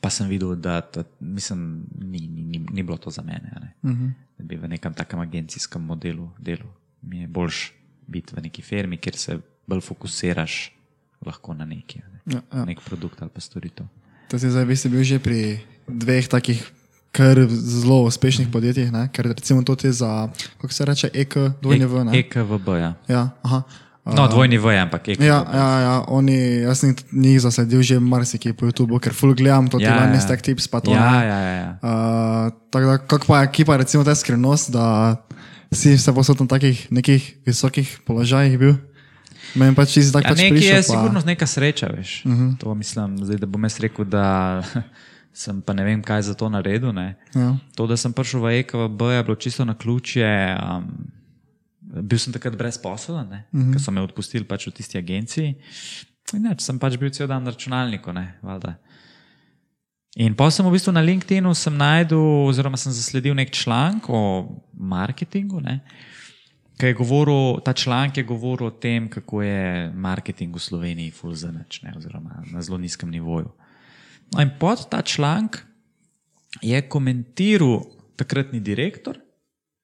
[0.00, 3.52] pa sem videl, da to, mislim, ni, ni, ni, ni bilo to za mene.
[3.60, 3.72] Ne.
[3.82, 4.12] Uh -huh.
[4.38, 6.72] Da bi v nekem takem agencijskem modelu delal.
[7.02, 7.72] Mi je boljš
[8.06, 10.72] biti v neki firmi, kjer se bolj fokusiraš
[11.26, 12.20] lahko na neki, ne.
[12.34, 12.64] Ja, ja.
[12.64, 13.86] nek produkt ali pa storitev.
[14.30, 16.62] To si zdaj, vi ste bil že pri dveh takih
[17.12, 19.08] kar zelo uspešnih podjetjih, ne?
[19.12, 20.28] ker recimo to je za,
[20.60, 22.04] kako se reče, EK, dvojni V.
[22.04, 22.18] ne?
[22.18, 22.94] EKVB, ja.
[23.08, 23.62] Ja, aha.
[24.04, 25.26] No, dvojni V, ampak EKVB.
[25.26, 29.68] Ja, ja, ja, oni, jaz sem njih zasledil že marsikaj po YouTubu, ker full gledam
[29.68, 30.20] to, Ja, ja, ja.
[30.20, 30.94] stack tips, pa to.
[30.94, 31.26] Ja, ne.
[31.26, 31.54] ja, ja.
[31.54, 31.70] ja.
[31.82, 35.16] Uh, tako da, kako pa je ekipa, recimo ta skrivnost, da
[35.72, 38.74] si vse posod na takih nekih visokih položajih bil?
[39.54, 42.22] Meni pač čisto tako Ja, pač prišel, je pa- sigurno neka sreča, veš.
[42.24, 42.58] Uh -huh.
[42.58, 44.62] To mislim, zdaj, da bom jaz rekel, da
[45.42, 46.92] sem pa ne vem, kaj za to naredil.
[46.92, 47.16] Ne.
[47.34, 47.56] Ja.
[47.74, 50.58] To, da sem prišel v EKVB, je bilo čisto na ključje.
[50.58, 51.10] Um,
[51.80, 53.72] bil sem takrat brezposoben, uh -huh.
[53.72, 55.54] ker so me odpustili pač v tisti agenciji.
[56.34, 58.12] In neč, sem pač bil cel dan na računalniku.
[58.12, 58.74] Ne, valjda.
[60.20, 64.20] In pa sem v bistvu na LinkedIn-u najdel, oziroma sem zasledil nek članek o
[64.76, 65.62] marketingu.
[65.64, 65.80] Ne,
[66.76, 71.80] je govoril, ta članek je govoril o tem, kako je marketing v Sloveniji full zanač,
[71.82, 73.48] ne, oziroma na zelo nizkem nivoju.
[74.34, 75.64] No in pod ta članek
[76.62, 77.80] je komentiral
[78.16, 79.16] takratni direktor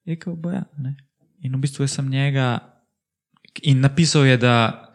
[0.05, 0.63] EKB-ja.
[0.77, 0.95] ne.
[1.41, 2.59] In v bistvu sem njega
[3.61, 4.86] in napisal je, da,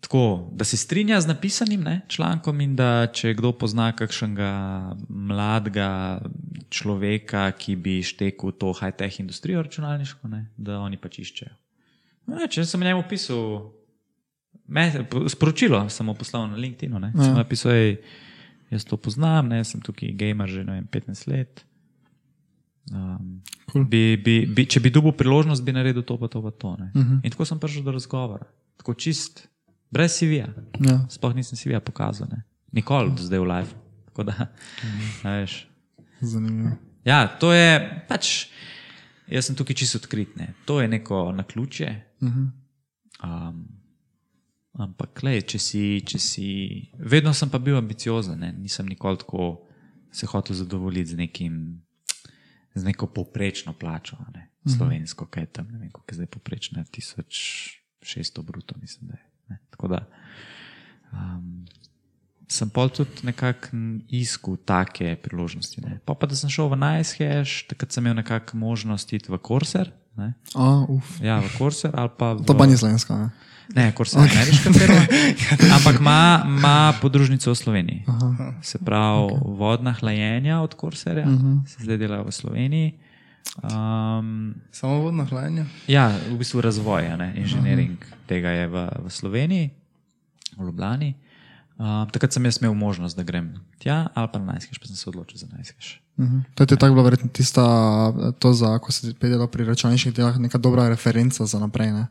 [0.00, 4.52] tako, da se strinja z napisanim ne, člankom in da če kdo pozna kakšnega
[5.08, 6.20] mladega
[6.70, 11.52] človeka, ki bi štekel to high-tech industrijo računalniško, ne, da oni pač iščejo.
[12.26, 13.70] No, ne, če sem njemu pisal,
[14.70, 14.86] me,
[15.28, 17.24] sporočilo sem mu poslal na LinkedIn, ne, ja.
[17.24, 17.96] sem mu napisal, ej,
[18.70, 21.64] jaz to poznam, ne, sem tukaj gamer že vem, 15 let.
[22.90, 23.84] Um, cool.
[23.84, 26.74] bi, bi, bi, če bi dobil priložnost, bi naredil to, pa to, pa to.
[26.74, 27.20] Uh -huh.
[27.22, 28.46] In tako sem prišel do razgovora,
[28.76, 29.49] tako čist,
[29.90, 30.48] brez CV-ja.
[30.80, 30.96] Ja.
[31.10, 32.42] Sploh nisem CV-ja pokazal, ne.
[32.72, 33.74] nikoli do zdaj v live.
[34.10, 34.46] Tako da,
[35.24, 35.66] veš.
[36.20, 36.76] Zanimivo.
[37.04, 38.50] Ja, to je pač,
[39.30, 40.36] jaz sem tukaj čisto odkrit.
[40.36, 40.52] Ne.
[40.68, 41.90] To je neko naključje.
[42.20, 43.64] Um,
[44.72, 46.48] ampak, lej, če, si, če si.
[46.98, 48.52] Vedno sem pa bil ambiciozen, ne.
[48.52, 49.70] nisem nikoli tako
[50.12, 51.82] se hotel zadovoljiti z nekim.
[52.74, 54.44] Z neko povprečno plačo, ne,
[54.76, 59.29] slovensko, kaj je tam, ne vem, koliko je zdaj povprečna, 1600 bruto, mislim, da je.
[59.50, 59.58] Ne.
[59.70, 60.04] Tako da
[61.12, 61.66] um,
[62.50, 63.76] sem pol tudi nekako
[64.08, 65.82] iskal take priložnosti.
[65.84, 66.00] Ne.
[66.04, 69.92] Pa, pa da sem šel v Nicehash, takrat sem imel nekako možnost iti v Corsair.
[70.18, 70.34] Ne.
[70.58, 71.20] A, uf.
[71.22, 72.44] Ja, v Corsair ali pa v.
[72.48, 73.14] To pa ni slovenska.
[73.14, 73.28] Ne?
[73.70, 75.02] Ne, Corsair je ameriška firma,
[75.78, 78.00] ampak ima, podružnico v Sloveniji.
[78.10, 78.58] Aha.
[78.66, 79.56] Se pravi, okay.
[79.62, 81.66] vodna hlajenja od Corsairja uh -huh.
[81.66, 82.98] se zdaj dela v Sloveniji.
[83.62, 85.66] Um, Samo vodno hlajenje.
[85.90, 88.26] Ja, v bistvu razvoj, ne, inženiring uh -huh.
[88.26, 89.70] tega je v, v Sloveniji,
[90.56, 91.14] v Ljubljani.
[91.78, 94.96] Um, takrat sem jaz imel možnost, da grem tja ali pa na Najskeš, pa sem
[94.96, 96.00] se odločil za Najskeš.
[96.18, 96.38] Mhm.
[96.54, 97.64] To je ti tako bilo verjetno tista,
[98.38, 101.92] to za, ko si pedelo pri računalniških delah, neka dobra referenca za naprej.
[101.92, 102.06] Ne?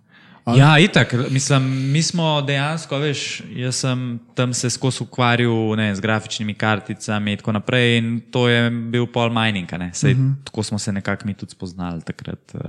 [0.47, 6.01] Ja, itak, mislim, mi smo dejansko, veš, jaz sem tam se skozi ukvarjal ne, z
[6.01, 9.69] grafičnimi karticami in tako naprej, in to je bil pol mining.
[9.93, 10.33] Sej, uh -huh.
[10.43, 12.51] Tako smo se nekako mi tudi spoznali takrat.
[12.53, 12.61] Uh,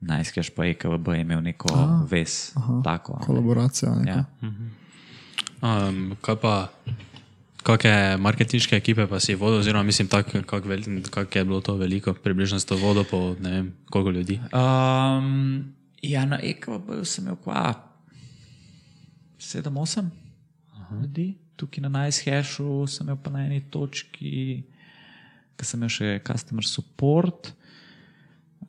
[0.00, 3.12] Najskeš pa EKVB je imel neko ah, vez, aha, tako.
[3.12, 3.26] a ne.
[3.26, 3.94] Kolaboracija.
[3.94, 4.24] neka.
[4.42, 4.50] Ja.
[5.88, 6.72] Um, kaj pa,
[7.62, 10.42] kakšne marketinške ekipe pa si vodil, oziroma mislim, kako
[11.10, 14.40] kak je bilo to veliko, približno sto vodo po ne vem koliko ljudi.
[14.52, 17.74] Um, ja, na EKVB sem imel kva
[19.38, 20.10] 7-8
[20.92, 24.62] ljudi, tukaj na Najshashu sem imel pa na eni točki,
[25.56, 27.52] ki sem imel še customer support.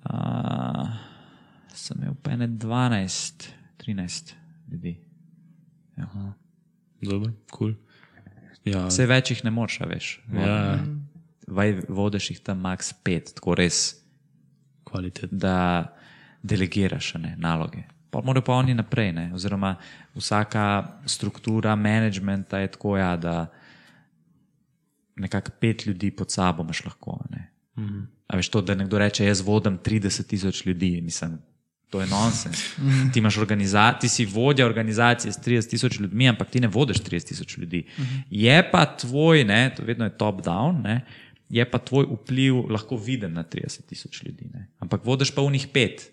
[0.04, 0.88] Uh,
[1.74, 3.50] sem imel pa ene 12,
[3.84, 4.34] 13
[4.72, 4.98] ljudi.
[7.04, 7.74] Dobro, kul.
[7.74, 7.74] Cool.
[8.64, 10.10] Ja, Vse več jih ne moreš, veš.
[10.32, 10.78] ja,
[11.52, 13.82] Vaj, vodiš jih tam max 5, tako res.
[14.88, 15.32] kvalitet.
[15.32, 15.92] da
[16.44, 17.84] delegiraš ne, naloge.
[18.10, 19.32] Pa morajo pa oni naprej, ne?
[19.34, 19.76] oziroma
[20.16, 23.52] vsaka struktura managementa je tako, ja, da
[25.16, 27.24] nekako pet ljudi pod sabo imaš lahko.
[27.30, 27.50] Ne?
[27.76, 28.06] Mm -hmm.
[28.28, 31.38] A veš to, da nekdo reče, jaz vodim 30 tisoč ljudi, mislim.
[31.90, 32.78] To je nonsens.
[32.78, 33.14] Mm -hmm.
[33.14, 37.58] ti, ti si vodja organizacije s 30 tisoč ljudmi, ampak ti ne vodiš 30 tisoč
[37.58, 37.86] ljudi.
[37.98, 38.22] Mm -hmm.
[38.30, 41.06] Je pa tvoj, ne, to vedno je top-down, ne,
[41.50, 44.50] je pa tvoj vpliv lahko viden na 30 tisoč ljudi.
[44.54, 44.68] Ne.
[44.80, 46.12] Ampak vodiš pa v njih pet.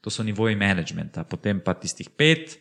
[0.00, 2.58] To so nivoji menedžmenta, potem pa tistih pet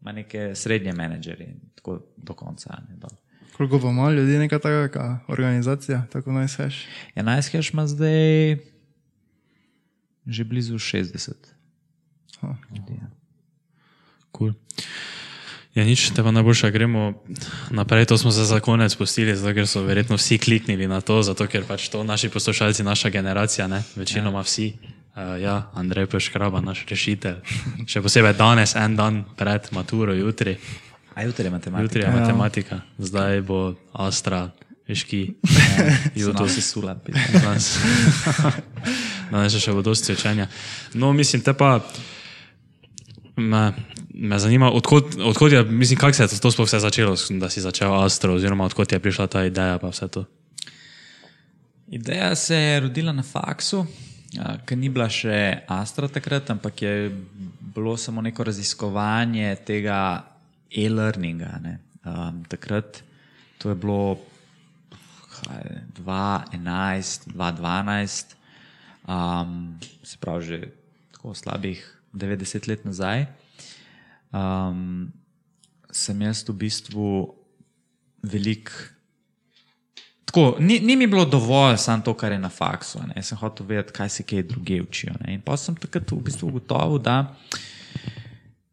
[0.00, 2.76] ima neke srednje menedžerje in tako do konca.
[2.88, 3.10] Ne, dol.
[3.56, 6.86] Koliko pa ima ljudi, neka taka organizacija, tako naj seš.
[7.16, 8.56] 11 hash ima zdaj
[10.26, 11.32] že blizu 60.
[12.40, 12.56] Ha.
[12.70, 12.92] ljudi.
[13.00, 13.08] Ja.
[14.36, 14.52] Cool.
[15.74, 17.22] Ja, nič, te pa najboljše gremo
[17.70, 18.06] naprej.
[18.06, 21.46] To smo se za konec pustili, zato ker so verjetno vsi kliknili na to, zato
[21.50, 24.42] ker pač to naši poslušalci, naša generacija, ne, večinoma ja.
[24.42, 24.72] vsi.
[25.14, 27.38] Uh, ja, Andrej Peškraba, naš rešitelj.
[27.86, 30.56] Še posebej danes, en dan pred maturo, jutri.
[31.14, 31.86] A jutri je matematika.
[31.86, 32.14] Jutri je ja.
[32.18, 33.58] matematika, zdaj bo
[33.94, 34.48] Astra
[34.90, 35.20] veš, ki
[36.18, 36.96] Jo, to si sula.
[37.06, 37.78] danes.
[39.30, 40.48] Danes še bo dosti učenja.
[40.98, 41.78] No, mislim, te pa
[43.38, 43.62] me,
[44.10, 47.62] me zanima, odkot, odkot je, mislim, kako se je to sploh vse začelo, da si
[47.62, 50.24] začel Astro, oziroma odkot je prišla ta ideja, pa vse to.
[51.94, 53.86] Ideja se je rodila na faksu,
[54.66, 57.10] ki ni bila še Astra takrat, ampak je
[57.74, 59.98] bilo samo neko raziskovanje tega
[60.70, 61.50] e-learninga.
[62.04, 63.02] Um, takrat
[63.58, 64.18] to je bilo
[65.34, 68.34] kaj, 2011, 2012,
[69.08, 70.60] um, se pravi že
[71.12, 71.80] tako slabih
[72.12, 73.26] 90 let nazaj.
[74.34, 75.12] Um,
[75.90, 77.34] sem jaz v bistvu
[78.22, 78.70] velik.
[80.24, 82.98] Tako, ni, ni mi bilo dovolj samo to, kar je na faksu.
[83.06, 83.22] Ne.
[83.22, 85.14] Sem hotel vedeti, kaj se kje druge učijo.
[85.20, 85.34] Ne.
[85.34, 87.18] In pa sem takrat v bistvu ugotovil, da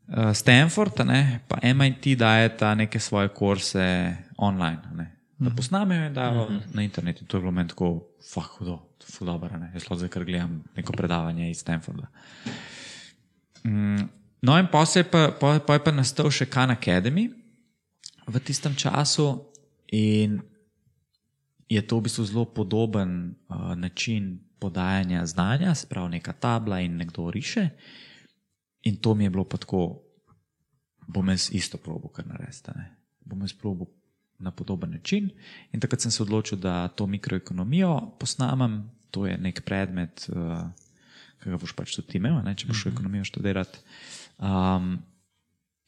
[0.08, 4.82] uh, Stanford in MIT dajeta neke svoje kurse online.
[4.96, 5.12] Ne.
[5.42, 6.62] Da posnamejo in dajo uh -huh.
[6.74, 7.22] na internet.
[7.22, 8.04] In to je bilo meni tako,
[8.34, 8.80] fuck, hudo,
[9.12, 9.58] ful dobro.
[9.58, 9.72] Ne.
[9.74, 12.08] Jaz zdaj, ker gledam neko predavanje iz Stanforda.
[13.64, 14.10] Mm,
[14.42, 17.30] no, in pa, je pa, pa, pa je pa nastal še Khan Academy
[18.28, 19.46] v tistem času.
[19.92, 20.42] In
[21.72, 26.98] je to v bistvu zelo podoben uh, način podajanja znanja, se pravi, neka tabla in
[26.98, 27.70] nekdo riše.
[28.84, 30.02] In to mi je bilo pa tako,
[31.08, 32.74] bom jaz isto probo, kar naredite.
[33.26, 33.86] Bom jaz probo
[34.40, 35.32] na podoben način.
[35.72, 40.68] In takrat sem se odločil, da to mikroekonomijo posnamem, to je nek predmet, uh,
[41.40, 43.80] ki ga boš pač tudi imel, ne, če boš šel ekonomijo študirati.
[44.44, 44.98] Um,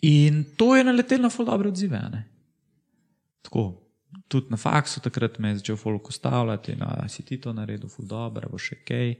[0.02, 2.00] in to je naletelo na ful dobre odzive.
[3.44, 3.83] Tako,
[4.28, 8.06] tudi na faksu takrat me je začel folk ustavljati, da si ti to naredil, ful
[8.06, 9.16] dobro, bo še kaj.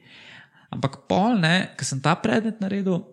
[0.74, 3.04] Ampak pol, ne, ker sem ta predmet naredil,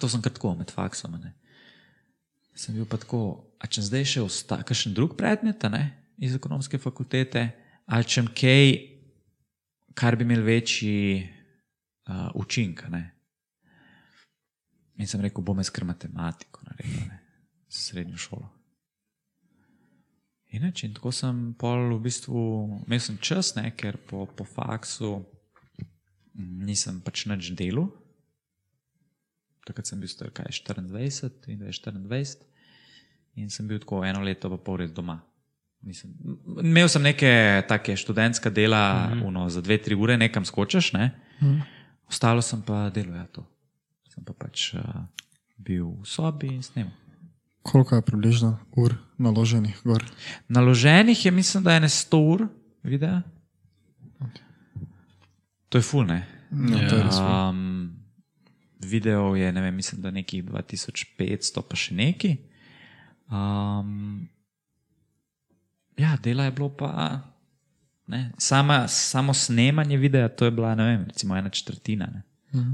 [0.00, 1.34] to sem kar tako med faksom, ne.
[2.54, 5.84] sem bil pa tako, a če zdaj še ostane kakšen drug predmet ne,
[6.22, 7.46] iz ekonomske fakultete,
[7.86, 8.66] ali če kaj,
[9.98, 12.84] kar bi imel večji uh, učinek.
[12.86, 13.04] a ne.
[15.00, 17.22] In sem rekel, bom jaz kar matematiko naredil, ne,
[17.68, 18.50] srednjo šolo.
[20.52, 22.40] Inače, in tako sem pol v bistvu,
[22.86, 25.22] imel sem čas, ne, ker po, po faksu
[26.36, 27.88] nisem pač nič delal.
[29.64, 32.36] Takrat sem bil star kaj 24, in 24,
[33.40, 35.22] in sem bil tako eno leto pa pol res doma.
[35.82, 36.12] Nisem,
[36.62, 37.30] imel sem neke
[37.66, 39.26] take študentska dela, mm -hmm.
[39.26, 41.10] uno, za dve, tri ure nekam skočiš, ne?
[41.40, 41.62] mm -hmm.
[42.08, 43.46] ostalo sem pa delal ja, to.
[44.08, 44.80] Sem pa pač uh,
[45.56, 47.01] bil v sobi in snemal.
[47.62, 50.04] Koliko je približno ur naloženih gor?
[50.48, 52.46] Naloženih je, mislim, da je ne 100 ur
[52.82, 53.22] videa.
[55.68, 56.26] To je ful, ne?
[56.50, 57.24] Ja, ful.
[57.24, 58.02] Um,
[58.78, 62.36] video je, ne vem, mislim, da nekih 2500, pa še neki.
[63.30, 64.28] Um,
[65.96, 67.20] ja, dela je bilo pa.
[68.12, 72.06] Ne, sama, samo snemanje videa, to je bila, ne vem, recimo ena četrtina.
[72.12, 72.22] Ne.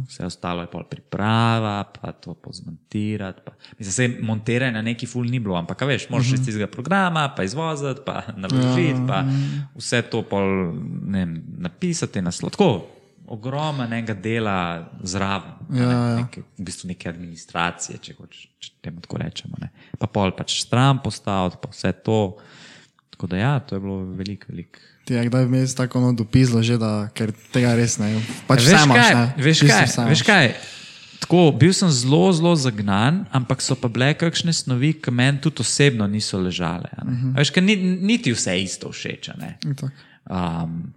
[0.09, 3.41] Vse ostalo je pol priprava, pa to pozmontirati.
[3.45, 3.53] Pa.
[3.79, 7.45] Mislim, se montiranje na neki ful ni bilo, ampak veš, moraš iz tistega programa, pa
[7.47, 9.23] izvoziti, pa naložiti, pa
[9.77, 10.75] vse to pol,
[11.07, 12.59] ne vem, napisati na slot.
[13.29, 16.17] Ogromnega dela zraven, Ja, ne, ja.
[16.17, 19.59] neke, v bistvu neke administracije, če, hoč, če temu tako rečemo.
[19.61, 19.69] Ne.
[20.01, 22.39] Pa pol pač stran postaviti, pa vse to.
[23.13, 24.81] Tako da ja, to je bilo veliko, veliko.
[25.09, 28.11] Ti je kdaj vmes tako ono dopislo že, da ker tega res ne.
[28.45, 29.45] Pač veš vse imaš, kaj, ne.
[29.45, 30.51] veš kaj, veš kaj?
[31.25, 35.65] Tako, bil sem zelo, zelo zagnan, ampak so pa bile kakšne snovi, ki meni tudi
[35.65, 36.93] osebno niso ležale.
[36.93, 37.33] Uh -huh.
[37.41, 39.31] Veš, ker ni, niti vse isto všeč.
[40.29, 40.93] Um,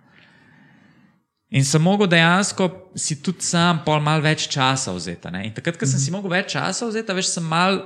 [1.49, 5.31] in sem mogel dejansko si tudi sam pol malo več časa vzeti.
[5.31, 5.45] ne.
[5.47, 7.81] In takrat, ko sem si mogel več časa vzeti, veš, sem mal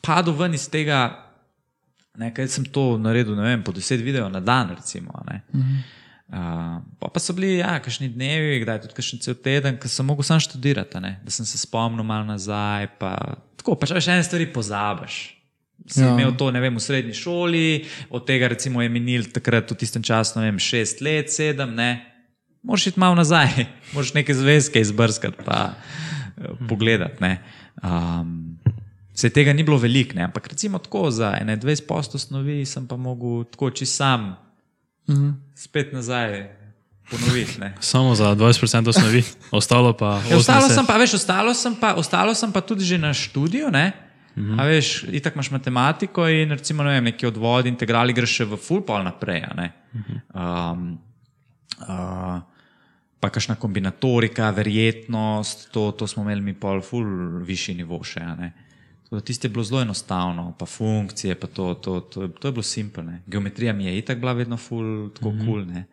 [0.00, 1.23] padel ven iz tega.
[2.14, 5.10] Nekaj sem to naredil, ne vem, po deset videov na dan, recimo.
[5.18, 5.38] a ne.
[6.24, 10.06] Uh, pa, pa so bili, ja, kakšni dnevi, kdaj tudi kakšen cel teden, ko sem
[10.06, 12.88] mogel sam študirati, ne, da sem se spomnil malo nazaj.
[13.02, 13.12] Pa,
[13.60, 15.18] tako, pač veš, ene stvari pozabiš.
[15.90, 16.14] Si ja.
[16.14, 17.68] Imel to, ne vem, v srednji šoli,
[18.14, 21.90] od tega recimo je minil takrat v tistem času, ne vem, šest let, sedem, ne.
[22.64, 27.20] Moraš iti malo nazaj, moraš neke zvezke izbrskati, pa eh, pogledati.
[27.20, 27.34] ne.
[27.82, 28.54] Um,
[29.14, 32.96] Se tega ni bilo veliko, ne, ampak recimo tako za 21 posto snovi sem pa
[32.96, 34.34] mogel tako čisto sam
[35.54, 36.50] spet nazaj
[37.10, 37.60] ponoviti.
[37.60, 37.74] ne.
[37.80, 40.74] Samo za 20% osnovi, ostalo pa Ja, ostalo 80.
[40.74, 43.70] sem pa, veš, ostalo sem pa, ostalo sem pa tudi že na študiju.
[43.70, 43.92] Ne?
[44.36, 44.60] Uh -huh.
[44.60, 48.56] A veš, itak imaš matematiko in recimo ne vem, neki odvod, integrali greš še v
[48.56, 49.44] full pol naprej.
[49.50, 49.72] a ne.
[50.34, 50.98] Um,
[51.80, 52.40] uh,
[53.20, 58.20] pa kakšna kombinatorika, verjetnost, to, to smo imeli mi pol full višji nivo še.
[58.20, 58.52] a ne.
[59.04, 62.48] Tako da Tisto je bilo zelo enostavno, pa funkcije, pa to, to, to, je- to
[62.48, 63.22] je bilo simpelne.
[63.26, 65.46] Geometrija mi je itak bila vedno ful, tako mm -hmm.
[65.46, 65.64] kul.
[65.64, 65.84] Cool,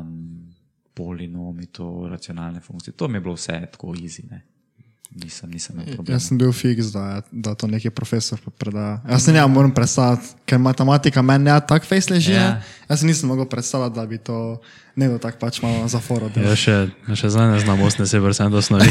[0.00, 0.48] um,
[0.94, 4.30] polinomi, to, racionalne funkcije, to mi je bilo vse tako easy.
[4.30, 4.42] Ne.
[5.10, 6.14] Nisem, nisem imel problema.
[6.16, 9.00] Jaz sem bil fiks, da, da to neki profesor predaja.
[9.10, 12.32] Jaz se ne morem predstavljati, ker matematika meni ne tako fejs leži.
[12.32, 12.42] Ja.
[12.42, 12.62] Ja.
[12.88, 14.60] Jaz nisem mogel predstavljati, da bi to
[14.96, 16.50] nekdo tako pač malo za foro delal.
[16.50, 18.90] Ja, še, še zdaj ne znam 80% osnovi.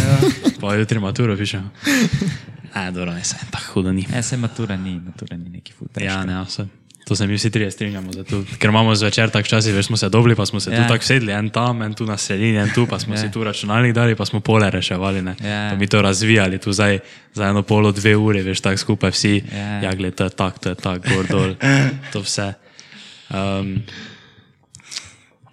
[0.61, 1.69] Pa jutri maturo pišem.
[2.75, 4.05] Ne, dobro, ne, sem tako hudo ni.
[4.11, 5.87] Ne, se matura ni, matura ni neki ful.
[6.01, 6.67] Ja, ne, vse.
[7.07, 9.97] To se mi vsi trije strinjamo, da tu, ker imamo zvečer tak časi, veš, smo
[9.97, 10.75] se dobili, pa smo se ja.
[10.75, 10.83] Ja.
[10.87, 13.21] tu tako sedli, en tam, en tu na sredini, en tu, pa smo ja.
[13.21, 15.35] si tu računalnik dali, pa smo pole reševali, ne.
[15.39, 15.69] Ja.
[15.71, 16.99] Pa mi to razvijali, tu zdaj
[17.33, 19.81] za eno polo, dve ure, veš, tako skupaj vsi, Ja.
[19.81, 21.55] ja, gled, to je tak, to je tak, gor dol,
[22.13, 22.53] to vse.
[23.29, 23.83] Um,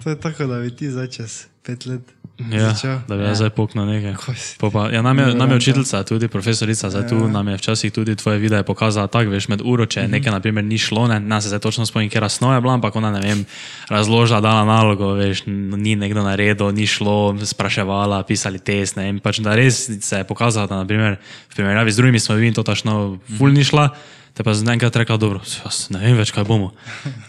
[0.04, 2.00] To je tako, da bi ti zdaj čez pet let
[2.38, 2.98] Ja, začel.
[3.08, 4.14] da bi jaz zdaj poknil nekaj.
[4.58, 8.16] Pa, ja, nam, je, nam je učiteljica, tudi profesorica, zdaj tu nam je včasih tudi
[8.16, 11.38] tvoje videe pokazala tako, veš, med uro, če nekaj, na primer, ni šlo, ne, ne
[11.40, 13.44] se zdaj točno spomnim, kje razsnova je bila, ampak ona, ne vem,
[13.88, 19.38] razložila, dala nalogo, veš, ni nekdo naredil, ni šlo, spraševala, pisali test, ne, in pač
[19.38, 21.20] da res se je pokazala, da, na primer,
[21.54, 23.92] v primerjavi z drugimi smo bili to tašno ful ni šla.
[24.34, 26.72] Te pa z enkrat rekla, dobro, jaz ne vem več, kaj bomo.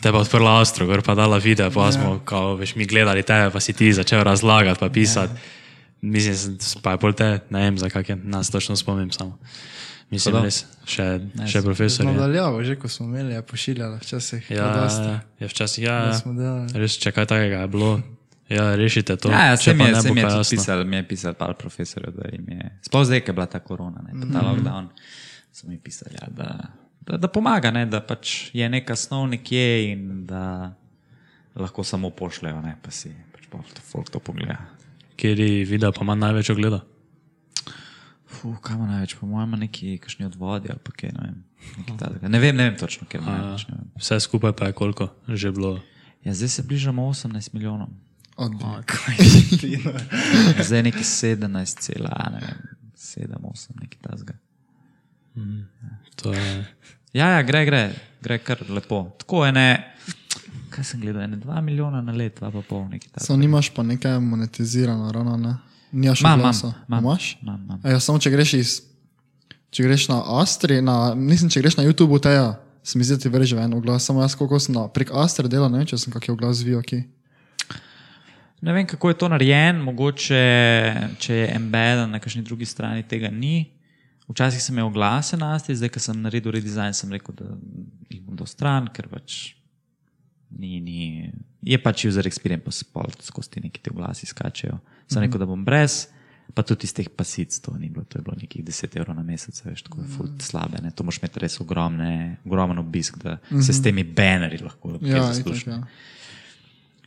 [0.01, 3.51] Te pa odprla Astro, gor pa dala video, pa smo, kao, veš, mi gledali tebe,
[3.51, 5.33] pa si ti začel razlagati, pa pisati.
[6.01, 9.37] Mislim, s- pa je pol te, ne vem, za kakšne, nas točno spomnim samo.
[10.07, 10.43] Mislim, Hudo.
[10.43, 11.05] res, še,
[11.43, 12.05] še profesor.
[12.05, 12.11] je.
[12.11, 14.49] Nadaljavo, že ko smo imeli, je pošiljala včasih.
[14.49, 15.95] Ja, ja, je včasih, ja,
[16.25, 16.55] Da ja.
[16.75, 18.01] res, če kaj takega je bilo,
[18.47, 19.29] ja, rešite to.
[19.29, 21.33] Ja, ja če se pa mi je, ne se mi je pisal, mi je pisal
[21.33, 24.45] par profesorjev, da jim je, sploh zdaj, ker je bila ta korona, ne, ta Mhm.
[24.47, 24.89] lockdown,
[25.51, 26.49] so mi pisali, ja, da,
[27.05, 30.73] da, da pomaga, ne, da pač je neka snov nekje in da
[31.55, 34.57] lahko samo pošljajo, ne, pa si pač to folk to pogleda.
[35.15, 36.81] Kjer je video pa ima največ ogleda?
[38.27, 41.43] Fuh, kaj ima največ, po mojem, neki kakšni odvodi ali pa kaj, ne vem.
[41.87, 42.29] nekaj.
[42.29, 43.67] Ne vem, ne vem točno, ker ima največ.
[43.69, 43.91] ne vem.
[44.01, 45.79] Vse skupaj pa je koliko že bilo.
[46.25, 47.93] Ja, zdaj se bližamo 18 milijonom.
[48.35, 49.93] Odlično.
[50.65, 52.57] Zdaj je neki 17, cela, ne vem,
[52.97, 54.33] 7, 8, neki tasga.
[56.15, 56.65] To je,
[57.15, 57.83] Ja, ja, gre, gre,
[58.19, 59.05] gre kar lepo.
[59.21, 59.53] Tako je
[60.75, 63.25] kaj sem gledal, ne 2 milijona na let, 2 pa pol, neki tasga.
[63.25, 65.55] Samo nimaš pa nekaj monetizirano, ravno ne.
[65.91, 66.67] Nimaš oglasa.
[66.67, 67.03] imam, imam.
[67.03, 67.37] Imaš?
[67.41, 67.81] Imam, imam.
[67.83, 68.81] Ja, samo če greš iz.
[69.71, 73.23] Če greš na Astri, na, mislim, če greš na YouTube, teja, se mi zdi, da
[73.23, 74.05] ti vrže en oglas.
[74.07, 76.83] Samo jaz, koliko sem na, prek Astre delal, ne vem, če sem kakšen oglas zvijal,
[76.83, 77.01] ki.
[78.61, 80.43] Ne vem, kako je to narejen, mogoče
[81.19, 83.65] če je embeden na kakšni drugi strani, tega ni.
[84.27, 87.45] Včasih sem imel glase na asti, zdaj, ko sem naredil redesign, sem rekel, da
[88.09, 89.53] jih bom dal stran, ker pač
[90.49, 91.29] ni, ni.
[91.65, 94.79] Je pač user experience, pa spol skozi ti neki ti oglasi skačejo.
[95.09, 96.07] Sem rekel, da bom brez,
[96.57, 99.23] pa tudi iz teh pasic to ni bilo, to je bilo nekih 10 evrov na
[99.25, 100.81] mesec, veš, tako je fult slabe.
[100.81, 100.89] Ne?
[100.93, 105.67] To moš imeti res ogromne, ogromen obisk, da se s temi banerji lahko Ja, zaslužiš.
[105.67, 105.81] ja.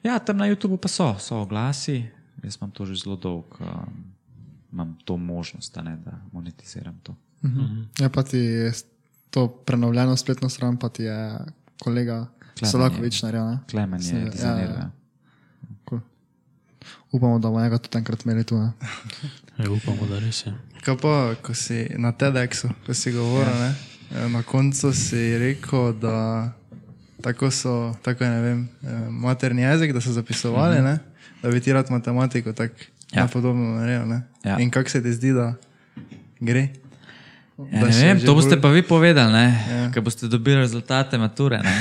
[0.05, 2.05] Ja, tam na YouTubu pa so, so oglasi,
[2.45, 4.05] jaz imam to že zelo dolgo, um,
[4.73, 7.15] imam to možnost, a ne, da monetiziram to.
[8.01, 8.73] Ja, pa ti je
[9.31, 11.39] to prenovljeno spletno stran, pa ti je
[11.81, 12.27] kolega
[12.71, 13.47] Solakovič naredil.
[13.47, 13.59] ne?
[13.71, 14.75] Klemen Se- je ja, dizajniral.
[14.75, 14.79] ja.
[14.79, 14.91] Ja,
[15.89, 16.01] Cool.
[17.13, 18.59] Upamo, da bomo njega tudi enkrat imeli tu.
[18.59, 18.73] Ne?
[19.59, 20.55] ja, upamo, da res je.
[20.85, 23.75] Kaj pa, ko si na TEDxu, ko si govoril, ja.
[24.11, 26.53] ne, na koncu si rekel, da
[27.23, 30.85] tako so, tako je, ne vem, eh, materni jezik, da so zapisovali, mm -hmm.
[30.85, 30.99] ne,
[31.43, 32.75] da bi ti rad matematiko tako
[33.13, 33.23] Ja.
[33.23, 33.29] ja.
[33.33, 34.09] podobno naredil.
[34.09, 34.23] Ne.
[34.45, 34.59] Ja.
[34.59, 35.55] In kako se ti zdi, da
[36.41, 36.69] gre?
[37.59, 39.47] Ja, ne vem, to boste bolj- pa vi povedali, ne?
[39.71, 39.87] Ja.
[39.95, 41.59] ko boste dobili rezultate mature.
[41.59, 41.75] Ne,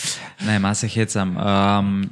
[0.46, 1.36] ne malo se hecam.
[1.36, 2.10] Um,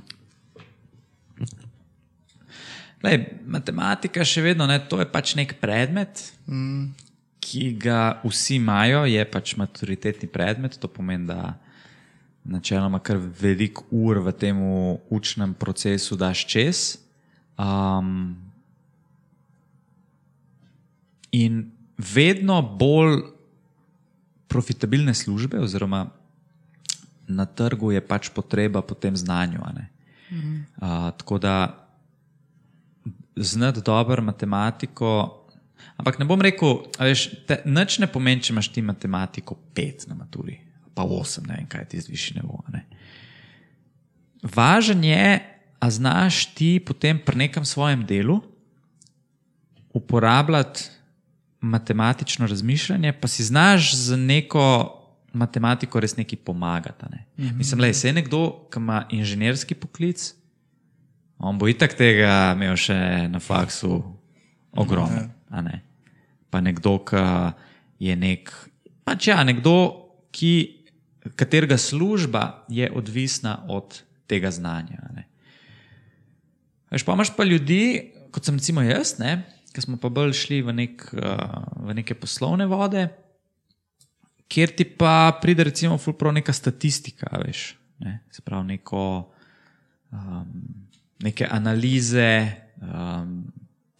[3.04, 6.86] lej, matematika še vedno, ne, to je pač nek predmet, mm.
[7.44, 10.80] ki ga vsi imajo, je pač maturitetni predmet.
[10.80, 11.58] To pomeni, da
[12.48, 14.56] načeloma kar veliko ur v tem
[15.12, 16.96] učnem procesu daš čez.
[17.60, 18.32] Um,
[21.32, 23.22] in vedno bolj
[24.48, 26.08] profitabilne službe, oziroma
[27.28, 29.60] na trgu je pač potreba po tem znanju.
[29.62, 29.86] a ne.
[30.30, 31.86] Uh, tako da
[33.36, 35.36] znati dobro matematiko.
[35.96, 40.06] Ampak ne bom rekel, a veš, te, nič ne pomeni, če imaš ti matematiko pet
[40.08, 40.58] na maturi,
[40.94, 42.84] pa osem, ne vem, kaj ti zviši a ne.
[44.42, 45.40] Važen je,
[45.80, 48.40] a znaš ti potem pri nekem svojem delu
[49.92, 50.99] uporabljati
[51.60, 54.96] matematično razmišljanje, pa si znaš z neko
[55.32, 57.04] matematiko res nekaj pomagati.
[57.10, 57.26] Ne?
[57.36, 57.56] Mm -hmm.
[57.56, 60.34] Mislim, da je nekdo, ki ima inženirski poklic,
[61.38, 64.02] on bo itak tega imel še na faksu
[64.72, 65.30] ogromno.
[65.50, 65.82] a ne.
[66.50, 67.16] Pa nekdo, ki
[67.98, 68.70] je nek
[69.04, 70.84] pač ja, nekdo, ki,
[71.36, 75.02] katerega služba je odvisna od tega znanja.
[76.90, 79.42] Veš, pa imaš pa ljudi, kot sem recimo jaz, ne,
[79.74, 83.06] ki smo pa bolj šli v, nek, uh, v neke poslovne vode,
[84.50, 89.04] kjer ti pa pride recimo fulpro neka statistika, veš, ne, se pravi neko,
[90.10, 90.48] um,
[91.22, 92.32] neke analize,
[92.82, 93.44] um,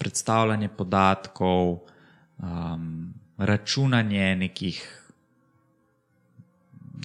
[0.01, 1.77] predstavljanje podatkov,
[2.43, 4.81] um, računanje nekih,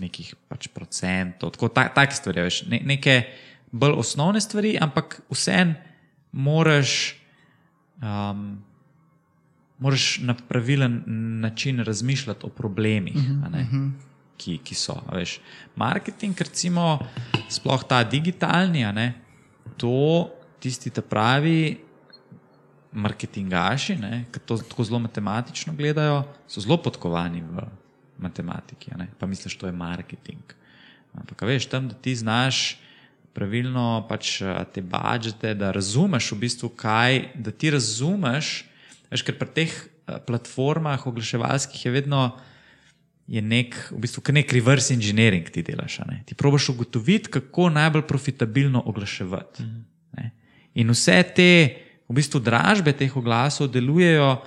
[0.02, 3.20] nekih pač procentov, tako ta, take stvari, veš, ne, neke
[3.72, 5.76] bolj osnovne stvari, ampak vseeno
[6.36, 7.16] moraš,
[8.02, 8.64] um,
[9.80, 11.04] moraš na pravilen
[11.42, 13.68] način razmišljati o problemih, a ne,
[14.38, 14.96] ki, ki so.
[15.14, 15.40] Veš.
[15.76, 17.00] Marketing, recimo,
[17.50, 19.14] sploh ta digitalni, ne,
[19.78, 21.78] to tisti ta pravi
[22.96, 23.98] marketingaši,
[24.32, 27.68] ki to tako zelo matematično gledajo, so zelo podkovani v
[28.18, 28.92] matematiki.
[29.20, 30.56] Pa misliš, to je marketing.
[31.14, 32.80] Ampak, veš, tam, da ti znaš
[33.36, 38.64] pravilno pač a, te budžete, da razumeš v bistvu kaj, da ti razumeš,
[39.12, 39.74] veš, ker pri teh
[40.08, 42.26] a, platformah oglaševalskih je vedno
[43.28, 46.00] je nek, v bistvu, nek reverse engineering ti delaš.
[46.06, 46.22] ne.
[46.26, 49.64] Ti probaš ugotoviti, kako najbolj profitabilno oglaševati.
[50.18, 50.32] ne.
[50.76, 51.50] In vse te
[52.06, 54.46] v bistvu dražbe teh oglasov delujejo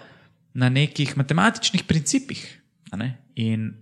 [0.54, 2.62] na nekih matematičnih principih.
[2.96, 3.18] ne.
[3.34, 3.74] In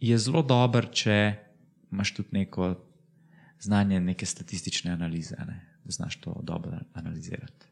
[0.00, 1.36] je zelo dober, če
[1.92, 2.74] imaš tudi neko
[3.60, 7.66] znanje, neke statistične analize, ne, da znaš to dobro analizirati.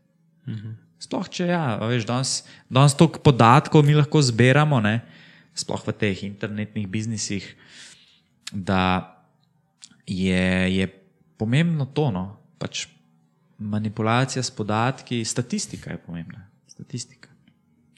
[0.98, 2.32] Sploh če ja, veš, danes,
[2.68, 5.00] danes toliko podatkov mi lahko zbiramo, ne,
[5.56, 7.46] sploh v teh internetnih biznisih,
[8.52, 9.10] da
[10.06, 10.88] je, je
[11.40, 12.24] pomembno to, no,
[12.60, 12.86] pač
[13.58, 16.46] manipulacija s podatki, statistika je pomembna.
[16.68, 17.30] Statistika.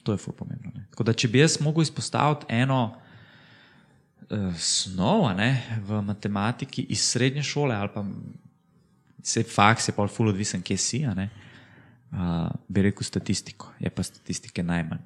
[0.03, 0.71] To je ful pomembno.
[0.75, 0.85] Ne.
[0.91, 2.95] Tako da, če bi jaz mogel izpostaviti eno
[4.57, 8.05] snov ne, v matematiki iz srednje šole, ali pa
[9.23, 11.29] se faks je pa ful odvisen, kje si, a ne,
[12.11, 13.71] uh, bi rekel statistiko.
[13.79, 14.99] Je pa statistike najmanj.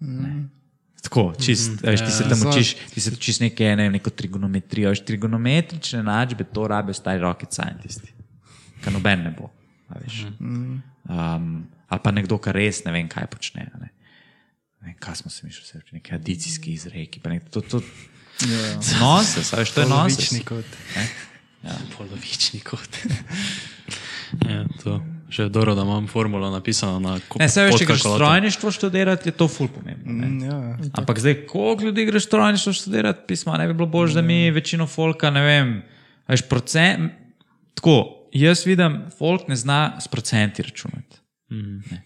[0.00, 0.48] Ne.
[1.02, 1.90] Tako, čist, mm -hmm.
[1.90, 6.44] veš, ti se tam učiš, ti se učiš nekaj, ne neko trigonometrijo, veš, trigonometrične enačbe,
[6.44, 8.12] to rabijo stari rocket scientisti,
[8.84, 9.50] kar noben ne bo.
[11.08, 13.70] Um, ali pa nekdo, ki res ne vem, kaj počne.
[13.74, 13.88] a Ne.
[14.80, 17.20] Ne kaj smo se mi še vse učili, neki adicijski izreki.
[17.20, 17.80] pa nek- To, to,
[19.00, 20.28] nonsens, a veš, to je nonsens.
[20.28, 20.64] Polovični kot.
[21.96, 22.88] Polovični kot.
[24.44, 24.98] ja, to.
[25.28, 28.70] Še je dobro, da imam formulo napisano na ko- Ne, se veš, če greš strojništvo
[28.70, 30.08] študirati, je to ful pomembno.
[30.10, 30.26] ne.
[30.26, 30.78] Mm, Ja.
[30.94, 34.86] Ampak zdaj, koliko ljudi greš strojništvo študirati, pisma, ne bi bilo bolj, da mi večino
[34.86, 35.82] folka, ne vem,
[36.28, 37.12] veš, procent.
[37.74, 37.98] Tako,
[38.32, 41.20] jaz vidim, folk ne zna s procenti računati.
[41.50, 42.00] Ne.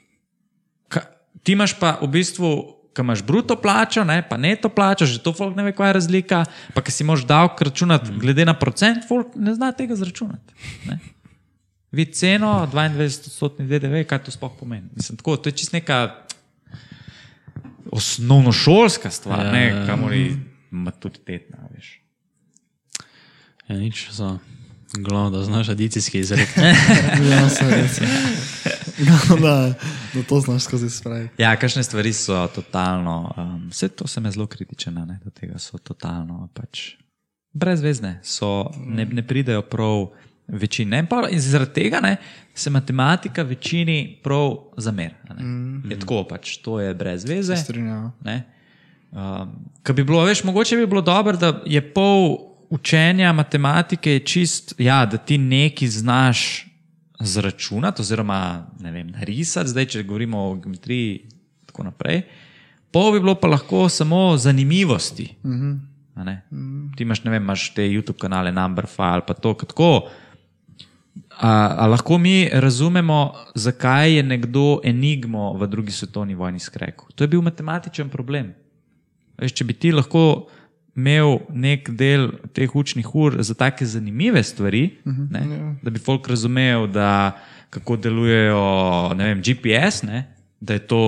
[0.88, 1.00] Ka,
[1.42, 2.50] ti imaš pa v bistvu,
[2.96, 5.96] ko imaš bruto plačo, ne, pa neto plačo, že to folk ne ve, kaj je
[5.98, 6.44] razlika,
[6.74, 10.54] pa ki si moraš davek računati glede na procent, folk ne zna tega zračunati.
[10.88, 10.98] Ne.
[11.92, 14.88] Vidi ceno, 22-odstotni DDV, kaj to sploh pomeni.
[14.96, 16.24] Mislim, tako, to je čist neka
[17.92, 19.86] osnovnošolska stvar, Ja, ne, ja, ja.
[19.86, 20.36] kamor je
[20.70, 22.00] maturitetna, veš.
[23.68, 24.38] Ja, nič za.
[24.98, 26.48] Glavno, da znaš adicijski izrek.
[27.30, 27.48] Ja.
[28.98, 29.74] Glavno, da,
[30.14, 31.42] da to znaš skozi spraviti.
[31.42, 35.78] Ja, kakšne stvari so totalno, um, vse to sem zelo kritičen ne, do tega, so
[35.78, 36.94] totalno pač
[37.52, 40.06] brezvezne, so, ne, ne pridejo prav
[40.48, 40.98] večini.
[40.98, 42.16] In, pa, in zaradi tega ne,
[42.54, 45.14] se matematika večini prav zamer.
[45.28, 45.80] a ne.
[45.90, 47.56] Je tako pač, to je brez veze.
[47.56, 48.12] Strinjam.
[48.24, 48.42] Ne?
[49.10, 54.20] Um, Kar bi bilo, veš, mogoče bi bilo dobro, da je pol učenja matematike je
[54.24, 56.66] čist, ja, da ti nekaj znaš
[57.20, 62.22] zračunati, oziroma ne vem, narisati, zdaj če govorimo o geometriji in tako naprej.
[62.92, 65.28] Pol bi bilo pa lahko samo zanimivosti.
[66.14, 66.42] a ne.
[66.96, 70.08] Ti imaš, ne vem, imaš te YouTube kanale, Number File, pa to, kot tako.
[71.40, 77.12] A, a lahko mi razumemo, zakaj je nekdo enigmo v drugi svetovni vojni skrekel?
[77.14, 78.52] To je bil matematičen problem.
[79.40, 80.48] Veš, če bi ti lahko
[80.96, 85.42] imel nek del teh učnih ur za take zanimive stvari, ne,
[85.82, 87.38] da bi folk razumel, da,
[87.70, 88.62] kako delujejo
[89.16, 90.26] vem, GPS, ne,
[90.60, 91.02] da je to.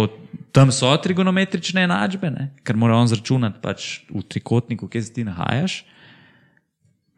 [0.55, 5.24] Tam so trigonometrične enačbe, ne, ker mora on zračunati pač v trikotniku, kje se ti
[5.27, 5.81] nahajaš.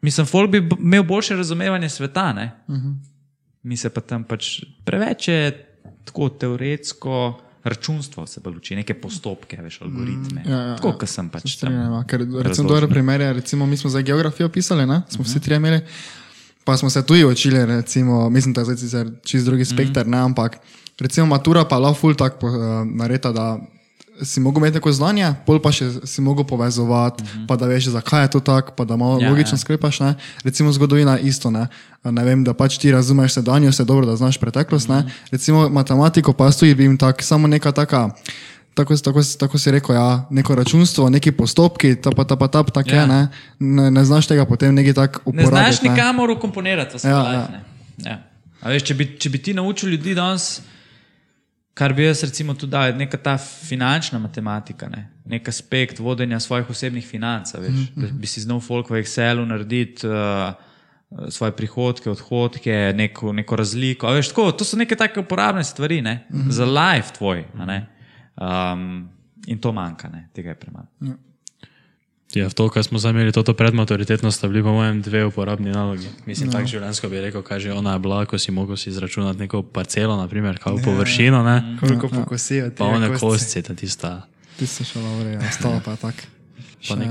[0.01, 2.33] Mislim, folk bi imel boljše razumevanje sveta.
[2.33, 2.51] ne.
[3.63, 5.51] Mi se pa tam pač preveč je
[6.05, 7.37] tako teoretsko
[7.69, 10.43] računstvo, se pa uči, neke postopke, veš, algoritme.
[10.45, 10.97] ja, ja, tako, ja.
[11.03, 11.53] kot sem pač tam.
[11.55, 15.01] Strinjam, ja, ker recimo dobre primere, recimo mi smo za geografijo pisali, ne?
[15.09, 15.81] smo vsi trije imeli,
[16.63, 20.59] pa smo se tuji učili, recimo, mislim, da je zdaj čist drugi spektr, ne, ampak
[20.99, 22.51] recimo matura pa lahko ful tak uh,
[22.85, 23.57] nareta, da
[24.21, 27.47] si mogel imeti neko znanje, pol pa še si mogel povezovati, uh -huh.
[27.47, 29.23] pa da veš, zakaj je to tako, pa da malo Mhm.
[29.23, 29.57] Ja, logično ja.
[29.57, 29.99] sklepaš.
[29.99, 30.15] Ne?
[30.43, 31.67] Recimo zgodovina isto, ne?
[32.03, 34.89] ne vem, da pač ti razumeš sedanjost, dobro, da znaš preteklost.
[34.89, 34.97] Mhm.
[34.97, 35.03] Ne?
[35.31, 38.09] Recimo matematiko pa stoji bi jim tak, samo neka taka.
[38.73, 42.63] Tako, tako, tako si rekel, ja, neko računstvo, neki postopki, ta pa ta pa ta,
[42.63, 43.01] tako Ja.
[43.01, 43.27] je, ne?
[43.59, 45.75] ne, ne znaš tega potem neki tak Ne uporabiti.
[45.75, 47.39] znaš nikamor ukomponirati v svoj Ja, ja, ja.
[47.39, 47.53] life.
[48.09, 48.17] Ja.
[48.61, 50.61] A Veš, če, bi, če bi ti naučil ljudi danes,
[51.77, 55.03] kar bi jaz recimo tudi dal, je neka ta finančna matematika, ne?
[55.25, 58.01] nek aspekt vodenja svojih osebnih financ, veš, mm -hmm.
[58.01, 60.07] da bi si znal folk v Excelu narediti.
[60.07, 60.53] Uh,
[61.29, 64.07] Svoje prihodke, odhodke, neko, neko razliko.
[64.07, 66.27] a Veš, tako, to so neke take uporabne stvari ne?
[66.29, 66.51] mm -hmm.
[66.51, 67.45] za life tvoj.
[67.57, 67.87] a ne.
[68.35, 69.09] Um,
[69.47, 70.29] in to manjka, ne?
[70.33, 70.85] tega je premalo.
[71.01, 71.13] Ja,
[72.35, 76.07] v to, kar smo imeli, to predmaturitetno, sta bili po mojem dve uporabni nalogi.
[76.25, 76.53] Mislim, no.
[76.53, 79.63] tako življenjsko bi rekel, kaj že ona je bila, ko si mogel si izračunati neko
[79.63, 81.77] parcelo, naprimer, kao površino, ne?
[81.79, 84.27] Koliko pokosijo ti pa one kostce, ta tista.
[84.59, 86.37] Ti si šel dobro, ostalo pa je tako.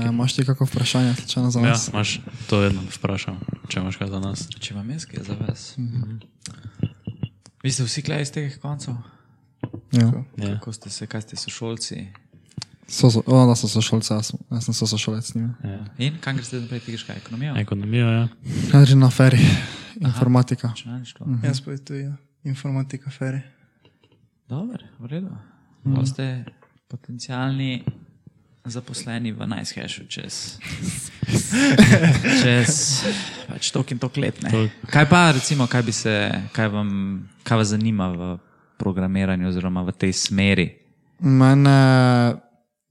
[0.09, 1.87] Imaš ti kako vprašanje, slučajno za Ja, nas?
[1.87, 2.19] imaš
[2.49, 4.47] to vedno vprašam, če imaš kaj za nas.
[4.59, 5.73] Če vam jaz kaj za vas.
[5.77, 6.19] Mm -hmm.
[7.63, 8.93] Vi ste vsi klej iz teh koncev?
[9.91, 10.11] Ja.
[10.37, 10.53] Ja.
[10.59, 12.07] Kako ste se, kaj ste sošolci?
[12.87, 15.31] So, so, o, da so sošolci, jaz, sem- jaz sem sošolec.
[15.35, 15.79] Ja.
[15.97, 17.17] In kam greste naprej, ti greš kaj?
[17.17, 17.55] Ekonomijo?
[17.59, 18.27] Ekonomija, ja.
[18.71, 19.39] Kaj že na feri,
[19.99, 20.67] informatika.
[20.71, 21.27] Računalništvo.
[21.43, 22.13] Jaz pa je tu, ja.
[22.43, 23.41] informatika, feri.
[24.47, 25.35] Dobro, v redu.
[25.83, 26.05] Mm.
[26.05, 26.45] ste
[26.87, 27.83] potencijalni
[28.65, 30.59] zaposleni v Najshashu čez,
[32.43, 33.03] čez
[33.47, 34.41] pač tok in tok let.
[34.43, 34.69] ne.
[34.87, 36.89] Kaj pa, recimo, kaj, bi se, kaj, vam,
[37.43, 38.37] kaj vas zanima v
[38.77, 40.67] programiranju oziroma v tej smeri?
[41.19, 41.79] Mene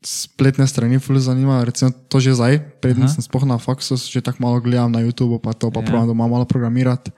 [0.07, 4.39] spletne strani ful zanimajo, recimo to že zdaj, predtem sem spoh na faksu, že tako
[4.39, 5.83] malo gledam na YouTube, pa to pa Ja.
[5.83, 5.89] ja.
[5.89, 7.11] pravim doma malo programirati.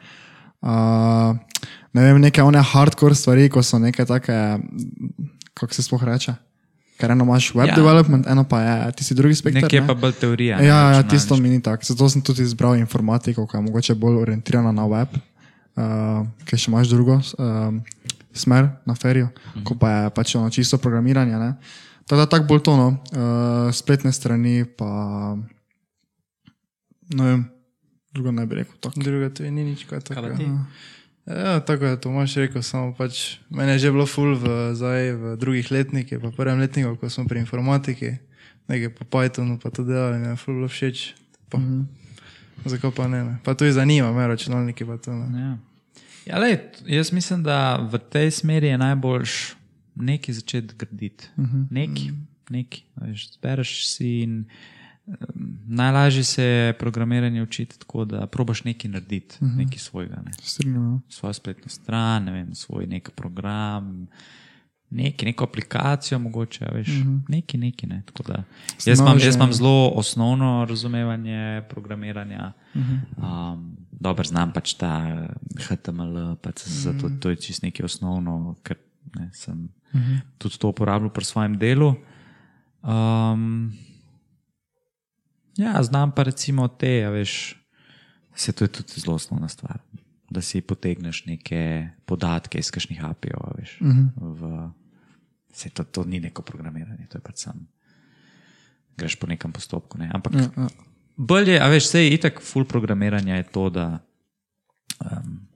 [0.58, 1.36] Uh,
[1.92, 4.32] ne vem, neke one hardcore stvari, ko so neke take,
[5.52, 6.34] kako se spoh reče.
[6.96, 7.70] Ker eno imaš web Ja.
[7.70, 7.76] ja.
[7.76, 9.62] development, eno pa je, ti si drugi spektr.
[9.62, 9.86] Nekje ne?
[9.86, 10.56] pa bolj teorija.
[10.56, 11.84] ne, Ja, ja tisto mi ni tako.
[11.84, 15.08] Zato sem tudi izbral informatiko, ki je mogoče bolj orientirana na web,
[15.76, 17.82] uh, ker še imaš drugo um,
[18.32, 19.62] smer na ferijo, Mhm.
[19.62, 21.36] ko pa je pač ono čisto programiranje.
[21.36, 21.52] ne.
[22.08, 22.88] Tako da tako bolj to, no.
[22.88, 24.88] uh, spletne strani pa
[27.08, 27.44] ne vem,
[28.12, 28.76] drugo ne bi rekel.
[28.80, 29.00] Tako.
[29.00, 30.64] Druga tu je ni nič kaj takega.
[31.28, 35.36] Ja, tako je Tomaš rekel, samo pač meni je že bilo ful v, zdaj, v
[35.36, 38.16] drugih letnikih, pa prvem letniku, ko smo pri informatiki,
[38.72, 41.12] nekaj po Pythonu pa to delali, mi je ful bilo všeč.
[41.52, 41.84] Pa, mm -hmm.
[42.64, 43.34] Zakaj pa ne, ne?
[43.44, 45.40] Pa to je zanima, me računalniki pa to ne.
[45.40, 45.58] Ja.
[46.26, 49.56] Ja, lej, jaz mislim, da v tej smeri je najboljš
[50.00, 51.28] nekaj začeti graditi.
[51.36, 51.66] Uh -huh.
[51.70, 52.08] Nekaj,
[52.50, 52.80] nekaj.
[52.94, 54.44] a Veš, zbereš si in
[55.06, 59.56] um, najlažje se je programiranje učiti tako, da probaš nekaj narediti, uh -huh.
[59.56, 60.22] nekaj svojega.
[60.24, 60.32] Ne.
[60.42, 60.82] Strinjam.
[60.82, 61.00] no.
[61.08, 64.06] Svojo spletno stran, ne vem, svoj nek program.
[64.90, 67.20] Nekaj, neko aplikacijo, mogoče, veš, uh -huh.
[67.28, 67.88] nekaj, nekaj.
[67.88, 68.02] Ne.
[68.26, 68.44] Da,
[68.86, 72.52] jaz, imam, jaz imam zelo osnovno razumevanje programiranja.
[72.74, 73.52] Uh -huh.
[73.52, 75.26] um, Dobro znam pač ta
[75.58, 77.00] HTML, pa CSS, uh -huh.
[77.00, 78.76] to, to je čisto nekaj osnovno, ker
[79.14, 80.20] ne, sem uh -huh.
[80.38, 81.94] tudi to uporabljal pri svojem delu.
[82.82, 83.72] Um,
[85.56, 87.56] ja, znam pa recimo te, a veš,
[88.34, 89.78] se to je tudi zelo osnovna stvar.
[90.30, 93.80] Da si potegneš neke podatke iz kakšnih API-jev, a veš.
[93.80, 94.08] Uh -huh.
[94.16, 94.70] v,
[95.52, 97.66] se to, to ni neko programiranje, to je pač sam.
[98.96, 99.98] Greš po nekem postopku.
[99.98, 100.10] Ne?
[100.14, 100.68] Ampak Ja, ja.
[101.16, 103.98] bolje, a veš, vse je itak full programiranja je to, da
[105.00, 105.48] um,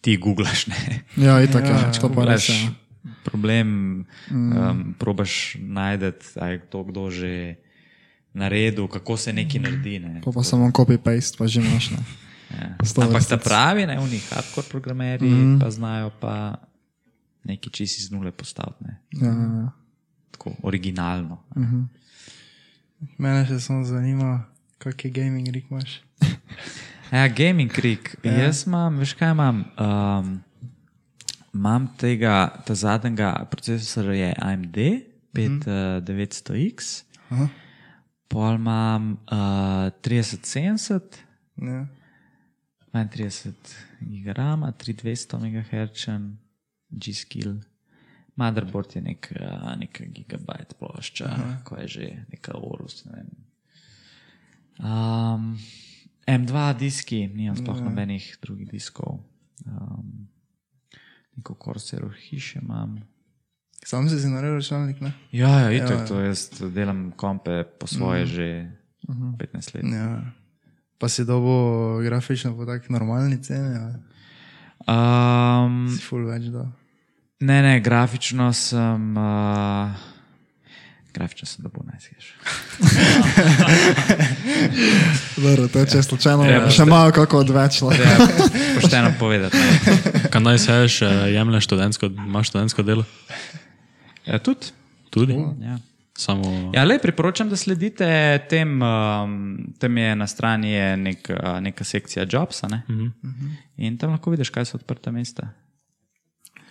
[0.00, 1.04] ti googlaš, ne.
[1.16, 2.48] Ja, itak, ja, ja, to pa Googlaš
[3.24, 3.68] problem,
[4.30, 7.56] um, probaš najti, da je to kdo že
[8.32, 9.98] naredil, kako se nekaj naredi.
[9.98, 10.20] Ne.
[10.24, 11.90] Pa, pa samo copy-paste, pa že imaš.
[11.90, 12.02] Ne.
[12.50, 12.76] Ja.
[13.02, 15.58] Ampak sta pravi, ne, oni hardcore programerji, mm.
[15.62, 16.58] pa znajo pa
[17.44, 18.84] nekaj čist iz nule postaviti.
[18.84, 18.98] Ne.
[19.12, 19.70] Ja, ja, ja.
[20.30, 21.42] Tako originalno.
[23.18, 24.44] Mene še samo zanima,
[24.78, 26.00] kak je gaming rig imaš.
[27.10, 28.16] Ja, Gaming Creek.
[28.22, 28.32] Ja.
[28.32, 29.64] Jaz imam, veš kaj imam?
[29.74, 30.28] Um,
[31.54, 34.76] imam tega, ta zadnjega procesora je AMD
[35.34, 37.48] 5900X, Aha.
[38.28, 41.00] pol imam uh, 3070,
[41.60, 41.86] Ja.
[42.92, 43.52] 32
[44.00, 44.34] GB,
[44.78, 46.06] 3200 MHz,
[46.90, 47.60] G-Skill.
[48.36, 51.56] Motherboard je nek, uh, neka gigabajt plošča, Aha.
[51.64, 53.04] ko je že neka Orus.
[53.04, 53.28] Ne vem.
[54.80, 55.58] um,
[56.26, 59.20] M2 diski, nimam sploh nobenih drugih diskov.
[59.66, 60.29] Um,
[61.36, 63.00] neko Corsair hiše imam.
[63.84, 65.12] Sam si si naredil računalnik, ne?
[65.32, 68.26] Ja, ja, itak, to jaz delam kompe po svoje mm.
[68.26, 68.70] že
[69.08, 69.84] 15 let.
[69.84, 70.32] Ja.
[70.98, 73.78] Pa si dobo grafično po taki normalni ceni,
[74.88, 76.64] Um, si full več da.
[77.44, 79.92] ne, ne, grafično sem uh,
[81.14, 82.34] Grafično sem, da bo najsveš.
[85.42, 87.90] Dobro, to je če slučajno, Treba- še malo kako odvečlo.
[87.90, 88.28] Treba
[88.74, 89.58] pošteno povedati.
[90.32, 91.00] Kaj naj seš,
[91.34, 93.04] jemlješ študentsko, imaš študentsko delo?
[94.26, 94.70] Ja, tudi.
[95.10, 95.34] Tudi.
[95.62, 95.78] Ja.
[96.20, 96.70] Samo.
[96.74, 98.06] Ja, le priporočam, da sledite
[98.50, 102.82] tem, um, tam je na strani je nek, uh, neka sekcija Jobsa ne?
[102.88, 103.54] uh -huh.
[103.76, 105.48] in tam lahko vidiš, kaj so odprta mesta.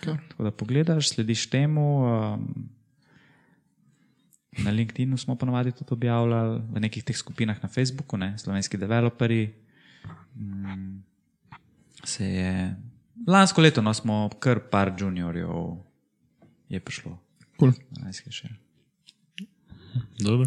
[0.00, 0.16] Okay.
[0.28, 2.04] Tako da pogledaš, slediš temu.
[2.04, 2.70] Um,
[4.58, 8.38] na LinkedIn smo ponovadi tudi objavljali, v nekih teh skupinah na Facebooku, ne?
[8.38, 9.54] slovenski developerji.
[10.36, 11.02] Mm,
[12.04, 12.76] se je,
[13.26, 15.76] lansko leto no, smo kar par juniorjev
[16.68, 17.18] je prišlo.
[17.60, 17.72] Cool.
[18.00, 18.48] Najskejše.
[20.20, 20.46] Dobro.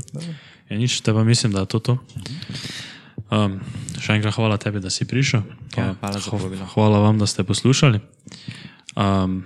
[0.70, 1.94] Ja, nič, te pa mislim, da je to to.
[3.32, 3.60] Um,
[4.00, 5.44] še enkrat hvala tebi, da si prišel.
[5.78, 6.66] Ja, hvala za hva- povabilo.
[6.74, 8.00] Hvala vam, da ste poslušali.
[8.96, 9.44] Um,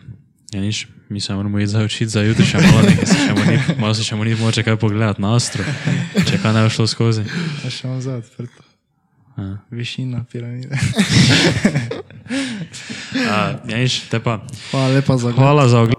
[0.51, 3.33] ja, nič, mi se moramo iti za učiti za jutri, še malo, nekaj se še
[3.33, 5.63] moramo, malo se še moramo moče kaj pogledati na astro,
[6.27, 7.23] če kaj ne bo šlo skozi.
[7.65, 8.63] A še imam za odprto.
[9.71, 10.73] Višina piramide.
[12.27, 15.39] Uh, ja, nič, te pa Hvala lepa za gled.
[15.39, 15.96] hvala za ogled.